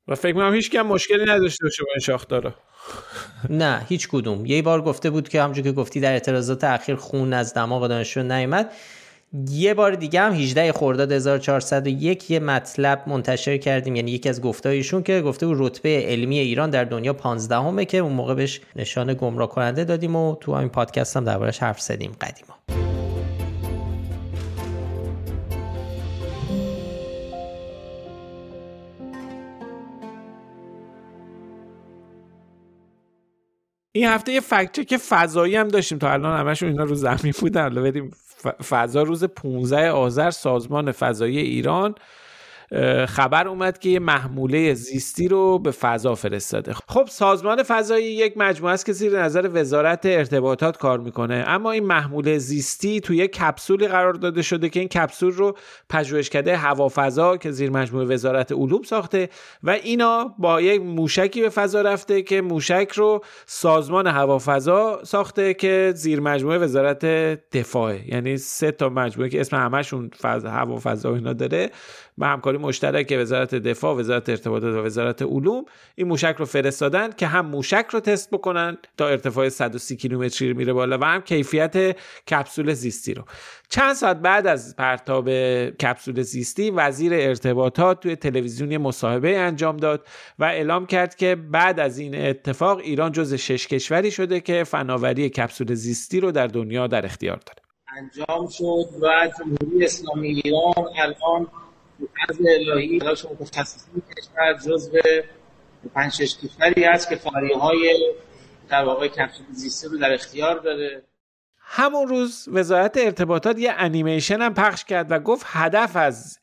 و 0.08 0.14
فکر 0.14 0.34
می‌کنم 0.34 0.54
هیچ 0.54 0.70
کم 0.70 0.82
مشکلی 0.82 1.24
نداشته 1.24 1.64
باشه 1.64 1.82
با 1.84 1.90
این 1.90 2.00
شاخدارا. 2.00 2.54
نه 3.50 3.86
هیچ 3.88 4.08
کدوم. 4.08 4.46
یه 4.46 4.62
بار 4.62 4.82
گفته 4.82 5.10
بود 5.10 5.28
که 5.28 5.42
همونجور 5.42 5.64
که 5.64 5.72
گفتی 5.72 6.00
در 6.00 6.12
اعتراضات 6.12 6.64
اخیر 6.64 6.96
خون 6.96 7.32
از 7.32 7.54
دماغ 7.54 7.86
دانشجو 7.86 8.22
نیامد 8.22 8.72
یه 9.50 9.74
بار 9.74 9.94
دیگه 9.94 10.20
هم 10.20 10.32
18 10.32 10.72
خرداد 10.72 11.12
1401 11.12 12.30
یه 12.30 12.38
مطلب 12.38 13.02
منتشر 13.06 13.56
کردیم. 13.56 13.96
یعنی 13.96 14.10
یکی 14.10 14.28
از 14.28 14.42
گفتایشون 14.42 15.02
که 15.02 15.20
گفته 15.20 15.46
بود 15.46 15.56
رتبه 15.60 16.04
علمی 16.06 16.38
ایران 16.38 16.70
در 16.70 16.84
دنیا 16.84 17.12
15 17.12 17.56
همه 17.56 17.84
که 17.84 17.98
اون 17.98 18.12
موقع 18.12 18.34
بهش 18.34 18.60
نشان 18.76 19.14
گمراه 19.14 19.48
کننده 19.48 19.84
دادیم 19.84 20.16
و 20.16 20.36
تو 20.40 20.54
همین 20.54 20.68
پادکست 20.68 21.16
هم 21.16 21.24
دربارش 21.24 21.58
حرف 21.58 21.80
زدیم 21.80 22.12
قدیما. 22.20 22.56
این 33.92 34.06
هفته 34.06 34.32
یه 34.32 34.40
فکت 34.40 34.86
که 34.86 34.98
فضایی 34.98 35.56
هم 35.56 35.68
داشتیم. 35.68 35.98
تا 35.98 36.12
الان 36.12 36.40
همشون 36.40 36.68
اینا 36.68 36.84
رو 36.84 36.94
زمین 36.94 37.34
بودن. 37.40 37.62
حالا 37.62 37.82
بریم 37.82 38.10
فضا 38.50 39.02
روز 39.02 39.24
15 39.24 39.90
آذر 39.90 40.30
سازمان 40.30 40.92
فضایی 40.92 41.38
ایران 41.38 41.94
خبر 43.08 43.48
اومد 43.48 43.78
که 43.78 43.88
یه 43.88 43.98
محموله 43.98 44.74
زیستی 44.74 45.28
رو 45.28 45.58
به 45.58 45.70
فضا 45.70 46.14
فرستاده. 46.14 46.74
خب 46.74 47.06
سازمان 47.10 47.62
فضایی 47.62 48.06
یک 48.06 48.32
مجموعه 48.36 48.74
است 48.74 48.86
که 48.86 48.92
زیر 48.92 49.22
نظر 49.22 49.50
وزارت 49.54 50.06
ارتباطات 50.06 50.76
کار 50.76 50.98
می‌کنه. 50.98 51.44
اما 51.46 51.70
این 51.70 51.84
محموله 51.84 52.38
زیستی 52.38 53.00
توی 53.00 53.16
یک 53.16 53.32
کپسولی 53.32 53.88
قرار 53.88 54.12
داده 54.12 54.42
شده 54.42 54.68
که 54.68 54.80
این 54.80 54.88
کپسول 54.88 55.32
رو 55.32 55.56
پژوهشکده 55.88 56.56
هوافضا 56.56 57.36
که 57.36 57.50
زیر 57.50 57.70
مجموعه 57.70 58.06
وزارت 58.06 58.52
علوم 58.52 58.82
ساخته 58.82 59.28
و 59.62 59.70
اینا 59.70 60.34
با 60.38 60.60
یک 60.60 60.82
موشکی 60.82 61.42
به 61.42 61.48
فضا 61.48 61.82
رفته 61.82 62.22
که 62.22 62.40
موشک 62.40 62.92
رو 62.94 63.24
سازمان 63.46 64.06
هوافضا 64.06 65.00
ساخته 65.04 65.54
که 65.54 65.92
زیر 65.96 66.20
مجموعه 66.20 66.58
وزارت 66.58 67.04
دفاع 67.50 68.08
یعنی 68.08 68.36
سه 68.36 68.70
تا 68.70 68.88
مجموعه 68.88 69.30
که 69.30 69.40
اسم 69.40 69.56
همشون 69.56 70.10
فضا 70.22 70.50
هوافضا 70.50 71.14
اینا 71.14 71.32
داره. 71.32 71.70
به 72.18 72.26
همکاری 72.26 72.58
مشترک 72.58 73.16
وزارت 73.18 73.54
دفاع 73.54 73.96
وزارت 73.96 74.28
ارتباطات 74.28 74.74
و 74.74 74.86
وزارت 74.86 75.22
علوم 75.22 75.64
این 75.94 76.08
موشک 76.08 76.34
رو 76.38 76.44
فرستادن 76.44 77.12
که 77.12 77.26
هم 77.26 77.46
موشک 77.46 77.86
رو 77.90 78.00
تست 78.00 78.30
بکنن 78.30 78.78
تا 78.96 79.08
ارتفاع 79.08 79.48
130 79.48 79.96
کیلومتری 79.96 80.52
میره 80.52 80.72
بالا 80.72 80.98
و 80.98 81.04
هم 81.04 81.20
کیفیت 81.20 81.96
کپسول 82.30 82.72
زیستی 82.72 83.14
رو. 83.14 83.24
چند 83.68 83.94
ساعت 83.94 84.16
بعد 84.16 84.46
از 84.46 84.76
پرتاب 84.76 85.30
کپسول 85.70 86.22
زیستی 86.22 86.70
وزیر 86.70 87.14
ارتباطات 87.14 88.00
توی 88.00 88.16
تلویزیونی 88.16 88.78
مصاحبه 88.78 89.38
انجام 89.38 89.76
داد 89.76 90.06
و 90.38 90.44
اعلام 90.44 90.86
کرد 90.86 91.14
که 91.14 91.36
بعد 91.36 91.80
از 91.80 91.98
این 91.98 92.26
اتفاق 92.26 92.78
ایران 92.78 93.12
جز 93.12 93.34
شش 93.34 93.66
کشوری 93.66 94.10
شده 94.10 94.40
که 94.40 94.64
فناوری 94.64 95.28
کپسول 95.28 95.74
زیستی 95.74 96.20
رو 96.20 96.32
در 96.32 96.46
دنیا 96.46 96.86
در 96.86 97.06
اختیار 97.06 97.40
داره. 97.46 97.62
انجام 97.98 98.48
شد 98.48 99.02
و 99.02 99.30
جمهوری 99.38 99.84
اسلامی 99.84 100.28
ایران 100.28 100.84
الان 100.98 101.46
از 102.28 102.36
الهی 102.40 102.98
تلاش 102.98 103.24
متخصصین 103.24 104.02
کشور 104.16 104.54
جزو 104.54 104.98
پنج 105.94 106.12
شش 106.12 106.36
کشوری 106.36 106.84
هست 106.84 107.08
که 107.08 107.16
فعالی 107.16 107.52
های 107.52 108.12
در 108.68 108.84
واقع 108.84 109.08
کپسول 109.08 109.46
زیستی 109.52 109.88
رو 109.88 109.98
در 109.98 110.14
اختیار 110.14 110.58
داره 110.58 111.02
همون 111.68 112.08
روز 112.08 112.48
وزارت 112.52 112.96
ارتباطات 112.96 113.58
یه 113.58 113.72
انیمیشن 113.76 114.40
هم 114.40 114.54
پخش 114.54 114.84
کرد 114.84 115.12
و 115.12 115.18
گفت 115.18 115.46
هدف 115.48 115.96
از 115.96 116.38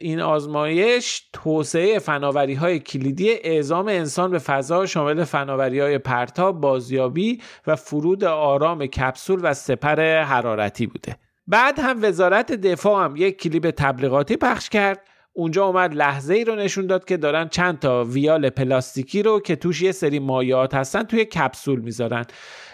این 0.00 0.20
آزمایش 0.20 1.28
توسعه 1.32 1.98
فناوری 1.98 2.54
های 2.54 2.78
کلیدی 2.78 3.30
اعزام 3.30 3.88
انسان 3.88 4.30
به 4.30 4.38
فضا 4.38 4.86
شامل 4.86 5.24
فناوری 5.24 5.80
های 5.80 5.98
پرتاب، 5.98 6.60
بازیابی 6.60 7.42
و 7.66 7.76
فرود 7.76 8.24
آرام 8.24 8.86
کپسول 8.86 9.40
و 9.42 9.54
سپر 9.54 10.22
حرارتی 10.22 10.86
بوده. 10.86 11.16
بعد 11.50 11.78
هم 11.78 11.98
وزارت 12.02 12.52
دفاع 12.52 13.04
هم 13.04 13.16
یک 13.16 13.40
کلیپ 13.40 13.70
تبلیغاتی 13.70 14.36
پخش 14.36 14.68
کرد. 14.68 15.00
اونجا 15.32 15.64
اومد 15.64 15.94
لحظه 15.94 16.34
ای 16.34 16.44
رو 16.44 16.54
نشون 16.54 16.86
داد 16.86 17.04
که 17.04 17.16
دارن 17.16 17.48
چند 17.48 17.78
تا 17.78 18.04
ویال 18.04 18.50
پلاستیکی 18.50 19.22
رو 19.22 19.40
که 19.40 19.56
توش 19.56 19.82
یه 19.82 19.92
سری 19.92 20.18
مایعات 20.18 20.74
هستن 20.74 21.02
توی 21.02 21.24
کپسول 21.24 21.80
می‌ذارن. 21.80 22.24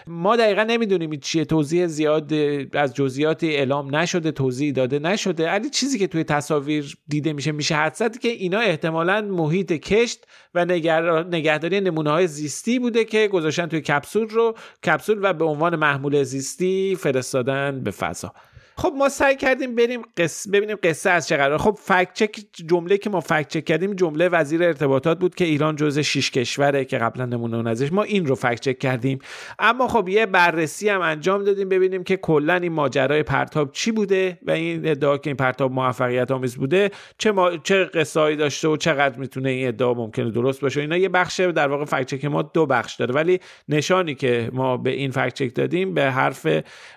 ما 0.07 0.35
دقیقا 0.35 0.63
نمی‌دونیم 0.63 1.11
این 1.11 1.19
چیه. 1.19 1.45
توضیح 1.45 1.87
زیاد 1.87 2.33
از 2.73 2.93
جزئیاتی 2.95 3.55
اعلام 3.55 3.95
نشده 3.95 4.31
توضیح 4.31 4.73
داده 4.73 4.99
نشده. 4.99 5.51
ولی 5.51 5.69
چیزی 5.69 5.99
که 5.99 6.07
توی 6.07 6.23
تصاویر 6.23 6.97
دیده 7.07 7.33
میشه 7.33 7.51
میشه 7.51 7.75
حدست 7.75 8.21
که 8.21 8.29
اینا 8.29 8.59
احتمالا 8.59 9.21
محیط 9.21 9.73
کشت 9.73 10.25
و 10.53 10.65
نگهداری 10.65 11.81
نمونه 11.81 12.09
های 12.11 12.27
زیستی 12.27 12.79
بوده 12.79 13.05
که 13.05 13.27
گذاشتن 13.27 13.67
توی 13.67 13.81
کپسول 13.81 14.29
رو. 14.29 14.55
کپسول 14.85 15.19
و 15.21 15.33
به 15.33 15.45
عنوان 15.45 15.75
محمول 15.75 16.23
زیستی 16.23 16.95
فرستادن 16.99 17.81
به 17.83 17.91
فضا. 17.91 18.33
خب 18.77 18.93
ما 18.97 19.09
سعی 19.09 19.35
کردیم 19.35 19.75
بریم 19.75 20.01
قصه 20.17 20.51
ببینیم 20.51 20.77
قصه 20.83 21.09
از 21.09 21.27
چه 21.27 21.37
قرار 21.37 21.57
خب 21.57 21.79
فکت 21.81 22.13
چک 22.13 22.35
جمله 22.53 22.97
که 22.97 23.09
ما 23.09 23.19
فکت 23.19 23.47
چک 23.47 23.65
کردیم 23.65 23.93
جمله 23.93 24.29
وزیر 24.29 24.63
ارتباطات 24.63 25.19
بود 25.19 25.35
که 25.35 25.45
ایران 25.45 25.75
جزء 25.75 26.01
شش 26.01 26.31
کشوره 26.31 26.85
که 26.85 26.97
قبلا 26.97 27.25
نمونه 27.25 27.69
ازش. 27.69 27.91
ما 27.91 28.03
این 28.03 28.25
رو 28.25 28.35
فکت 28.35 28.59
چک 28.59 28.79
کردیم. 28.79 29.19
اما 29.59 29.87
خب 29.87 30.09
یه 30.09 30.25
بررسی 30.25 30.89
هم 30.89 31.01
انجام 31.01 31.43
دادیم 31.43 31.69
ببینیم 31.69 32.03
که 32.03 32.17
کلا 32.17 32.55
این 32.55 32.71
ماجرای 32.71 33.23
پرتاب 33.23 33.71
چی 33.71 33.91
بوده 33.91 34.39
و 34.47 34.51
این 34.51 34.87
ادعا 34.87 35.17
که 35.17 35.29
این 35.29 35.37
پرتاب 35.37 35.71
موفقیت 35.71 36.31
آمیز 36.31 36.55
بوده 36.55 36.91
چه 37.17 37.31
ما... 37.31 37.57
چه 37.57 37.83
قصه‌ای 37.83 38.35
داشته 38.35 38.67
و 38.67 38.77
چقدر 38.77 39.19
می‌تونه 39.19 39.49
این 39.49 39.67
ادعا 39.67 39.93
ممکنه 39.93 40.31
درست 40.31 40.61
باشه. 40.61 40.81
اینا 40.81 40.97
یه 40.97 41.09
بخش 41.09 41.39
در 41.39 41.67
واقع 41.67 41.85
فکت 41.85 42.05
چک 42.05 42.25
ما 42.25 42.41
دو 42.41 42.65
بخش 42.65 42.95
داره. 42.95 43.13
ولی 43.13 43.39
نشانی 43.69 44.15
که 44.15 44.49
ما 44.53 44.77
به 44.77 44.89
این 44.89 45.11
فکت 45.11 45.33
چک 45.33 45.55
دادیم 45.55 45.93
به 45.93 46.11
حرف 46.11 46.47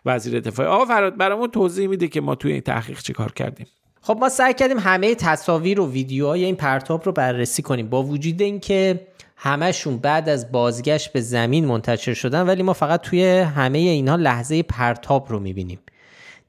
وزیر 0.07 0.41
دفاع. 0.41 0.67
آقا 0.67 0.85
فراد 0.85 1.17
برامون 1.17 1.49
توضیح 1.69 1.89
میده 1.89 2.09
که 2.09 2.21
ما 2.21 2.35
توی 2.35 2.53
این 2.53 2.61
تحقیق 2.61 3.01
چی 3.01 3.13
کار 3.13 3.33
کردیم. 3.33 3.67
خب 4.01 4.17
ما 4.21 4.29
سعی 4.29 4.55
کردیم 4.55 4.79
همه 4.79 5.15
تصاویر 5.15 5.81
و 5.81 5.91
ویدیوهای 5.91 6.45
این 6.45 6.57
پرتاب 6.57 7.05
رو 7.05 7.13
بررسی 7.13 7.63
کنیم 7.63 7.89
با 7.89 8.03
وجود 8.03 8.43
اینکه 8.43 9.07
همشون 9.37 9.99
بعد 9.99 10.29
از 10.29 10.53
بازگشت 10.53 11.13
به 11.13 11.21
زمین 11.21 11.65
منتشر 11.65 12.15
شدن 12.15 12.47
ولی 12.47 12.63
ما 12.63 12.73
فقط 12.73 13.01
توی 13.01 13.39
همه 13.39 13.79
اینها 13.79 14.17
لحظه 14.17 14.63
پرتاب 14.63 15.27
رو 15.31 15.41
می‌بینیم. 15.41 15.79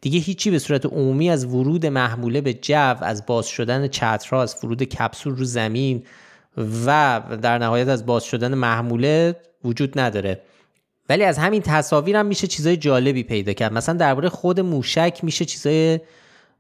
دیگه 0.02 0.20
هیچی 0.20 0.52
به 0.52 0.60
صورت 0.60 0.86
عمومی 0.86 1.30
از 1.30 1.46
ورود 1.46 1.86
محموله 1.86 2.42
به 2.42 2.54
جو 2.54 2.96
از 3.02 3.26
باز 3.26 3.48
شدن 3.48 3.88
چترها 3.88 4.42
از 4.42 4.56
ورود 4.64 4.84
کپسول 4.84 5.36
رو 5.36 5.46
زمین 5.46 6.04
و 6.58 7.22
در 7.42 7.58
نهایت 7.58 7.88
از 7.88 8.06
باز 8.06 8.24
شدن 8.24 8.54
محموله 8.54 9.36
وجود 9.64 10.00
نداره. 10.00 10.42
ولی 11.10 11.24
از 11.24 11.38
همین 11.38 11.62
تصاویر 11.62 12.16
هم 12.16 12.26
میشه 12.26 12.48
چیزای 12.48 12.78
جالبی 12.78 13.24
پیدا 13.24 13.54
کرد. 13.54 13.74
مثلا 13.74 13.96
درباره 13.96 14.30
خود 14.30 14.60
موشک 14.60 15.20
میشه 15.24 15.46
چیزای 15.46 16.00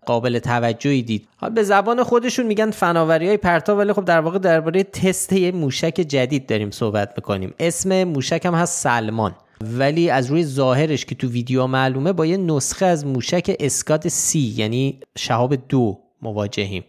قابل 0.06 0.40
توجهی 0.40 1.02
دید. 1.02 1.28
به 1.56 1.64
زبان 1.64 2.04
خودشون 2.04 2.46
میگن 2.46 2.72
فناوری 2.72 3.28
های 3.28 3.38
پرتاب 3.38 3.78
ولی 3.78 3.94
خب 3.94 4.06
در 4.06 4.20
واقع 4.20 4.40
درباره 4.40 4.84
تست 4.84 5.34
یه 5.34 5.52
موشک 5.52 6.06
جدید 6.08 6.48
داریم 6.48 6.72
صحبت 6.72 7.14
می‌کنیم. 7.16 7.54
اسم 7.60 8.04
موشک 8.04 8.46
هم 8.46 8.54
هست 8.54 8.84
سلمان. 8.84 9.36
ولی 9.62 10.10
از 10.10 10.28
روی 10.28 10.46
ظاهرش 10.46 11.06
که 11.06 11.16
تو 11.16 11.28
ویدیو 11.28 11.68
معلومه 11.68 12.14
با 12.14 12.26
یه 12.26 12.38
نسخه 12.38 12.86
از 12.86 13.06
موشک 13.06 13.56
اسکات 13.60 14.08
سی 14.08 14.54
یعنی 14.58 15.00
شهاب 15.18 15.56
دو 15.70 16.00
مواجهیم. 16.22 16.84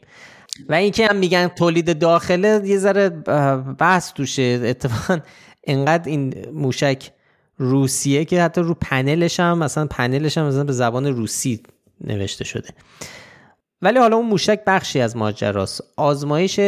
و 0.69 0.75
اینکه 0.75 1.07
هم 1.07 1.17
میگن 1.17 1.49
تولید 1.49 1.99
داخله 1.99 2.63
یه 2.65 2.79
ذره 2.79 3.09
بحث 3.79 4.13
توشه. 4.13 4.61
اتفاقا 4.65 5.21
انقدر 5.67 6.11
این 6.11 6.35
موشک 6.53 7.11
روسیه 7.61 8.25
که 8.25 8.43
حتی 8.43 8.61
رو 8.61 8.75
پنلش 8.75 9.41
هم 9.41 9.59
مثلا 9.59 9.87
پنلش 9.87 10.39
هم 10.39 10.47
مثلا 10.47 10.65
به 10.65 10.73
زبان 10.73 11.07
روسی 11.07 11.63
نوشته 12.01 12.45
شده. 12.45 12.69
ولی 13.83 13.99
حالا 13.99 14.17
اون 14.17 14.27
موشک 14.27 14.65
بخشی 14.67 15.01
از 15.01 15.17
ماجراست. 15.17 15.81
آزمایش 15.97 16.61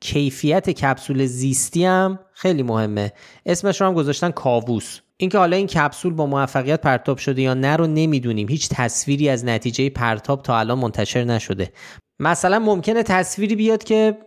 کیفیت 0.00 0.70
کپسول 0.70 1.26
زیستی 1.26 1.84
هم 1.84 2.18
خیلی 2.32 2.62
مهمه. 2.62 3.12
اسمش 3.46 3.80
رو 3.80 3.86
هم 3.86 3.94
گذاشتن 3.94 4.30
کاووس. 4.30 5.00
اینکه 5.16 5.38
حالا 5.38 5.56
این 5.56 5.66
کپسول 5.66 6.12
با 6.12 6.26
موفقیت 6.26 6.80
پرتاب 6.80 7.18
شده 7.18 7.42
یا 7.42 7.54
نه 7.54 7.76
رو 7.76 7.86
نمی‌دونیم. 7.86 8.48
هیچ 8.48 8.68
تصویری 8.72 9.28
از 9.28 9.44
نتیجه 9.44 9.90
پرتاب 9.90 10.42
تا 10.42 10.58
الان 10.58 10.78
منتشر 10.78 11.24
نشده. 11.24 11.72
مثلا 12.20 12.58
ممکنه 12.58 13.02
تصویری 13.02 13.56
بیاد 13.56 13.84
که 13.84 14.18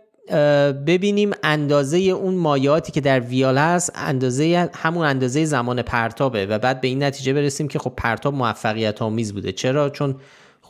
ببینیم 0.86 1.30
اندازه 1.42 1.98
اون 1.98 2.34
مایاتی 2.34 2.92
که 2.92 3.00
در 3.00 3.20
ویال 3.20 3.58
هست 3.58 3.92
اندازه 3.94 4.70
همون 4.74 5.06
اندازه 5.06 5.44
زمان 5.44 5.82
پرتابه 5.82 6.46
و 6.46 6.58
بعد 6.58 6.80
به 6.80 6.88
این 6.88 7.02
نتیجه 7.02 7.32
برسیم 7.32 7.68
که 7.68 7.78
خب 7.78 7.92
پرتاب 7.96 8.34
موفقیت 8.34 9.02
آمیز 9.02 9.32
بوده. 9.32 9.52
چرا؟ 9.52 9.90
چون 9.90 10.16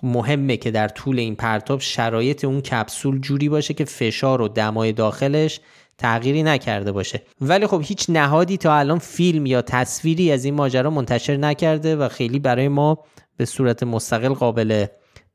مهمه 0.02 0.56
که 0.56 0.70
در 0.70 0.88
طول 0.88 1.18
این 1.18 1.36
پرتاب 1.36 1.80
شرایط 1.80 2.44
اون 2.44 2.60
کپسول 2.60 3.20
جوری 3.20 3.48
باشه 3.48 3.74
که 3.74 3.84
فشار 3.84 4.40
و 4.40 4.48
دمای 4.48 4.92
داخلش 4.92 5.60
تغییری 5.98 6.42
نکرده 6.42 6.92
باشه. 6.92 7.22
ولی 7.40 7.66
خب 7.66 7.82
هیچ 7.84 8.06
نهادی 8.08 8.56
تا 8.56 8.74
الان 8.74 8.98
فیلم 8.98 9.46
یا 9.46 9.62
تصویری 9.62 10.32
از 10.32 10.44
این 10.44 10.54
ماجرا 10.54 10.90
منتشر 10.90 11.36
نکرده 11.36 11.96
و 11.96 12.08
خیلی 12.08 12.38
برای 12.38 12.68
ما 12.68 12.98
به 13.36 13.44
صورت 13.44 13.82
مستقل 13.82 14.34
قابل 14.34 14.86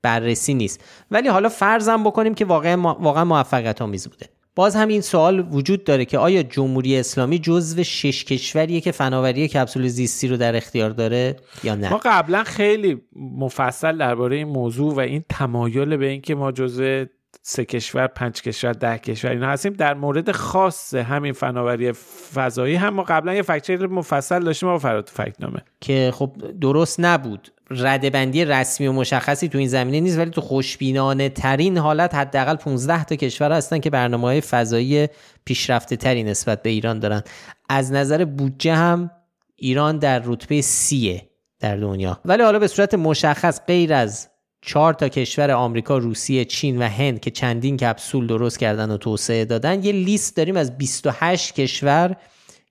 بررسی 0.02 0.54
نیست. 0.54 0.84
ولی 1.12 1.28
حالا 1.28 1.50
فرضم 1.50 2.04
بکنیم 2.04 2.36
که 2.36 2.46
واقعا 2.46 2.82
واقعا 2.82 3.26
موفقیت 3.26 3.82
آمیز 3.82 4.08
بوده. 4.08 4.30
باز 4.58 4.76
هم 4.76 4.88
این 4.88 5.02
سوال 5.02 5.48
وجود 5.52 5.84
داره 5.84 6.06
که 6.06 6.18
آیا 6.18 6.44
جمهوری 6.44 6.98
اسلامی 6.98 7.40
جزو 7.40 7.84
شش 7.84 8.26
کشوریه 8.26 8.82
که 8.82 8.92
فناوری 8.92 9.48
کپسول 9.48 9.88
زیستی 9.88 10.28
رو 10.28 10.38
در 10.38 10.56
اختیار 10.56 10.90
داره 10.90 11.36
یا 11.64 11.76
نه؟ 11.76 11.90
ما 11.90 12.00
قبلا 12.04 12.44
خیلی 12.44 13.02
مفصل 13.16 13.98
درباره 13.98 14.36
این 14.36 14.48
موضوع 14.48 14.94
و 14.94 15.00
این 15.00 15.24
تمایل 15.30 15.98
به 15.98 16.06
اینکه 16.06 16.36
ما 16.36 16.52
جزو 16.52 17.06
سه 17.42 17.66
کشور 17.66 18.08
پنج 18.08 18.42
کشور 18.42 18.72
ده 18.72 18.98
کشور 18.98 19.32
اینا 19.32 19.48
هستیم 19.48 19.74
در 19.74 19.94
مورد 19.94 20.32
خاص 20.32 20.94
همین 20.94 21.34
فناوری 21.34 21.92
فضایی 22.34 22.76
هم 22.76 22.94
ما 22.94 23.04
قبلا 23.04 23.34
یه 23.34 23.42
فکت 23.42 23.70
مفصل 23.70 24.44
داشتیم 24.44 24.70
ما 24.70 24.78
فرات 24.78 25.10
فکت 25.10 25.42
نامه. 25.42 25.62
که 25.82 26.12
خب 26.16 26.32
درست 26.62 27.00
نبود. 27.00 27.52
ردبندی 27.70 28.46
رسمی 28.46 28.88
و 28.88 28.92
مشخصی 28.92 29.48
تو 29.48 29.58
این 29.58 29.68
زمینه 29.68 30.00
نیست 30.00 30.18
ولی 30.18 30.32
تو 30.32 30.42
خوشبینانه 30.42 31.30
ترین 31.30 31.78
حالت 31.78 32.16
حداقل 32.16 32.56
15 32.56 33.04
تا 33.04 33.16
کشور 33.16 33.52
هستن 33.52 33.80
که 33.80 33.90
برنامه 33.90 34.24
های 34.24 34.42
فضایی 34.42 35.08
پیشرفته 35.46 35.96
تری 35.96 36.24
نسبت 36.24 36.62
به 36.62 36.70
ایران 36.70 37.00
دارن. 37.00 37.24
از 37.70 37.92
نظر 37.92 38.26
بودجه 38.26 38.76
هم 38.76 39.12
ایران 39.56 39.98
در 39.98 40.22
رتبه 40.26 40.62
سیه 40.62 41.30
در 41.60 41.78
دنیا. 41.78 42.20
ولی 42.26 42.44
حالا 42.44 42.60
به 42.60 42.68
صورت 42.68 42.94
مشخص 42.94 43.60
غیر 43.68 43.94
از 43.94 44.30
چهار 44.62 44.94
تا 44.94 45.10
کشور 45.10 45.52
آمریکا، 45.52 45.98
روسیه، 45.98 46.46
چین 46.46 46.82
و 46.82 46.88
هند 46.88 47.20
که 47.20 47.32
چندین 47.32 47.78
کپسول 47.78 48.28
درست 48.28 48.60
کردن 48.60 48.92
و 48.92 48.98
توسعه 48.98 49.46
دادن 49.46 49.84
یه 49.84 49.92
لیست 49.92 50.38
داریم 50.38 50.58
از 50.58 50.78
28 50.78 51.56
کشور 51.56 52.16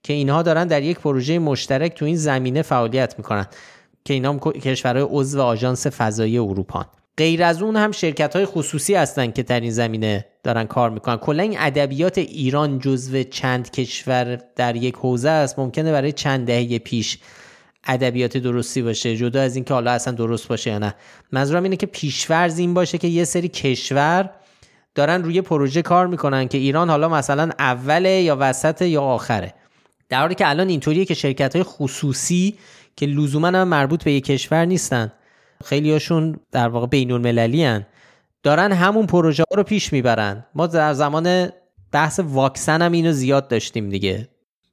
که 0.02 0.12
اینها 0.12 0.42
دارن 0.42 0.66
در 0.66 0.82
یک 0.82 0.98
پروژه 0.98 1.38
مشترک 1.38 1.94
تو 1.94 2.04
این 2.04 2.16
زمینه 2.16 2.62
فعالیت 2.62 3.14
می‌کنن. 3.18 3.46
که 4.06 4.14
اینا 4.14 4.38
کشورهای 4.38 5.06
عضو 5.10 5.42
آژانس 5.42 5.86
فضایی 5.86 6.38
اروپا 6.38 6.86
غیر 7.16 7.42
از 7.42 7.62
اون 7.62 7.76
هم 7.76 7.92
شرکت 7.92 8.36
های 8.36 8.46
خصوصی 8.46 8.94
هستن 8.94 9.30
که 9.30 9.42
در 9.42 9.60
این 9.60 9.70
زمینه 9.70 10.26
دارن 10.42 10.64
کار 10.64 10.90
می‌کنن. 10.90 11.16
کلا 11.16 11.42
این 11.42 11.56
ادبیات 11.58 12.18
ایران 12.18 12.78
جزو 12.78 13.22
چند 13.22 13.70
کشور 13.70 14.38
در 14.56 14.76
یک 14.76 14.94
حوزه 14.94 15.28
است. 15.28 15.58
ممکنه 15.58 15.92
برای 15.92 16.12
چند 16.12 16.46
دهه 16.46 16.78
پیش 16.78 17.18
ادبیات 17.84 18.36
درستی 18.36 18.82
باشه. 18.82 19.16
جدا 19.16 19.42
از 19.42 19.56
اینکه 19.56 19.74
حالا 19.74 19.90
اصلا 19.90 20.14
درست 20.14 20.48
باشه 20.48 20.70
یا 20.70 20.78
نه. 20.78 20.94
منظورم 21.32 21.62
اینه 21.62 21.76
که 21.76 21.86
پیشورز 21.86 22.58
این 22.58 22.74
باشه 22.74 22.98
که 22.98 23.08
یه 23.08 23.24
سری 23.24 23.48
کشور 23.48 24.30
دارن 24.94 25.22
روی 25.22 25.40
پروژه 25.40 25.82
کار 25.82 26.06
می‌کنن 26.06 26.48
که 26.48 26.58
ایران 26.58 26.90
حالا 26.90 27.08
مثلا 27.08 27.50
اوله 27.58 28.22
یا 28.22 28.36
وسط 28.40 28.82
یا 28.82 29.02
آخره. 29.02 29.54
در 30.08 30.20
حالی 30.20 30.34
که 30.34 30.48
الان 30.48 30.68
اینطوریه 30.68 31.04
که 31.04 31.14
شرکت 31.14 31.56
های 31.56 31.62
خصوصی 31.62 32.54
که 32.96 33.06
لزوما 33.06 33.46
هم 33.46 33.68
مربوط 33.68 34.04
به 34.04 34.12
یک 34.12 34.24
کشور 34.24 34.64
نیستن. 34.64 35.12
خیلی 35.64 35.92
هاشون 35.92 36.36
در 36.52 36.68
واقع 36.68 36.86
بین 36.86 37.12
المللی 37.12 37.64
هن. 37.64 37.86
دارن 38.42 38.72
همون 38.72 39.06
پروژه 39.06 39.44
ها 39.50 39.56
رو 39.56 39.62
پیش 39.62 39.92
می‌برن. 39.92 40.46
ما 40.54 40.66
در 40.66 40.92
زمان 40.92 41.48
بحث 41.92 42.20
واکسن 42.20 42.82
هم 42.82 42.92
اینو 42.92 43.12
زیاد 43.12 43.48
داشتیم 43.48 43.88
دیگه. 43.88 44.28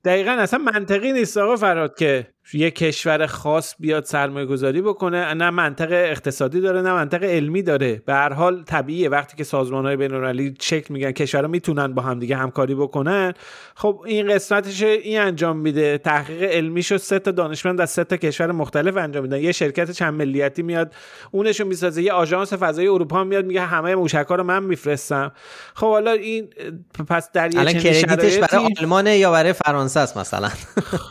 دقیقا 0.06 0.32
اصلا 0.32 0.60
منطقی 0.60 1.14
نیست 1.14 1.38
آقا 1.38 1.56
فراد 1.56 1.98
که 1.98 2.33
یه 2.54 2.72
کشور 2.72 3.26
خاص 3.26 3.76
بیاد 3.80 4.06
سرمایه 4.06 4.46
گذاری 4.46 4.82
بکنه. 4.82 5.34
نه 5.34 5.50
منطق 5.50 5.88
اقتصادی 5.92 6.62
داره 6.62 6.82
نه 6.82 6.94
منطق 6.94 7.24
علمی 7.24 7.62
داره. 7.62 8.02
به 8.06 8.14
هر 8.14 8.34
حال 8.34 8.64
طبیعیه. 8.64 9.10
وقتی 9.10 9.38
که 9.38 9.44
سازمان 9.44 9.86
های 9.86 9.96
بین 9.96 10.54
چک 10.60 10.92
میگن 10.92 11.12
کشورها 11.12 11.48
می‌تونن 11.48 11.94
با 11.94 12.02
هم 12.02 12.20
دیگه 12.20 12.36
همکاری 12.36 12.76
بکنن 12.76 13.34
خب 13.76 14.02
این 14.06 14.34
قسمتش 14.34 14.84
این 14.84 15.20
انجام 15.20 15.58
میده. 15.58 15.98
تحقیق 15.98 16.44
علمی 16.44 16.84
شد 16.84 16.98
سه 16.98 17.20
تا 17.20 17.32
دانشمند 17.32 17.82
از 17.82 17.90
سه 17.90 18.04
تا 18.04 18.18
کشور 18.18 18.52
مختلف 18.52 18.98
انجام 18.98 19.24
میدن. 19.24 19.40
یه 19.40 19.52
شرکت 19.52 19.92
چند 19.92 20.14
ملیتی 20.14 20.64
میاد 20.64 20.94
اونشون 21.32 21.68
می‌سازه. 21.68 22.02
یه 22.02 22.14
آژانس 22.14 22.54
فضایی 22.54 22.88
اروپا 22.88 23.24
میاد 23.24 23.46
میگه 23.46 23.62
همه 23.62 23.96
موشکا 23.96 24.36
رو 24.36 24.44
من 24.44 24.64
میفرستم. 24.64 25.32
خب 25.74 25.88
حالا 25.88 26.12
این 26.12 26.50
پس 27.08 27.32
در 27.32 27.54
یه 27.56 28.06
برای 28.06 28.70
آلمان 28.80 29.08
یا 29.08 29.32
برای 29.32 29.54
فرانسه 29.54 30.00
است 30.00 30.18
مثلا؟ 30.18 30.50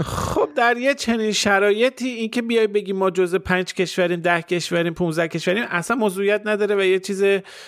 خب 0.04 0.41
در 0.56 0.76
یه 0.76 0.94
چنین 0.94 1.32
شرایطی 1.32 2.08
اینکه 2.08 2.42
بیای 2.42 2.66
بگی 2.66 2.92
ما 2.92 3.10
جزء 3.10 3.38
پنج 3.38 3.74
کشوریم 3.74 4.20
ده 4.20 4.42
کشوریم 4.42 4.94
15 4.94 5.28
کشوریم 5.28 5.64
اصلا 5.70 5.96
موضوعیت 5.96 6.42
نداره 6.44 6.76
و 6.76 6.82
یه 6.82 6.98
چیز 6.98 7.24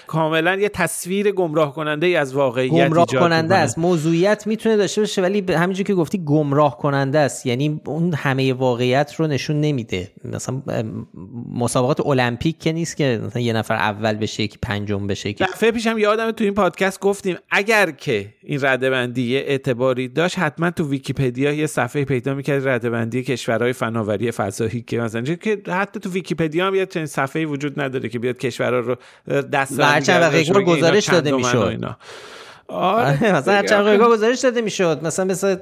کاملا 0.07 0.57
یه 0.57 0.69
تصویر 0.69 1.31
گمراه 1.31 1.75
کننده 1.75 2.07
ای 2.07 2.17
از 2.17 2.35
واقعیت 2.35 2.89
گمراه 2.89 3.07
کننده 3.07 3.55
است. 3.55 3.79
موضوعیت 3.79 4.47
می‌تونه 4.47 4.77
داشته 4.77 5.01
باشه 5.01 5.23
ولی 5.23 5.45
همینجور 5.53 5.87
که 5.87 5.95
گفتی 5.95 6.25
گمراه 6.25 6.79
کننده 6.79 7.19
است. 7.19 7.47
یعنی 7.47 7.81
اون 7.87 8.15
همه 8.15 8.53
واقعیت 8.53 9.15
رو 9.15 9.27
نشون 9.27 9.61
نمیده. 9.61 10.13
مثلا 10.25 10.63
مسابقات 11.53 12.07
المپیک 12.07 12.59
که 12.59 12.73
نیست 12.73 12.97
که 12.97 13.21
مثلا 13.27 13.43
یه 13.43 13.53
نفر 13.53 13.75
اول 13.75 14.15
بشه 14.15 14.47
که 14.47 14.59
پنجم 14.63 15.07
بشه 15.07 15.33
که 15.33 15.45
دفعه 15.45 15.71
پیشم 15.71 15.99
یادم 15.99 16.31
تو 16.31 16.45
این 16.45 16.55
پادکست 16.55 17.01
گفتیم 17.01 17.37
اگر 17.51 17.91
که 17.91 18.35
این 18.43 18.59
رده‌بندی 18.63 19.37
اعتباری 19.37 20.09
داشت 20.09 20.39
حتما 20.39 20.71
تو 20.71 20.89
ویکیپدیا 20.89 21.53
یه 21.53 21.67
صفحه 21.67 22.05
پیدا 22.05 22.35
می‌کرد 22.35 22.67
رده‌بندی 22.75 23.23
کشورهای 23.23 23.73
فناوری 23.73 24.31
فضایی 24.31 24.83
که 24.83 25.01
مثلا 25.01 25.23
که 25.23 25.63
حتی 25.69 26.01
تو 26.01 26.11
ویکیپدیا 26.11 26.67
هم 26.67 26.75
یه 26.75 26.87
چنین 26.87 27.07
صفحه 27.07 27.47
وجود 27.47 27.81
نداره 27.81 28.09
که 28.09 28.19
بیاد 28.19 28.39
کشورها 28.39 28.79
رو 28.79 28.97
دست 29.43 29.81
هر 29.81 30.43
گزارش 30.65 31.09
داده 31.09 31.33
می‌شد. 31.33 31.97
آره. 32.69 33.35
مثلا 33.35 33.55
هر 33.55 33.67
چند 33.67 34.01
گزارش 34.01 34.41
داده 34.41 34.61
می‌شد. 34.61 35.01
مثلا 35.03 35.25
مثلا 35.25 35.59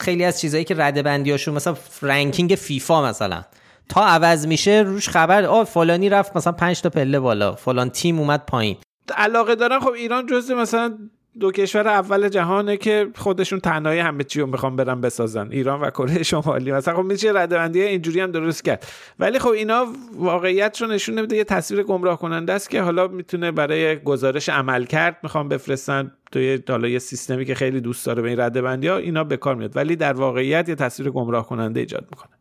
خیلی 0.00 0.24
از 0.24 0.40
چیزهایی 0.40 0.64
که 0.64 0.74
رده 0.78 1.02
بندیاشون 1.02 1.54
مثلا 1.54 1.76
ranking 2.02 2.54
فیفا 2.54 3.04
مثلا. 3.04 3.42
تا 3.88 4.06
عوض 4.06 4.46
میشه 4.46 4.84
روش 4.86 5.08
خبر 5.08 5.44
آ 5.44 5.64
فلانی 5.64 6.08
رفت 6.08 6.36
مثلا 6.36 6.52
5 6.52 6.80
تا 6.80 6.90
پله 6.90 7.20
بالا. 7.20 7.54
فلان 7.54 7.90
تیم 7.90 8.18
اومد 8.18 8.46
پایین. 8.46 8.76
علاقه 9.16 9.54
دارن 9.54 9.80
خب 9.80 9.88
ایران 9.88 10.26
جزء 10.26 10.54
مثلا 10.54 10.98
دو 11.40 11.52
کشور 11.52 11.88
اول 11.88 12.28
جهانه 12.28 12.76
که 12.76 13.06
خودشون 13.14 13.60
تنهایی 13.60 14.00
همه 14.00 14.24
چی 14.24 14.40
رو 14.40 14.46
می‌خوان 14.46 14.76
برن 14.76 15.00
بسازن. 15.00 15.48
ایران 15.50 15.80
و 15.80 15.90
کره 15.90 16.22
شمالی. 16.22 16.72
مثلا 16.72 16.94
خب 16.94 17.02
میشه 17.02 17.32
ردبندی 17.34 17.82
اینجوری 17.82 18.20
هم 18.20 18.30
درست 18.30 18.64
کرد. 18.64 18.86
ولی 19.18 19.38
خب 19.38 19.48
اینا 19.48 19.86
واقعیت 20.14 20.82
رو 20.82 20.88
نشون 20.88 21.18
نمیده. 21.18 21.36
یه 21.36 21.44
تصویر 21.44 21.82
گمراه 21.82 22.18
کننده 22.18 22.52
است 22.52 22.70
که 22.70 22.82
حالا 22.82 23.08
می‌تونه 23.08 23.50
برای 23.50 23.96
گزارش 23.96 24.48
عمل 24.48 24.84
کرد 24.84 25.16
می‌خوان 25.22 25.48
بفرستن. 25.48 26.12
توی 26.32 26.62
حالا 26.68 26.88
یه 26.88 26.98
سیستمی 26.98 27.44
که 27.44 27.54
خیلی 27.54 27.80
دوست 27.80 28.06
داره 28.06 28.22
به 28.22 28.28
این 28.28 28.40
ردبندی 28.40 28.88
ها 28.88 28.96
اینا 28.96 29.24
به 29.24 29.36
کار 29.36 29.54
میاد. 29.54 29.76
ولی 29.76 29.96
در 29.96 30.12
واقعیت 30.12 30.68
یه 30.68 30.74
تصویر 30.74 31.10
گمراه 31.10 31.48
کننده 31.48 31.80
ایجاد 31.80 32.06
می‌کنه. 32.10 32.32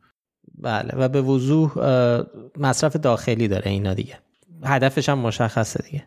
بله. 0.57 0.91
و 0.97 1.09
به 1.09 1.21
وضوح 1.21 1.71
مصرف 2.57 2.95
داخلی 2.95 3.47
داره 3.47 3.71
اینا 3.71 3.93
دیگه. 3.93 4.19
هدفش 4.65 5.09
هم 5.09 5.19
مشخصه 5.19 5.83
دیگه. 5.83 6.05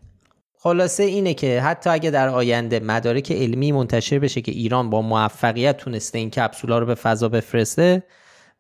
خلاصه 0.66 1.02
اینه 1.02 1.34
که 1.34 1.60
حتی 1.60 1.90
اگه 1.90 2.10
در 2.10 2.28
آینده 2.28 2.80
مدارک 2.80 3.32
علمی 3.32 3.72
منتشر 3.72 4.18
بشه 4.18 4.40
که 4.40 4.52
ایران 4.52 4.90
با 4.90 5.02
موفقیت 5.02 5.76
تونسته 5.76 6.18
این 6.18 6.30
کپسولا 6.30 6.78
رو 6.78 6.86
به 6.86 6.94
فضا 6.94 7.28
بفرسته 7.28 8.02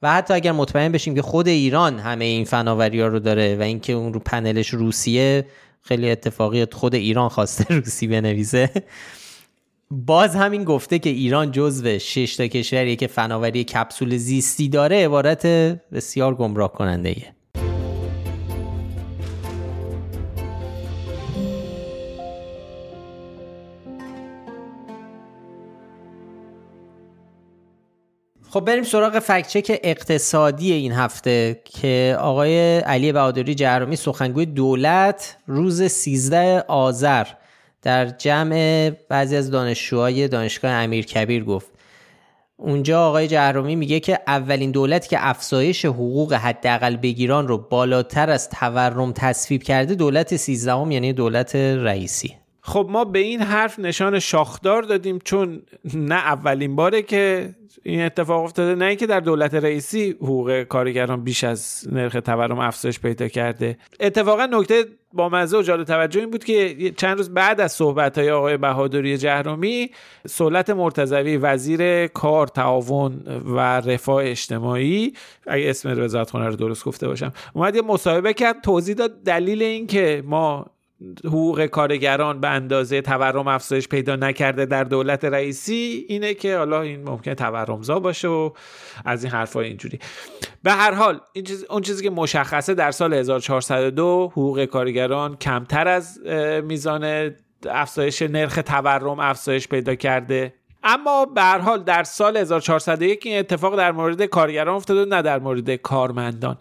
و 0.02 0.12
حتی 0.12 0.34
اگر 0.34 0.52
مطمئن 0.52 0.92
بشیم 0.92 1.14
که 1.14 1.22
خود 1.22 1.48
ایران 1.48 1.98
همه 1.98 2.24
این 2.24 2.44
فناوری 2.44 3.00
ها 3.00 3.06
رو 3.06 3.18
داره 3.18 3.56
و 3.56 3.62
اینکه 3.62 3.92
اون 3.92 4.12
رو 4.12 4.20
پنلش 4.20 4.68
روسیه 4.68 5.46
خیلی 5.82 6.10
اتفاقی 6.10 6.66
خود 6.72 6.94
ایران 6.94 7.28
خواسته 7.28 7.74
روسی 7.74 8.06
بنویسه 8.06 8.70
باز 9.90 10.36
همین 10.36 10.64
گفته 10.64 10.98
که 10.98 11.10
ایران 11.10 11.50
جزو 11.50 11.98
شش 11.98 12.36
تا 12.36 12.46
کشوریه 12.46 12.96
که 12.96 13.06
فناوری 13.06 13.64
کپسول 13.64 14.16
زیستی 14.16 14.68
داره 14.68 15.04
عبارت 15.04 15.46
بسیار 15.92 16.34
گمراه 16.34 16.72
کننده 16.72 17.08
ایه. 17.08 17.35
خب 28.50 28.60
بریم 28.60 28.84
سراغ 28.84 29.18
فکچک 29.18 29.80
اقتصادی 29.82 30.72
این 30.72 30.92
هفته 30.92 31.60
که 31.64 32.16
آقای 32.20 32.78
علی 32.78 33.12
بهادری 33.12 33.54
جهرومی 33.54 33.96
سخنگوی 33.96 34.46
دولت 34.46 35.36
روز 35.46 35.82
13 35.82 36.64
آذر 36.68 37.26
در 37.82 38.06
جمع 38.06 38.90
بعضی 39.08 39.36
از 39.36 39.50
دانشجوهای 39.50 40.28
دانشگاه 40.28 40.70
امیرکبیر 40.70 41.44
گفت. 41.44 41.66
اونجا 42.56 43.08
آقای 43.08 43.28
جهرومی 43.28 43.76
میگه 43.76 44.00
که 44.00 44.18
اولین 44.26 44.70
دولتی 44.70 45.08
که 45.08 45.16
افزایش 45.20 45.84
حقوق 45.84 46.32
حداقل 46.32 46.96
بگیران 46.96 47.48
رو 47.48 47.58
بالاتر 47.58 48.30
از 48.30 48.50
تورم 48.50 49.12
تصویب 49.12 49.62
کرده 49.62 49.94
دولت 49.94 50.36
سیزدهم 50.36 50.90
یعنی 50.90 51.12
دولت 51.12 51.56
رئیسی. 51.56 52.36
خب 52.66 52.86
ما 52.90 53.04
به 53.04 53.18
این 53.18 53.40
حرف 53.40 53.78
نشان 53.78 54.18
شاخدار 54.18 54.82
دادیم 54.82 55.18
چون 55.24 55.62
نه 55.94 56.14
اولین 56.14 56.76
باره 56.76 57.02
که 57.02 57.54
این 57.82 58.02
اتفاق 58.02 58.44
افتاده 58.44 58.74
نه 58.74 58.84
اینکه 58.84 59.06
در 59.06 59.20
دولت 59.20 59.54
رئیسی 59.54 60.10
حقوق 60.10 60.62
کارگران 60.62 61.24
بیش 61.24 61.44
از 61.44 61.88
نرخ 61.92 62.12
تورم 62.12 62.58
افزایش 62.58 63.00
پیدا 63.00 63.28
کرده. 63.28 63.78
اتفاقا 64.00 64.46
نکته 64.46 64.84
با 65.12 65.28
مزه 65.28 65.58
و 65.58 65.62
جالب 65.62 65.84
توجه 65.84 66.20
این 66.20 66.30
بود 66.30 66.44
که 66.44 66.92
چند 66.96 67.16
روز 67.16 67.34
بعد 67.34 67.60
از 67.60 67.72
صحبت 67.72 68.18
های 68.18 68.30
آقای 68.30 68.56
بهادری 68.56 69.18
جهرومی 69.18 69.90
سولت 70.26 70.70
مرتضوی 70.70 71.36
وزیر 71.36 72.06
کار 72.06 72.46
تعاون 72.46 73.22
و 73.46 73.60
رفاه 73.80 74.24
اجتماعی 74.24 75.12
اگه 75.46 75.70
اسم 75.70 76.04
وزارتخانه 76.04 76.46
رو 76.46 76.56
درست 76.56 76.84
گفته 76.84 77.08
باشم 77.08 77.32
اومد 77.54 77.76
یه 77.76 77.82
مصاحبه 77.82 78.34
کرد 78.34 78.60
توضیح 78.60 78.94
داد 78.94 79.22
دلیل 79.22 79.62
این 79.62 79.86
که 79.86 80.22
ما 80.26 80.75
حقوق 81.24 81.66
کارگران 81.66 82.40
به 82.40 82.48
اندازه 82.48 83.00
تورم 83.00 83.48
افزایش 83.48 83.88
پیدا 83.88 84.16
نکرده 84.16 84.66
در 84.66 84.84
دولت 84.84 85.24
رئیسی 85.24 86.06
اینه 86.08 86.34
که 86.34 86.56
حالا 86.56 86.82
این 86.82 87.08
ممکنه 87.08 87.34
تورمزا 87.34 88.00
باشه 88.00 88.28
و 88.28 88.50
از 89.04 89.24
این 89.24 89.32
حرفای 89.32 89.66
اینجوری. 89.66 89.98
به 90.62 90.72
هر 90.72 90.94
حال 90.94 91.20
این 91.32 91.44
چیز 91.44 91.64
اون 91.64 91.82
چیزی 91.82 92.02
که 92.02 92.10
مشخصه 92.10 92.74
در 92.74 92.90
سال 92.90 93.14
1402 93.14 94.28
حقوق 94.32 94.64
کارگران 94.64 95.36
کمتر 95.36 95.88
از 95.88 96.20
میزان 96.64 97.34
افزایش 97.70 98.22
نرخ 98.22 98.54
تورم 98.66 99.20
افزایش 99.20 99.68
پیدا 99.68 99.94
کرده. 99.94 100.54
اما 100.84 101.24
به 101.24 101.42
هر 101.42 101.58
حال 101.58 101.82
در 101.82 102.04
سال 102.04 102.36
1401 102.36 103.26
این 103.26 103.38
اتفاق 103.38 103.76
در 103.76 103.92
مورد 103.92 104.24
کارگران 104.24 104.76
افتاده 104.76 105.16
نه 105.16 105.22
در 105.22 105.38
مورد 105.38 105.74
کارمندان. 105.74 106.58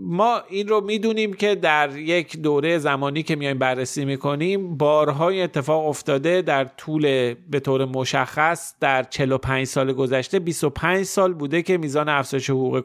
ما 0.00 0.42
این 0.48 0.68
رو 0.68 0.80
می‌دونیم 0.80 1.32
که 1.32 1.54
در 1.54 1.96
یک 1.96 2.36
دوره 2.36 2.78
زمانی 2.78 3.22
که 3.22 3.36
میایم 3.36 3.58
بررسی 3.58 4.04
می‌کنیم 4.04 4.76
بارهای 4.76 5.42
اتفاق 5.42 5.86
افتاده 5.86 6.42
در 6.42 6.64
طول 6.64 7.34
به 7.50 7.60
طور 7.60 7.84
مشخص 7.84 8.74
در 8.80 9.02
45 9.02 9.66
سال 9.66 9.92
گذشته. 9.92 10.38
25 10.38 11.02
سال 11.02 11.34
بوده 11.34 11.62
که 11.62 11.78
میزان 11.78 12.08
افزایش 12.08 12.50
حقوق 12.50 12.80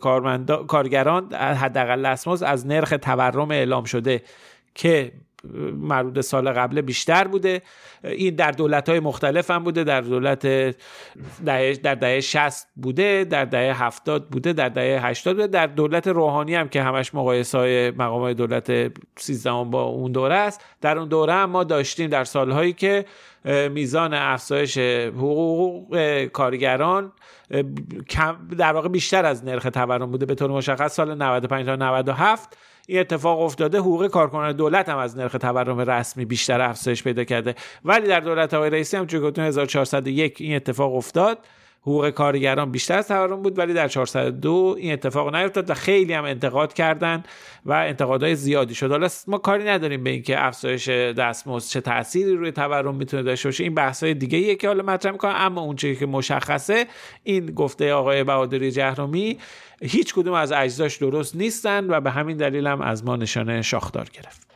کارگران 0.68 1.34
حداقل 1.34 2.06
اسماس 2.06 2.44
از 2.44 2.68
نرخ 2.68 2.94
تورم 3.02 3.52
اعلام 3.52 3.84
شده 3.84 4.22
که 4.76 5.12
مربوط 5.78 6.20
سال 6.20 6.52
قبل 6.52 6.82
بیشتر 6.82 7.28
بوده. 7.28 7.62
این 8.04 8.36
در 8.36 8.52
دولت 8.52 8.90
های 8.90 9.00
مختلف 9.00 9.52
هم 9.52 9.64
بوده 9.64 9.84
در 9.84 10.02
دولت 10.02 10.48
دهه 11.46 11.74
در 11.84 11.96
دهه 11.96 12.20
60 12.20 12.68
بوده 12.76 13.24
در 13.24 13.46
دهه 13.46 13.84
70 13.84 14.30
بوده 14.30 14.54
در 14.54 14.70
دهه 14.70 15.06
80 15.06 15.36
بوده. 15.36 15.48
در 15.48 15.68
دولت 15.68 16.08
روحانی 16.08 16.56
هم 16.56 16.70
که 16.70 16.84
همش 16.84 17.16
مقایسه 17.16 17.58
های 17.58 17.92
مقام 17.92 18.22
های 18.22 18.34
دولت 18.34 18.92
13 19.18 19.64
با 19.64 19.84
اون 19.84 20.12
دوره 20.12 20.36
است. 20.36 20.62
در 20.82 20.98
اون 20.98 21.08
دوره 21.08 21.34
هم 21.34 21.50
ما 21.50 21.64
داشتیم 21.64 22.10
در 22.10 22.24
سالهایی 22.24 22.74
که 22.74 23.06
میزان 23.72 24.14
افزایش 24.14 24.78
حقوق 24.78 26.24
کارگران 26.26 27.12
در 28.58 28.74
واقع 28.74 28.88
بیشتر 28.88 29.26
از 29.26 29.46
نرخ 29.46 29.64
تورم 29.64 30.12
بوده. 30.12 30.26
به 30.26 30.36
طور 30.36 30.52
مشخص 30.52 30.96
سال 30.96 31.16
95 31.16 31.66
تا 31.66 31.76
97 31.76 32.58
این 32.88 33.00
اتفاق 33.00 33.42
افتاده. 33.42 33.80
حقوق 33.80 34.08
کارکنان 34.08 34.52
دولت 34.52 34.90
هم 34.90 34.98
از 34.98 35.18
نرخ 35.18 35.32
تورم 35.32 35.80
رسمی 35.80 36.26
بیشتر 36.26 36.62
افزایش 36.62 37.04
پیدا 37.04 37.24
کرده. 37.24 37.56
ولی 37.94 38.08
در 38.08 38.20
دولت 38.20 38.54
آقای 38.54 38.70
رئیسی 38.70 38.98
هم 38.98 39.08
چون 39.08 39.40
1401 39.40 40.42
این 40.42 40.56
اتفاق 40.56 40.96
افتاد. 40.96 41.38
حقوق 41.82 42.10
کارگران 42.10 42.72
بیشتر 42.72 42.98
از 42.98 43.08
تورم 43.08 43.42
بود 43.42 43.60
ولی 43.60 43.74
در 43.74 43.88
402 43.88 44.76
این 44.80 44.94
اتفاق 44.94 45.36
نیفتاد 45.36 45.70
و 45.70 45.74
خیلی 45.74 46.14
هم 46.14 46.24
انتقاد 46.24 46.74
کردن 46.74 47.24
و 47.66 47.74
انتقادهای 47.74 48.36
زیادی 48.36 48.76
شد. 48.76 48.92
حالا 48.92 49.08
ما 49.28 49.38
کاری 49.38 49.64
نداریم 49.64 50.04
به 50.04 50.10
اینکه 50.10 50.46
افزایش 50.46 50.90
دستمزد 50.90 51.70
چه 51.70 51.82
تأثیری 51.82 52.36
روی 52.36 52.52
تورم 52.52 52.96
می‌تونه 52.96 53.24
داشته 53.24 53.48
باشه. 53.50 53.64
این 53.64 53.76
بحث‌های 53.76 54.14
دیگه 54.14 54.38
ایه 54.38 54.56
که 54.56 54.68
حالا 54.68 54.84
مطرح 54.84 55.12
می‌کنم 55.12 55.36
اما 55.38 55.62
اون 55.62 55.76
چیزی 55.76 56.00
که 56.00 56.06
مشخصه 56.06 56.86
این 57.24 57.46
گفته 57.46 57.94
آقای 57.94 58.24
بهادری 58.24 58.72
جهرومی 58.72 59.38
هیچ 59.82 60.14
کدوم 60.14 60.34
از 60.34 60.52
اجزاش 60.52 60.98
درست 60.98 61.36
نیستن 61.36 61.90
و 61.90 62.02
به 62.02 62.12
همین 62.12 62.38
دلیل 62.38 62.68
هم 62.68 62.82
از 62.82 63.06
ما 63.06 63.16
نشانه 63.16 63.62
شاخدار 63.62 64.08
گرفت. 64.14 64.53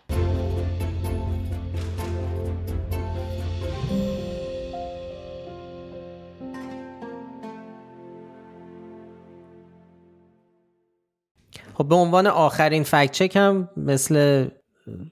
خب 11.77 11.87
به 11.87 11.95
عنوان 11.95 12.27
آخرین 12.27 12.83
فکت 12.83 13.11
چک 13.11 13.35
هم 13.35 13.69
مثل 13.77 14.47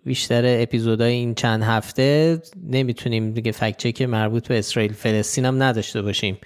بیشتر 0.06 0.62
اپیزودهای 0.62 1.14
این 1.14 1.36
چند 1.36 1.64
هفته 1.64 2.42
نمی‌تونیم 2.70 3.32
دیگه 3.32 3.52
فکت 3.52 3.78
چک 3.78 4.02
مربوط 4.02 4.48
به 4.48 4.60
اسرائیل 4.60 4.94
فلسطین 4.94 5.46
هم 5.46 5.64
نداشته 5.64 6.02
باشیم. 6.02 6.38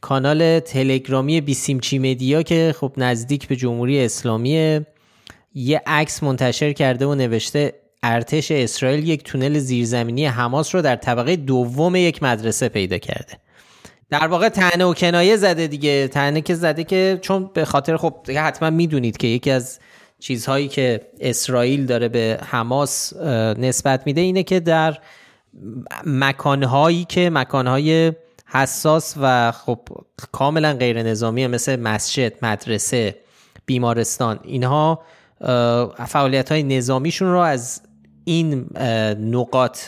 کانال 0.00 0.60
تلگرامی 0.60 1.40
بیسیمچی 1.40 1.98
مدیا 1.98 2.42
که 2.42 2.74
خب 2.80 2.92
نزدیک 2.96 3.48
به 3.48 3.56
جمهوری 3.56 4.04
اسلامی 4.04 4.80
یه 5.54 5.82
عکس 5.86 6.22
منتشر 6.22 6.72
کرده 6.72 7.06
و 7.06 7.14
نوشته 7.14 7.72
ارتش 8.02 8.50
اسرائیل 8.50 9.08
یک 9.08 9.22
تونل 9.22 9.58
زیرزمینی 9.58 10.26
حماس 10.26 10.74
رو 10.74 10.82
در 10.82 10.96
طبقه 10.96 11.36
دوم 11.36 11.96
یک 11.96 12.22
مدرسه 12.22 12.68
پیدا 12.68 12.98
کرده. 12.98 13.43
در 14.20 14.26
واقع 14.26 14.48
تنه 14.48 14.84
و 14.84 14.94
کنایه 14.94 15.36
زده 15.36 15.66
دیگه. 15.66 16.08
تنه 16.08 16.40
که 16.40 16.54
زده 16.54 16.84
که 16.84 17.18
چون 17.22 17.50
به 17.54 17.64
خاطر 17.64 17.96
خب 17.96 18.30
حتما 18.30 18.70
می‌دونید 18.70 19.16
که 19.16 19.26
یکی 19.26 19.50
از 19.50 19.78
چیزهایی 20.18 20.68
که 20.68 21.00
اسرائیل 21.20 21.86
داره 21.86 22.08
به 22.08 22.38
حماس 22.42 23.12
نسبت 23.58 24.06
میده 24.06 24.20
اینه 24.20 24.42
که 24.42 24.60
در 24.60 24.98
مکانهایی 26.06 27.04
که 27.04 27.30
مکانهای 27.30 28.12
حساس 28.46 29.14
و 29.20 29.52
خب 29.52 29.78
کاملا 30.32 30.72
غیر 30.72 31.02
نظامی 31.02 31.46
مثل 31.46 31.76
مسجد 31.76 32.32
مدرسه 32.42 33.16
بیمارستان 33.66 34.40
اینها 34.42 35.02
فعالیت 36.06 36.52
های 36.52 36.62
نظامیشون 36.62 37.28
رو 37.28 37.38
از 37.38 37.80
این 38.24 38.66
نقاط 39.20 39.78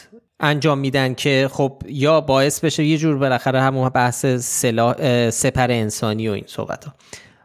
انجام 0.40 0.78
میدن 0.78 1.14
که 1.14 1.48
خب 1.52 1.82
یا 1.86 2.20
باعث 2.20 2.60
بشه 2.60 2.84
یه 2.84 2.98
جور 2.98 3.18
بالاخره 3.18 3.60
همون 3.60 3.88
بحث 3.88 4.26
سلاح 4.26 5.30
سپر 5.30 5.70
انسانی 5.70 6.28
و 6.28 6.32
این 6.32 6.44
صحبت 6.46 6.84
ها. 6.84 6.94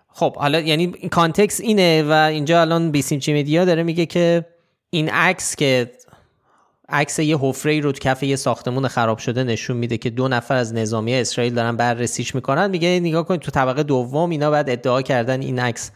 خب 0.08 0.36
حالا 0.36 0.60
یعنی 0.60 0.88
کانتکس 0.88 1.60
اینه 1.60 2.04
و 2.04 2.12
اینجا 2.12 2.62
الان 2.62 2.92
بیسیمچی 2.92 3.34
میدیا 3.34 3.66
داره 3.66 3.84
میگه 3.84 4.06
که 4.06 4.46
این 4.90 5.10
عکس 5.10 5.56
که 5.56 5.92
عکس 6.90 7.20
یه 7.20 7.38
حفره 7.38 7.80
رو 7.80 7.92
کف 7.92 8.24
یه 8.24 8.36
ساختمون 8.36 8.88
خراب 8.88 9.18
شده 9.18 9.44
نشون 9.44 9.78
میده 9.78 9.98
که 9.98 10.10
دو 10.10 10.28
نفر 10.28 10.56
از 10.56 10.74
نظامی 10.74 11.14
اسرائیل 11.14 11.54
دارن 11.54 11.78
بررسیش 11.78 12.36
می‌کنن 12.36 12.70
میگه 12.70 13.00
نگاه 13.00 13.26
کنید 13.26 13.42
تو 13.42 13.52
طبقه 13.52 13.84
دوم 13.84 14.30
اینا 14.30 14.52
بعد 14.52 14.70
ادعا 14.70 15.02
کردن 15.02 15.42
این 15.42 15.60
عکس 15.60 15.92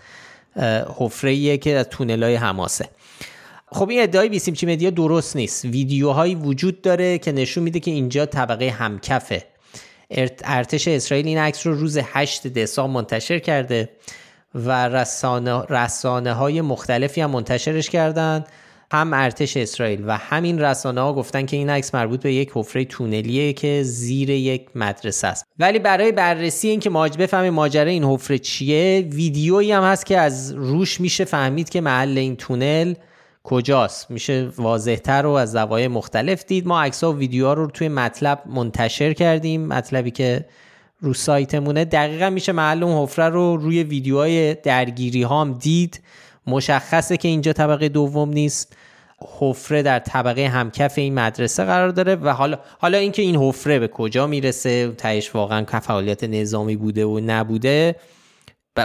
حفره 0.98 1.58
که 1.58 1.76
از 1.76 1.89
تونلای 1.89 2.36
حماسه. 2.36 2.89
خب 3.72 3.89
این 3.89 4.01
ادعای 4.01 4.30
بیسیمچی 4.30 4.66
مدیا 4.66 4.89
درست 4.89 5.36
نیست. 5.36 5.66
ویدیوهایی 5.66 6.36
وجود 6.36 6.82
داره 6.82 7.18
که 7.18 7.32
نشون 7.32 7.63
میده 7.63 7.80
که 7.80 7.91
اینجا 7.91 8.26
طبقه 8.26 8.70
همکفه. 8.70 9.43
ارتش 10.43 10.88
اسرائیل 10.88 11.28
این 11.28 11.38
عکس 11.38 11.68
رو 11.68 11.74
روز 11.74 11.97
8 12.03 12.47
دسامبر 12.47 12.93
منتشر 12.93 13.39
کرده 13.39 13.89
و 14.55 14.89
رسانه, 14.89 15.63
رسانه 15.70 16.34
های 16.34 16.61
مختلفی 16.61 17.22
هم 17.22 17.32
منتشرش 17.32 17.89
کردن. 17.89 18.45
هم 18.91 19.13
ارتش 19.13 19.57
اسرائیل 19.57 20.03
و 20.07 20.18
همین 20.18 20.61
رسانه 20.61 21.01
ها 21.01 21.13
گفتن 21.13 21.45
که 21.45 21.57
این 21.57 21.70
عکس 21.70 21.95
مربوط 21.95 22.22
به 22.22 22.34
یک 22.34 22.51
حفره 22.53 22.86
تونلیه 22.86 23.53
که 23.53 23.84
زیر 23.84 24.30
یک 24.30 24.68
مدرسه 24.76 25.28
است. 25.28 25.45
ولی 25.59 25.80
برای 25.80 26.11
بررسی 26.11 26.68
اینکه 26.68 26.89
ماج 26.89 27.18
بفهمیم 27.18 27.53
ماجرا 27.53 27.89
این 27.89 28.03
حفره 28.03 28.39
چیه 28.39 29.07
ویدیویی 29.11 29.72
هم 29.72 29.84
هست 29.84 30.05
که 30.05 30.18
از 30.18 30.51
روش 30.51 31.01
میشه 31.01 31.26
فهمید 31.26 31.70
که 31.70 31.82
محل 31.82 32.18
این 32.18 32.36
تونل 32.36 32.93
کجاست؟ 33.46 34.12
میشه 34.12 34.50
واضحتر 34.58 35.26
و 35.26 35.30
از 35.30 35.52
زوایای 35.52 35.88
مختلف 35.88 36.46
دید. 36.46 36.68
ما 36.68 36.82
عکس 36.82 37.04
و 37.04 37.18
ویدیوها 37.18 37.54
رو 37.54 37.68
توی 37.68 37.88
مطلب 37.88 38.43
منتشر 38.46 39.14
کردیم. 39.14 39.68
مطلبی 39.68 40.12
که 40.12 40.46
رو 41.00 41.14
سایتمونه. 41.14 41.86
دقیقا 41.86 42.30
میشه 42.30 42.52
محل 42.52 42.84
اون 42.84 43.04
حفره 43.04 43.30
رو 43.30 43.58
روی 43.58 43.84
ویدیوهای 43.84 44.54
درگیری 44.56 45.24
ها 45.24 45.41
هم 45.41 45.54
دید. 45.54 46.02
مشخصه 46.48 47.18
که 47.18 47.28
اینجا 47.28 47.54
طبقه 47.54 47.89
دوم 47.89 48.30
نیست. 48.30 48.76
حفره 49.39 49.82
در 49.82 50.00
طبقه 50.00 50.48
همکف 50.48 50.98
این 50.98 51.14
مدرسه 51.14 51.64
قرار 51.64 51.89
داره 51.89 52.16
و 52.16 52.30
حالا 52.30 52.58
حالا 52.80 52.98
اینکه 52.98 53.22
این 53.22 53.36
حفره 53.36 53.80
به 53.80 53.88
کجا 53.88 54.28
می‌رسه؟ 54.28 54.91
تهش 54.91 55.36
واقعا 55.36 55.66
فعالیت 55.66 56.24
نظامی 56.24 56.76
بوده 56.76 57.06
و 57.06 57.20
نبوده. 57.20 57.96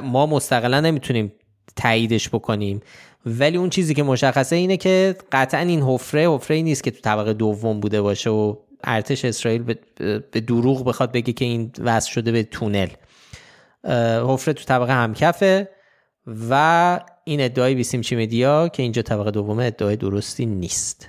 ما 0.03 0.27
مستقلا 0.27 0.81
نمی‌تونیم 0.81 1.33
تاییدش 1.77 2.29
بکنیم. 2.29 2.81
ولی 3.27 3.57
اون 3.57 3.71
چیزی 3.71 3.95
که 3.95 4.03
مشخصه 4.03 4.57
اینه 4.57 4.77
که 4.77 5.17
قطعا 5.33 5.61
این 5.61 5.83
حفره 5.83 6.31
حفره 6.31 6.63
نیست 6.63 6.85
که 6.85 6.91
تو 6.91 7.01
طبقه 7.01 7.33
دوم 7.33 7.81
بوده 7.81 8.03
باشه 8.03 8.31
و 8.31 8.57
ارتش 8.85 9.25
اسرائیل 9.25 9.63
به 10.33 10.41
دروغ 10.41 10.85
بخواد 10.85 11.13
بگه 11.13 11.33
که 11.33 11.45
این 11.45 11.73
وصل 11.79 12.11
شده 12.11 12.33
به 12.33 12.43
تونل. 12.43 12.89
حفره 14.29 14.55
تو 14.55 14.65
طبقه 14.65 14.93
همکفه 14.93 15.69
و 16.51 17.01
این 17.25 17.41
ادعای 17.41 17.75
بیسیمچی 17.75 18.17
مدیا 18.17 18.69
که 18.69 18.83
اینجا 18.83 19.03
طبقه 19.03 19.31
دوم 19.31 19.59
ادعای 19.59 19.97
درستی 19.97 20.47
نیست. 20.47 21.09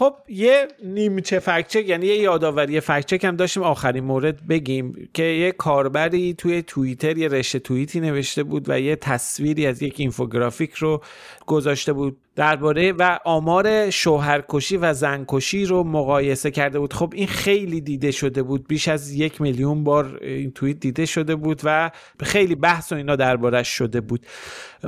خب 0.00 0.14
یه 0.28 0.68
نیمچه 0.84 1.38
فکچک 1.38 1.88
یعنی 1.88 2.06
یه 2.06 2.16
یادآوری 2.16 2.80
فکچک 2.80 3.24
هم 3.24 3.36
داشتیم. 3.36 3.62
آخرین 3.62 4.04
مورد 4.04 4.46
بگیم 4.46 5.08
که 5.14 5.22
یه 5.22 5.52
کاربری 5.52 6.34
توی 6.34 6.62
توییتر 6.62 7.18
یه 7.18 7.28
رشته 7.28 7.58
توییتی 7.58 8.00
نوشته 8.00 8.42
بود 8.42 8.64
و 8.68 8.80
یه 8.80 8.96
تصویری 8.96 9.66
از 9.66 9.82
یک 9.82 9.94
اینفوگرافیک 9.96 10.74
رو 10.74 11.02
گذاشته 11.50 11.92
بود 11.92 12.16
درباره 12.36 12.92
و 12.92 13.18
آمار 13.24 13.90
شوهرکشی 13.90 14.76
و 14.76 14.92
زنکشی 14.92 15.64
رو 15.64 15.84
مقایسه 15.84 16.50
کرده 16.50 16.78
بود. 16.78 16.92
خب 16.92 17.12
این 17.16 17.26
خیلی 17.26 17.80
دیده 17.80 18.10
شده 18.10 18.42
بود. 18.42 18.68
بیش 18.68 18.88
از 18.88 19.12
یک 19.12 19.40
میلیون 19.40 19.84
بار 19.84 20.18
این 20.20 20.50
توییت 20.50 20.80
دیده 20.80 21.06
شده 21.06 21.36
بود 21.36 21.60
و 21.64 21.90
خیلی 22.22 22.54
بحث 22.54 22.92
و 22.92 22.94
اینا 22.94 23.16
دربارش 23.16 23.68
شده 23.68 24.00
بود. 24.00 24.26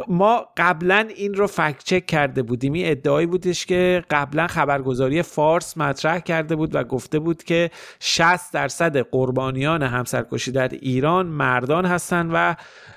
ما 0.08 0.46
قبلا 0.56 1.08
این 1.16 1.34
رو 1.34 1.46
فکت 1.46 1.84
چک 1.84 2.06
کرده 2.06 2.42
بودیم. 2.42 2.72
این 2.72 2.90
ادعایی 2.90 3.26
بودش 3.26 3.66
که 3.66 4.04
قبلا 4.10 4.46
خبرگزاری 4.46 5.22
فارس 5.22 5.76
مطرح 5.76 6.18
کرده 6.18 6.56
بود 6.56 6.74
و 6.74 6.84
گفته 6.84 7.18
بود 7.18 7.42
که 7.42 7.70
60 8.00 8.52
درصد 8.52 8.96
قربانیان 8.96 9.82
همسرکشی 9.82 10.52
در 10.52 10.68
ایران 10.68 11.26
مردان 11.26 11.86
هستند 11.86 12.30
و 12.34 12.56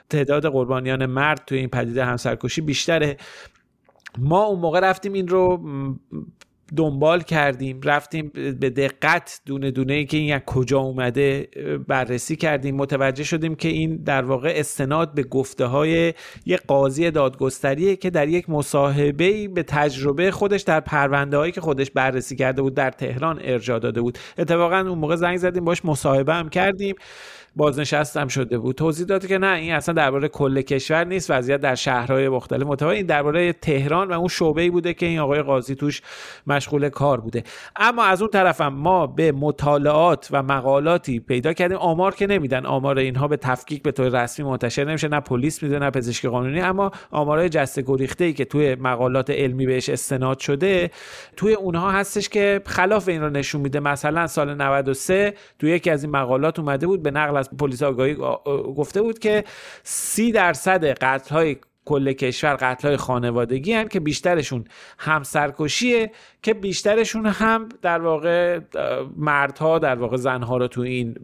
تعداد 0.10 0.46
قربانیان 0.46 1.06
مرد 1.06 1.44
توی 1.48 1.58
این 1.58 1.70
پدیده 1.70 2.06
همسرکشی 2.06 2.62
بیشتره. 2.62 3.18
ما 4.18 4.44
اون 4.44 4.60
موقع 4.60 4.80
رفتیم 4.80 5.14
این 5.14 5.28
رو 5.28 5.60
دنبال 6.76 7.22
کردیم 7.22 7.82
رفتیم 7.84 8.32
به 8.60 8.70
دقت 8.70 9.42
دونه 9.46 9.72
دونه 9.72 10.06
که 10.06 10.18
این 10.18 10.34
از 10.34 10.42
کجا 10.46 10.80
اومده 10.80 11.48
بررسی 11.88 12.36
کردیم. 12.36 12.76
متوجه 12.76 13.24
شدیم 13.24 13.56
که 13.56 13.68
این 13.68 13.96
در 13.96 14.26
واقع 14.26 14.54
استناد 14.56 15.14
به 15.14 15.24
گفته 15.24 15.66
های 15.66 16.14
یک 16.46 16.62
قاضی 16.68 17.12
دادگستریه 17.12 17.96
که 17.96 18.10
در 18.10 18.28
یک 18.28 18.50
مصاحبه 18.50 19.48
به 19.48 19.64
تجربه 19.64 20.32
خودش 20.32 20.62
در 20.62 20.80
پرونده 20.80 21.38
هایی 21.38 21.52
که 21.52 21.62
خودش 21.62 21.92
بررسی 21.92 22.36
کرده 22.36 22.62
بود 22.62 22.74
در 22.74 22.92
تهران 22.92 23.40
ارجاع 23.44 23.80
داده 23.80 24.02
بود. 24.02 24.18
اتفاقا 24.38 24.80
اون 24.80 25.00
موقع 25.00 25.16
زنگ 25.16 25.38
زدیم 25.38 25.66
باش 25.66 25.86
مصاحبه 25.86 26.34
هم 26.34 26.50
کردیم. 26.50 26.96
بازنشستم 27.56 28.28
شده 28.28 28.58
بود. 28.58 28.76
توضیح 28.76 29.06
داده 29.06 29.28
که 29.28 29.38
نه 29.38 29.58
این 29.58 29.74
اصلا 29.74 29.94
درباره 29.94 30.28
کل 30.28 30.62
کشور 30.62 31.04
نیست 31.04 31.32
وضعیت 31.32 31.62
در 31.62 31.76
شهرهای 31.76 32.30
مختلف. 32.30 32.68
متفاوت 32.68 32.96
این 32.96 33.06
درباره 33.06 33.54
تهران 33.54 34.08
و 34.08 34.14
اون 34.14 34.28
شعبه 34.28 34.62
ای 34.62 34.70
بوده 34.70 34.94
که 34.94 35.06
این 35.06 35.20
آقای 35.20 35.42
قاضی 35.42 35.76
توش 35.76 36.02
مشغول 36.48 36.90
کار 36.90 37.22
بوده. 37.22 37.44
اما 37.76 38.04
از 38.04 38.22
اون 38.22 38.32
طرفم 38.32 38.68
ما 38.68 39.08
به 39.08 39.32
مطالعات 39.32 40.28
و 40.32 40.44
مقالاتی 40.44 41.20
پیدا 41.20 41.54
کردیم. 41.54 41.78
آمار 41.78 42.16
که 42.16 42.28
نمیدن. 42.28 42.66
آمار 42.66 42.98
اینها 42.98 43.28
به 43.28 43.38
تفکیک 43.38 43.84
به 43.84 43.92
طور 43.92 44.24
رسمی 44.24 44.46
منتشر 44.46 44.84
نمیشه. 44.84 45.08
نه 45.08 45.20
پلیس 45.20 45.64
میده 45.64 45.80
نه 45.80 45.90
پزشکی 45.90 46.28
قانونی. 46.28 46.62
اما 46.62 46.92
آمارهای 47.12 47.50
جسته 47.50 47.82
گریخته 47.82 48.24
ای 48.24 48.34
که 48.34 48.46
توی 48.46 48.76
مقالات 48.76 49.30
علمی 49.30 49.66
بهش 49.66 49.90
استناد 49.90 50.40
شده 50.40 50.92
توی 51.38 51.54
اونها 51.54 51.92
هستش 51.92 52.30
که 52.30 52.62
خلاف 52.66 53.08
این 53.08 53.22
رو 53.22 53.30
نشون 53.30 53.62
میده. 53.62 53.80
مثلا 53.80 54.28
سال 54.28 54.54
93 54.54 55.34
توی 55.60 55.72
یکی 55.72 55.90
از 55.90 56.04
این 56.04 56.12
مقالات 56.12 56.60
اومده 56.60 56.88
بود 56.88 57.04
به 57.04 57.12
نقل 57.12 57.45
پلیس 57.60 57.84
آگاهی 57.84 58.16
گفته 58.78 59.02
بود 59.02 59.20
که 59.20 59.44
سی 59.84 60.32
درصد 60.32 60.86
قتل 60.86 61.36
های 61.36 61.58
کل 61.86 62.14
کشور 62.14 62.56
قتل 62.56 62.88
های 62.88 62.98
خانوادگی 62.98 63.74
هن 63.74 63.88
که 63.88 64.00
بیشترشون 64.00 64.66
هم 64.98 65.24
سرکشیه 65.24 66.12
که 66.46 66.54
بیشترشون 66.54 67.26
هم 67.26 67.70
در 67.82 68.02
واقع 68.02 68.60
مردها 69.18 69.80
در 69.80 69.96
واقع 69.96 70.18
زنها 70.18 70.58
رو 70.58 70.68
تو 70.68 70.82
این 70.82 71.16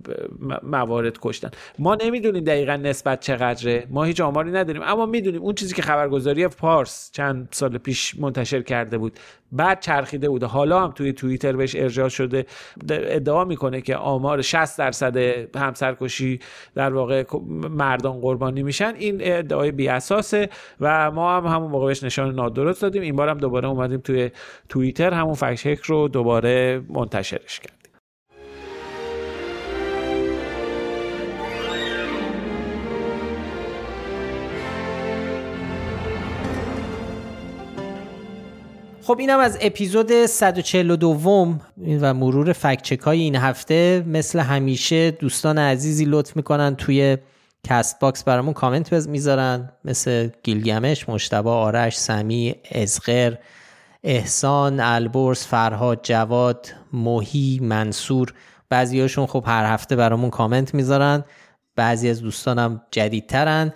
موارد 0.63 1.17
کشتن. 1.21 1.49
ما 1.79 1.95
نمی‌دونیم 1.95 2.43
دقیقا 2.43 2.75
نسبت 2.75 3.19
چقدره. 3.19 3.87
ما 3.89 4.03
هیچ 4.03 4.21
آماری 4.21 4.51
نداریم. 4.51 4.81
اما 4.85 5.05
می‌دونیم 5.05 5.41
اون 5.41 5.55
چیزی 5.55 5.75
که 5.75 5.81
خبرگزاری 5.81 6.47
پارس 6.47 7.11
چند 7.13 7.47
سال 7.51 7.77
پیش 7.77 8.19
منتشر 8.19 8.61
کرده 8.61 8.97
بود 8.97 9.19
بعد 9.51 9.79
چرخیده 9.79 10.29
بوده 10.29 10.45
حالا 10.45 10.79
هم 10.79 10.91
توی 10.91 11.13
توییتر 11.13 11.51
بهش 11.51 11.75
ارجاع 11.75 12.09
شده. 12.09 12.45
ادعا 12.89 13.45
می‌کنه 13.45 13.81
که 13.81 13.95
آمار 13.95 14.41
60 14.41 14.77
درصد 14.79 15.17
همسرکشی 15.57 16.39
در 16.75 16.93
واقع 16.93 17.23
مردان 17.69 18.21
قربانی 18.21 18.63
میشن. 18.63 18.93
این 18.97 19.17
ادعای 19.21 19.71
بی 19.71 19.87
اساسه 19.87 20.49
و 20.79 21.11
ما 21.11 21.37
هم 21.37 21.45
همون 21.45 21.71
موقع 21.71 21.87
بهش 21.87 22.03
نشان 22.03 22.35
نادرست 22.35 22.81
دادیم. 22.81 23.01
این 23.01 23.15
بار 23.15 23.29
هم 23.29 23.37
دوباره 23.37 23.67
اومدیم 23.67 23.99
توی 23.99 24.31
توییتر. 24.69 25.10
همون 25.13 25.33
فکت 25.33 25.81
رو 25.85 26.07
دوباره 26.07 26.81
منتشرش 26.89 27.59
کرد 27.59 27.81
خب 39.03 39.19
اینم 39.19 39.39
از 39.39 39.57
اپیزود 39.61 40.25
142 40.25 41.13
و 42.01 42.13
مرور 42.13 42.53
fact 42.53 42.74
check 42.74 42.99
های 42.99 43.19
این 43.19 43.35
هفته 43.35 44.03
مثل 44.07 44.39
همیشه 44.39 45.11
دوستان 45.11 45.57
عزیزی 45.57 46.05
لطف 46.07 46.35
می‌کنن 46.35 46.75
توی 46.75 47.17
CastBox 47.63 48.23
برامون 48.23 48.53
کامنت 48.53 48.93
می‌ذارن. 49.07 49.71
مثل 49.85 50.29
گیلگمش، 50.43 51.09
مجتبی، 51.09 51.55
آرش، 51.55 51.97
سمی، 51.97 52.55
اصغر، 52.71 53.33
احسان، 54.03 54.79
البرز، 54.79 55.45
فرهاد، 55.45 55.99
جواد، 56.03 56.67
موهی، 56.93 57.59
منصور. 57.63 58.33
بعضیاشون 58.69 59.25
خب 59.25 59.43
هر 59.47 59.73
هفته 59.73 59.95
برامون 59.95 60.29
کامنت 60.29 60.73
می‌ذارن. 60.73 61.23
بعضی 61.75 62.09
از 62.09 62.21
دوستانم 62.21 62.81
جدیدترن. 62.91 63.73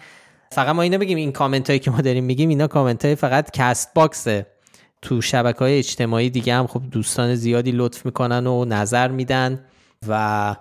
فقط 0.52 0.76
ما 0.76 0.82
اینو 0.82 0.98
بگیم 0.98 1.18
این 1.18 1.32
کامنت 1.32 1.70
هایی 1.70 1.80
که 1.80 1.92
ما 1.92 2.02
داریم 2.02 2.24
میگیم 2.24 2.50
اینا 2.50 2.68
کامنت 2.68 3.06
های 3.06 3.16
فقط 3.16 3.52
CastBox 3.52 3.94
ه 3.94 4.46
تو 5.02 5.22
شبکه 5.22 5.60
های 5.60 5.78
اجتماعی 5.78 6.30
دیگه 6.30 6.56
هم 6.56 6.68
خب 6.68 6.82
دوستان 6.92 7.36
زیادی 7.36 7.72
لطف 7.72 8.06
می‌کنن 8.06 8.48
و 8.48 8.66
نظر 8.66 9.08
میدن 9.08 9.66
و 10.08 10.56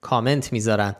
کامنت 0.00 0.52
می‌ذارن. 0.52 0.94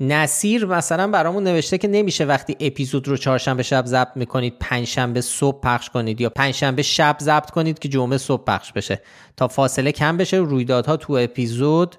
نصیر 0.00 0.66
مثلا 0.66 1.10
برامون 1.10 1.44
نوشته 1.44 1.78
که 1.78 1.88
نمیشه 1.88 2.24
وقتی 2.24 2.56
اپیزود 2.60 3.08
رو 3.08 3.16
چهارشنبه 3.16 3.62
شب 3.62 3.86
ضبط 3.86 4.16
می‌کنید 4.16 4.54
پنجشنبه 4.60 5.20
صبح 5.20 5.60
پخش 5.60 5.90
کنید 5.90 6.20
یا 6.20 6.30
پنجشنبه 6.30 6.82
شب 6.82 7.16
ضبط 7.20 7.50
کنید 7.50 7.78
که 7.78 7.88
جمعه 7.88 8.18
صبح 8.18 8.44
پخش 8.44 8.72
بشه. 8.72 9.00
تا 9.36 9.48
فاصله 9.48 9.92
کم 9.92 10.16
بشه 10.16 10.36
رویدادها 10.36 10.96
تو 10.96 11.12
اپیزود 11.12 11.96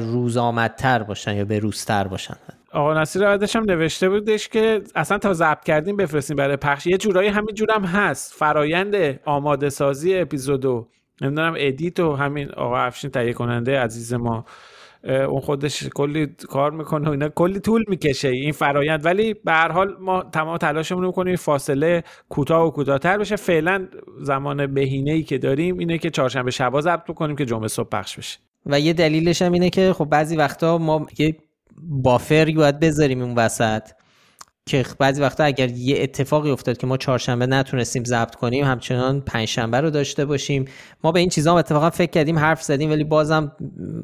روزآمدتر 0.00 1.02
باشن 1.02 1.36
یا 1.36 1.44
به 1.44 1.58
روزتر 1.58 2.08
باشن. 2.08 2.36
آقا 2.72 3.00
نصیر 3.00 3.26
عادش 3.26 3.56
هم 3.56 3.64
نوشته 3.64 4.08
بودش 4.08 4.48
که 4.48 4.82
اصلا 4.94 5.18
تا 5.18 5.32
ضبط 5.32 5.64
کردیم 5.64 5.96
بفرستیم 5.96 6.36
برای 6.36 6.56
پخش. 6.56 6.86
یه 6.86 6.98
جورایی 6.98 7.28
همین 7.28 7.54
جورم 7.54 7.84
هست. 7.84 8.32
فرایند 8.32 9.20
آماده 9.24 9.70
سازی 9.70 10.18
اپیزودو 10.18 10.88
نمی‌دونم 11.20 11.54
edit 11.56 12.00
و 12.00 12.16
همین 12.16 12.50
آقا 12.50 12.78
افشین 12.78 13.10
تهیه 13.10 13.32
کننده 13.32 13.80
عزیز 13.80 14.14
ما. 14.14 14.44
اون 15.04 15.40
خودش 15.40 15.88
کلی 15.88 16.26
کار 16.26 16.70
می‌کنه 16.70 17.08
و 17.08 17.10
اینا. 17.10 17.28
کلی 17.28 17.60
طول 17.60 17.84
می‌کشه 17.88 18.28
این 18.28 18.52
فرایند. 18.52 19.04
ولی 19.04 19.34
به 19.34 19.52
هر 19.52 19.72
حال 19.72 19.96
ما 20.00 20.22
تمام 20.22 20.56
تلاشمون 20.56 21.02
رو 21.02 21.06
می‌کنیم 21.06 21.36
فاصله 21.36 22.04
کوتاه 22.28 22.66
و 22.66 22.70
کوتاهتر 22.70 23.18
بشه. 23.18 23.36
فعلا 23.36 23.88
زمان 24.20 24.74
بهینه 24.74 25.10
ای 25.10 25.22
که 25.22 25.38
داریم 25.38 25.78
اینه 25.78 25.98
که 25.98 26.10
چهارشنبه 26.10 26.50
شبا 26.50 26.80
ضبط 26.80 27.06
کنیم 27.06 27.36
که 27.36 27.44
جمعه 27.44 27.68
صبح 27.68 27.88
پخش 27.88 28.18
بشه. 28.18 28.38
و 28.66 28.80
یه 28.80 28.92
دلیلش 28.92 29.42
هم 29.42 29.52
اینه 29.52 29.70
که 29.70 29.92
خب 29.92 30.04
بعضی 30.04 30.36
وقتا 30.36 30.78
ما 30.78 31.06
یه 31.18 31.36
بافری 31.82 32.52
باید 32.52 32.80
بذاریم 32.80 33.22
اون 33.22 33.34
وسط. 33.34 33.82
که 34.70 34.84
بعضی 34.98 35.20
وقتا 35.20 35.44
اگر 35.44 35.70
یه 35.70 36.02
اتفاقی 36.02 36.50
افتاد 36.50 36.76
که 36.76 36.86
ما 36.86 36.96
چهارشنبه 36.96 37.46
نتونستیم 37.46 38.04
ضبط 38.04 38.34
کنیم 38.34 38.64
همچنان 38.64 39.20
پنجشنبه 39.20 39.80
رو 39.80 39.90
داشته 39.90 40.24
باشیم. 40.24 40.64
ما 41.04 41.12
به 41.12 41.20
این 41.20 41.28
چیزا 41.28 41.52
هم 41.52 41.56
اتفاقا 41.56 41.90
فکر 41.90 42.10
کردیم 42.10 42.38
حرف 42.38 42.62
زدیم 42.62 42.90
ولی 42.90 43.04
بازم 43.04 43.52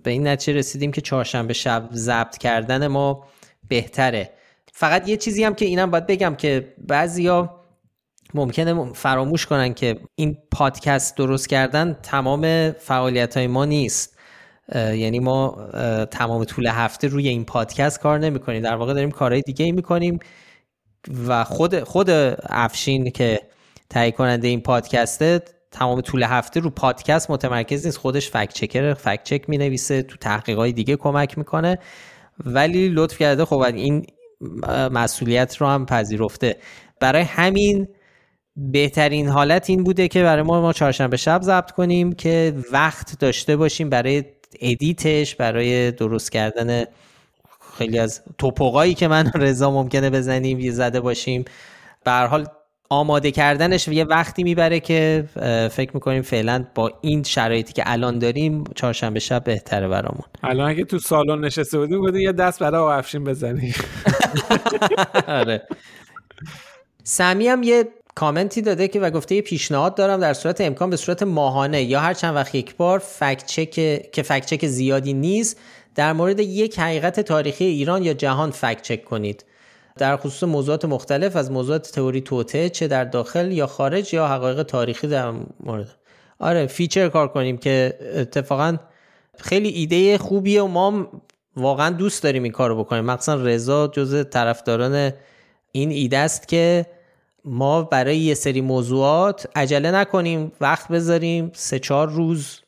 به 0.05 0.11
این 0.11 0.27
نتیجه 0.27 0.59
رسیدیم 0.59 0.93
که 0.93 1.01
چهارشنبه 1.01 1.53
شب 1.53 1.89
ضبط 1.93 2.39
کردن 2.39 2.87
ما 2.87 3.25
بهتره. 3.69 4.31
فقط 4.73 5.09
یه 5.09 5.17
چیزی 5.17 5.45
هم 5.45 5.55
که 5.55 5.65
اینم 5.65 5.91
باید 5.91 6.07
بگم 6.07 6.35
که 6.35 6.75
بعضیا 6.89 7.61
ممکنه 8.35 8.93
فراموش 8.93 9.47
کنن 9.47 9.75
که 9.75 10.01
این 10.15 10.39
پادکست 10.51 11.17
درست 11.17 11.49
کردن 11.49 11.97
تمام 12.03 12.73
فعالیت 12.73 13.37
های 13.37 13.47
ما 13.47 13.65
نیست. 13.65 14.17
یعنی 14.75 15.19
ما 15.19 15.69
تمام 16.11 16.45
طول 16.45 16.67
هفته 16.67 17.09
روی 17.09 17.29
این 17.29 17.45
پادکست 17.45 18.01
کار 18.01 18.19
نمی 18.19 18.39
کنیم 18.39 18.63
در 18.63 18.75
واقع 18.75 18.95
داریم 18.95 19.11
کارهای 19.11 19.43
دیگه 19.43 19.65
ای 19.65 19.73
می 19.73 19.83
کنیم 19.83 20.19
و 21.29 21.45
خود 21.45 21.81
خود 21.85 22.11
افشین 22.49 23.11
که 23.11 23.41
تهیه 23.91 24.11
کننده 24.11 24.49
این 24.49 24.61
پادکسته 24.61 25.43
تمام 25.71 26.01
طول 26.01 26.23
هفته 26.23 26.61
رو 26.61 26.71
پادکست 26.71 27.31
متمرکز 27.31 27.87
نیست. 27.87 27.99
خودش 27.99 28.31
فکت 28.31 28.53
چکر 28.53 28.95
فکت 28.95 29.23
چک 29.25 29.49
می 29.49 29.59
نویسه 29.59 30.03
تو 30.03 30.17
تحقیقات 30.17 30.71
دیگه 30.71 30.97
کمک 30.97 31.39
می‌کنه. 31.39 31.79
ولی 32.45 32.89
لطف 32.89 33.19
کرده 33.19 33.45
خب 33.45 33.59
این 33.59 34.07
مسئولیت 34.91 35.57
رو 35.57 35.67
هم 35.67 35.87
پذیرفته. 35.87 36.57
برای 37.01 37.23
همین 37.23 37.89
بهترین 38.57 39.29
حالت 39.29 39.71
این 39.71 39.85
بوده 39.85 40.09
که 40.09 40.23
برای 40.23 40.43
ما 40.43 40.61
ما 40.61 40.73
چهارشنبه 40.73 41.17
شب 41.17 41.43
ضبط 41.43 41.71
کنیم 41.71 42.13
که 42.13 42.55
وقت 42.73 43.21
داشته 43.21 43.57
باشیم 43.57 43.89
برای 43.91 44.25
ادیتش 44.61 45.35
برای 45.35 45.91
درست 45.91 46.33
کردن 46.33 46.85
خیلی 47.79 47.99
از 47.99 48.23
توپقایی 48.39 48.95
که 48.95 49.09
من 49.09 49.31
رضا 49.35 49.71
ممکنه 49.71 50.11
بزنیم 50.11 50.61
یه 50.61 50.73
زده 50.73 51.01
باشیم. 51.01 51.45
به 52.05 52.13
حال 52.13 52.47
آماده 52.91 53.31
کردنش 53.31 53.89
یه 53.89 54.05
وقتی 54.05 54.43
می‌بره 54.43 54.81
که 54.81 55.25
فکر 55.73 55.91
می‌کنیم 55.95 56.23
فعلا 56.23 56.65
با 56.75 56.93
این 57.01 57.23
شرایطی 57.23 57.73
که 57.73 57.83
الان 57.87 58.19
داریم 58.19 58.65
چهارشنبه 58.75 59.21
شب 59.21 59.45
بهتره 59.45 59.89
برامون. 59.89 60.25
الان 60.43 60.71
اگه 60.71 60.85
تو 60.85 60.99
سالن 60.99 61.45
نشسته 61.45 61.79
بودیم 61.79 61.99
بودیم 61.99 62.21
یه 62.21 62.33
دست 62.33 62.61
برای 62.61 62.81
آقا 62.81 62.93
افشین 62.93 63.25
بزنیم. 63.25 63.75
آره. 65.29 65.63
سمی 67.05 67.49
هم 67.49 67.63
یه 67.63 67.89
کامنتی 68.15 68.63
داده 68.63 68.89
که 68.89 69.01
و 69.01 69.11
گفته 69.11 69.35
یه 69.35 69.43
پیشنهاد 69.43 69.95
دارم 69.95 70.21
در 70.21 70.35
صورت 70.35 70.61
امکان 70.61 70.91
به 70.91 70.97
صورت 70.97 71.23
ماهانه 71.23 71.83
یا 71.83 72.01
هر 72.01 72.15
چند 72.15 72.35
وقت 72.35 72.55
یک 72.55 72.77
بار 72.77 72.99
فکت 72.99 73.47
چک 73.47 73.71
که 74.13 74.23
fact 74.23 74.47
check 74.47 74.67
زیادی 74.67 75.13
نیست 75.13 75.61
در 75.97 76.13
مورد 76.13 76.41
یک 76.41 76.79
حقیقت 76.79 77.21
تاریخی 77.21 77.65
ایران 77.65 78.03
یا 78.03 78.15
جهان 78.15 78.51
fact 78.51 78.83
check 78.83 79.05
کنید. 79.05 79.45
در 79.97 80.17
خصوص 80.17 80.43
موضوعات 80.43 80.85
مختلف 80.85 81.37
از 81.37 81.51
موضوعات 81.51 81.91
تئوری 81.91 82.21
توطئه 82.21 82.69
چه 82.69 82.89
در 82.89 83.05
داخل 83.05 83.53
یا 83.53 83.67
خارج 83.67 84.15
یا 84.15 84.29
حقایق 84.29 84.63
تاریخی 84.63 85.09
در 85.09 85.33
مورد. 85.61 85.97
آره 86.39 86.67
feature 86.67 87.09
کار 87.09 87.29
کنیم 87.29 87.57
که 87.57 87.99
اتفاقا 88.15 88.77
خیلی 89.39 89.69
ایده 89.69 90.19
خوبیه 90.19 90.63
و 90.63 90.67
ما 90.67 91.09
واقعا 91.57 91.91
دوست 91.91 92.23
داریم 92.23 92.43
این 92.43 92.53
کارو 92.53 92.85
بکنیم. 92.85 93.05
مخصوصا 93.05 93.35
رضا 93.35 93.89
جز 93.89 94.25
طرفداران 94.31 95.13
این 95.73 95.91
ایده 95.91 96.19
است 96.19 96.49
که 96.49 96.87
ما 97.45 97.83
برای 97.83 98.19
یه 98.19 98.35
سری 98.35 98.61
موضوعات 98.61 99.49
عجله 99.55 99.91
نکنیم 99.91 100.53
وقت 100.61 100.89
بذاریم 100.89 101.51
سه 101.55 101.79
چهار 101.79 102.09
روز 102.09 102.61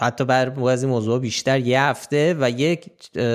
حتی 0.00 0.24
بر 0.24 0.48
بعضی 0.48 0.86
موضوع 0.86 1.20
بیشتر 1.20 1.58
یه 1.58 1.82
هفته 1.82 2.36
و 2.40 2.50
یک 2.50 2.90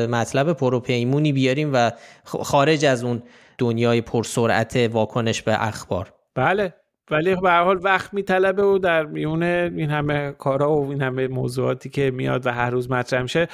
مطلب 0.09 0.53
پروپیمونی 0.53 1.33
بیاریم 1.33 1.71
و 1.73 1.91
خارج 2.23 2.85
از 2.85 3.03
اون 3.03 3.23
دنیای 3.57 4.01
پرسرعت 4.01 4.75
واکنش 4.75 5.41
به 5.41 5.67
اخبار. 5.67 6.13
بله. 6.35 6.73
ولی 7.11 7.35
به 7.35 7.49
هر 7.49 7.63
حال 7.63 7.79
وقت 7.83 8.13
میطلبه 8.13 8.63
و 8.63 8.77
در 8.77 9.05
میون 9.05 9.43
این 9.43 9.89
همه 9.89 10.31
کارا 10.31 10.71
و 10.71 10.89
این 10.89 11.01
همه 11.01 11.27
موضوعاتی 11.27 11.89
که 11.89 12.11
میاد 12.11 12.45
و 12.45 12.51
هر 12.51 12.69
روز 12.69 12.91
مطرح 12.91 13.21
میشه 13.21 13.47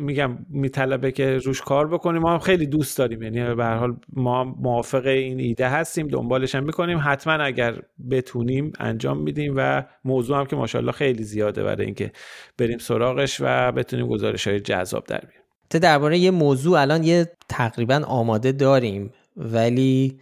میگم 0.00 0.38
میطلبه 0.50 1.12
که 1.12 1.36
روش 1.36 1.60
کار 1.60 1.88
بکنیم. 1.88 2.22
ما 2.22 2.32
هم 2.32 2.38
خیلی 2.38 2.66
دوست 2.66 2.98
داریم. 2.98 3.22
یعنی 3.22 3.54
به 3.54 3.64
هر 3.64 3.76
حال 3.76 3.96
ما 4.12 4.44
موافق 4.44 5.06
این 5.06 5.40
ایده 5.40 5.68
هستیم. 5.68 6.08
دنبالش 6.08 6.54
هم 6.54 6.64
می‌کنیم. 6.64 7.00
حتما 7.04 7.32
اگر 7.32 7.74
بتونیم 8.10 8.72
انجام 8.78 9.18
میدیم 9.18 9.54
و 9.56 9.82
موضوع 10.04 10.38
هم 10.38 10.46
که 10.46 10.56
ماشاءالله 10.56 10.92
خیلی 10.92 11.22
زیاده 11.22 11.62
برای 11.62 11.86
اینکه 11.86 12.12
بریم 12.58 12.78
سراغش 12.78 13.36
و 13.40 13.72
بتونیم 13.72 14.06
گزارش 14.06 14.48
های 14.48 14.60
جذاب 14.60 15.04
در 15.06 15.20
بیاریم. 15.20 15.40
درباره 15.82 16.18
یه 16.18 16.30
موضوع 16.30 16.80
الان 16.80 17.04
یه 17.04 17.30
تقریبا 17.48 18.02
آماده 18.06 18.52
داریم 18.52 19.12
ولی 19.36 20.20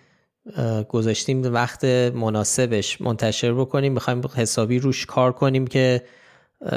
گذاشتیم 0.88 1.42
وقت 1.42 1.84
مناسبش 2.14 3.00
منتشر 3.00 3.52
بکنیم. 3.52 3.92
می‌خوایم 3.92 4.20
حسابی 4.36 4.78
روش 4.78 5.06
کار 5.06 5.32
کنیم 5.32 5.66
که 5.66 6.02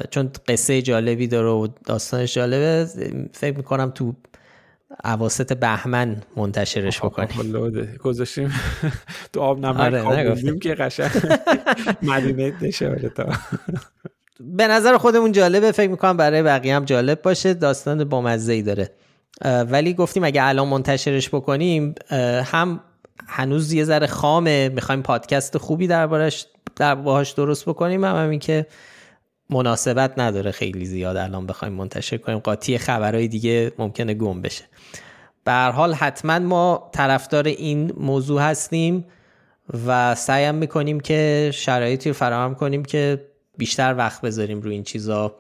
چون 0.10 0.32
قصه 0.48 0.82
جالبی 0.82 1.28
داره 1.28 1.50
و 1.50 1.68
داستانش 1.86 2.34
جالبه 2.34 2.88
فکر 3.34 3.58
می‌کنم 3.58 3.92
تو 3.92 4.16
عواست 5.04 5.54
بهمن 5.54 6.22
منتشرش 6.36 7.00
بکنیم. 7.00 7.96
گذاشتیم 8.04 8.54
تو 9.34 9.42
آب 9.42 9.60
نمک 9.60 10.06
آره 10.06 10.60
که 10.60 10.76
قشنگ 10.76 11.12
مدینه 12.02 12.54
نشه 12.62 13.12
تا. 13.16 13.30
به 14.40 14.68
نظر 14.68 14.98
خودمون 14.98 15.32
جالبه 15.32 15.72
فکر 15.72 15.90
می‌کنم 15.90 16.18
برای 16.18 16.44
بقیه 16.44 16.76
هم 16.76 16.86
جالب 16.86 17.22
باشه. 17.22 17.54
داستان 17.54 18.04
با 18.04 18.30
ای 18.30 18.62
داره. 18.62 18.92
ولی 19.46 19.94
گفتیم 19.94 20.24
اگه 20.24 20.44
الان 20.44 20.68
منتشرش 20.68 21.30
بکنیم 21.30 21.96
هم 22.46 22.80
هنوز 23.28 23.74
یه 23.74 23.84
ذره 23.84 24.08
خامه. 24.08 24.70
می‌خوایم 24.70 25.02
پادکست 25.02 25.58
خوبی 25.58 25.88
دربارش 25.88 26.46
در 26.76 26.96
باهاش 26.96 27.32
درست 27.32 27.66
بکنیم 27.66 28.04
هم 28.04 28.16
همین 28.16 28.40
که 28.40 28.66
مناسبت 29.52 30.14
نداره 30.18 30.52
خیلی 30.52 30.86
زیاد 30.86 31.18
الان 31.18 31.48
بخوایم 31.48 31.74
منتشر 31.74 32.18
کنیم. 32.18 32.40
قاطی 32.40 32.78
خبرهای 32.78 33.28
دیگه 33.28 33.72
ممکنه 33.78 34.14
گم 34.14 34.42
بشه. 34.42 34.64
به 35.44 35.52
هر 35.52 35.72
حال 35.72 35.94
حتما 35.94 36.40
ما 36.40 36.90
طرفدار 36.94 37.48
این 37.48 37.94
موضوع 37.98 38.42
هستیم 38.42 39.06
و 39.88 40.16
سعیم 40.16 40.56
می‌کنیم 40.56 41.00
که 41.00 41.52
شرایطی 41.54 42.10
رو 42.10 42.16
فراهم 42.16 42.56
کنیم 42.56 42.86
که 42.86 43.26
بیشتر 43.58 43.96
وقت 43.98 44.22
بذاریم 44.22 44.62
روی 44.62 44.74
این 44.74 44.84
چیزا. 44.84 45.36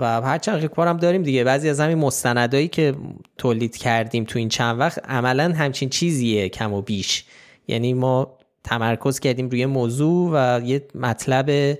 و 0.00 0.20
هرچند 0.20 0.70
هم 0.78 0.96
داریم 0.96 1.22
دیگه. 1.22 1.44
بعضی 1.44 1.68
از 1.68 1.80
همین 1.80 1.98
مستندایی 1.98 2.68
که 2.68 2.94
تولید 3.38 3.76
کردیم 3.76 4.24
تو 4.24 4.38
این 4.38 4.48
چند 4.48 4.80
وقت 4.80 4.98
عملا 5.08 5.52
همچین 5.52 5.88
چیزیه 5.88 6.48
کم 6.48 6.72
و 6.72 6.82
بیش. 6.82 7.24
یعنی 7.68 7.94
ما 7.94 8.38
تمرکز 8.64 9.20
کردیم 9.20 9.48
روی 9.48 9.66
موضوع 9.66 10.30
و 10.32 10.60
یه 10.64 10.86
مطلب 10.94 11.78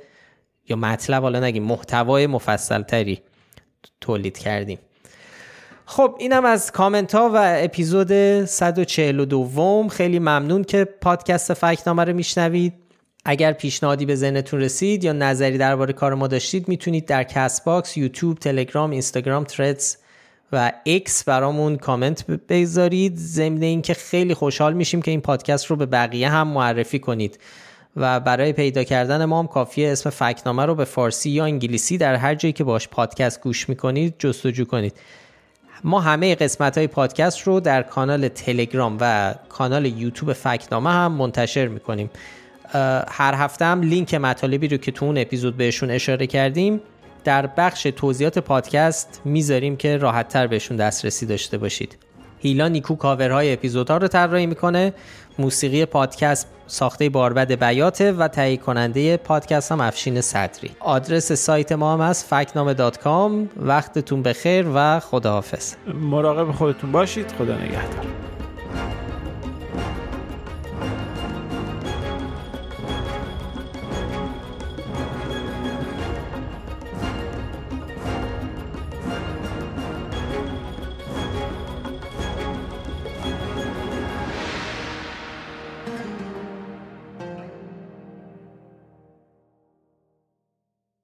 یا 0.68 0.76
مطلب 0.76 1.22
حالا 1.22 1.40
نگیم 1.40 1.62
محتوای 1.62 2.26
مفصل 2.26 2.82
تری 2.82 3.20
تولید 4.00 4.38
کردیم. 4.38 4.78
خب 5.86 6.16
اینم 6.18 6.44
از 6.44 6.72
کامنت 6.72 7.14
ها 7.14 7.30
و 7.34 7.36
اپیزود 7.64 8.44
142 8.44 9.88
خیلی 9.88 10.18
ممنون 10.18 10.64
که 10.64 10.84
پادکست 10.84 11.54
فکت‌نامه 11.54 12.04
رو 12.04 12.12
میشنوید. 12.12 12.74
اگر 13.24 13.52
پیشنهادی 13.52 14.06
به 14.06 14.14
ذهنتون 14.14 14.60
رسید 14.60 15.04
یا 15.04 15.12
نظری 15.12 15.58
درباره 15.58 15.92
کار 15.92 16.14
ما 16.14 16.26
داشتید 16.26 16.68
می‌تونید 16.68 17.06
در 17.06 17.24
CastBox، 17.24 17.96
یوتیوب، 17.96 18.38
تلگرام، 18.38 18.90
اینستاگرام، 18.90 19.44
Threads 19.44 19.96
و 20.52 20.72
X 20.86 21.24
برامون 21.24 21.76
کامنت 21.76 22.26
بذارید. 22.26 23.16
ضمن 23.16 23.62
اینکه 23.62 23.94
خیلی 23.94 24.34
خوشحال 24.34 24.72
میشیم 24.72 25.02
که 25.02 25.10
این 25.10 25.20
پادکست 25.20 25.66
رو 25.66 25.76
به 25.76 25.86
بقیه 25.86 26.28
هم 26.28 26.48
معرفی 26.48 26.98
کنید. 26.98 27.38
و 27.96 28.20
برای 28.20 28.52
پیدا 28.52 28.84
کردن 28.84 29.24
ما 29.24 29.38
هم 29.38 29.46
کافیه 29.46 29.92
اسم 29.92 30.10
فکت‌نامه 30.10 30.66
رو 30.66 30.74
به 30.74 30.84
فارسی 30.84 31.30
یا 31.30 31.44
انگلیسی 31.44 31.98
در 31.98 32.14
هر 32.14 32.34
جایی 32.34 32.52
که 32.52 32.64
باش 32.64 32.88
پادکست 32.88 33.40
گوش 33.40 33.68
می‌کنید 33.68 34.14
جستجو 34.18 34.64
کنید. 34.64 34.92
ما 35.84 36.00
همه 36.00 36.34
قسمت 36.34 36.78
های 36.78 36.86
پادکست 36.86 37.42
رو 37.42 37.60
در 37.60 37.82
کانال 37.82 38.28
تلگرام 38.28 38.98
و 39.00 39.34
کانال 39.48 39.86
یوتیوب 39.86 40.32
فکت‌نامه 40.32 40.90
هم 40.90 41.12
منتشر 41.12 41.68
می‌کنیم. 41.68 42.10
هر 43.08 43.34
هفته 43.34 43.64
هم 43.64 43.82
لینک 43.82 44.14
مطالبی 44.14 44.68
رو 44.68 44.76
که 44.76 44.92
تو 44.92 45.04
اون 45.04 45.18
اپیزود 45.18 45.56
بهشون 45.56 45.90
اشاره 45.90 46.26
کردیم 46.26 46.80
در 47.24 47.46
بخش 47.46 47.82
توضیحات 47.82 48.38
پادکست 48.38 49.20
می‌ذاریم 49.24 49.76
که 49.76 49.96
راحت 49.96 50.28
تر 50.28 50.46
بهشون 50.46 50.76
دسترسی 50.76 51.26
داشته 51.26 51.58
باشید. 51.58 51.96
هیلا 52.38 52.68
نیکو 52.68 52.96
کاورهای 52.96 53.52
اپیزودها 53.52 53.96
رو 53.96 54.08
طراحی 54.08 54.46
می‌کنه. 54.46 54.92
موسیقی 55.38 55.84
پادکست 55.84 56.48
ساخته 56.66 57.08
باربد 57.08 57.52
بیاته 57.64 58.12
و 58.12 58.28
تهیه 58.28 58.56
کننده 58.56 59.16
پادکست 59.16 59.72
هم 59.72 59.80
افشین 59.80 60.20
صدری. 60.20 60.70
آدرس 60.80 61.32
سایت 61.32 61.72
ما 61.72 61.92
هم 61.92 62.00
هست 62.00 62.24
فکت‌نامه 62.24 62.74
dot 62.74 62.98
com. 62.98 63.48
وقتتون 63.56 64.22
بخیر 64.22 64.66
و 64.74 65.00
خداحافظ. 65.00 65.74
مراقب 65.94 66.52
خودتون 66.52 66.92
باشید. 66.92 67.32
خدا 67.38 67.56
نگهدار. 67.56 68.33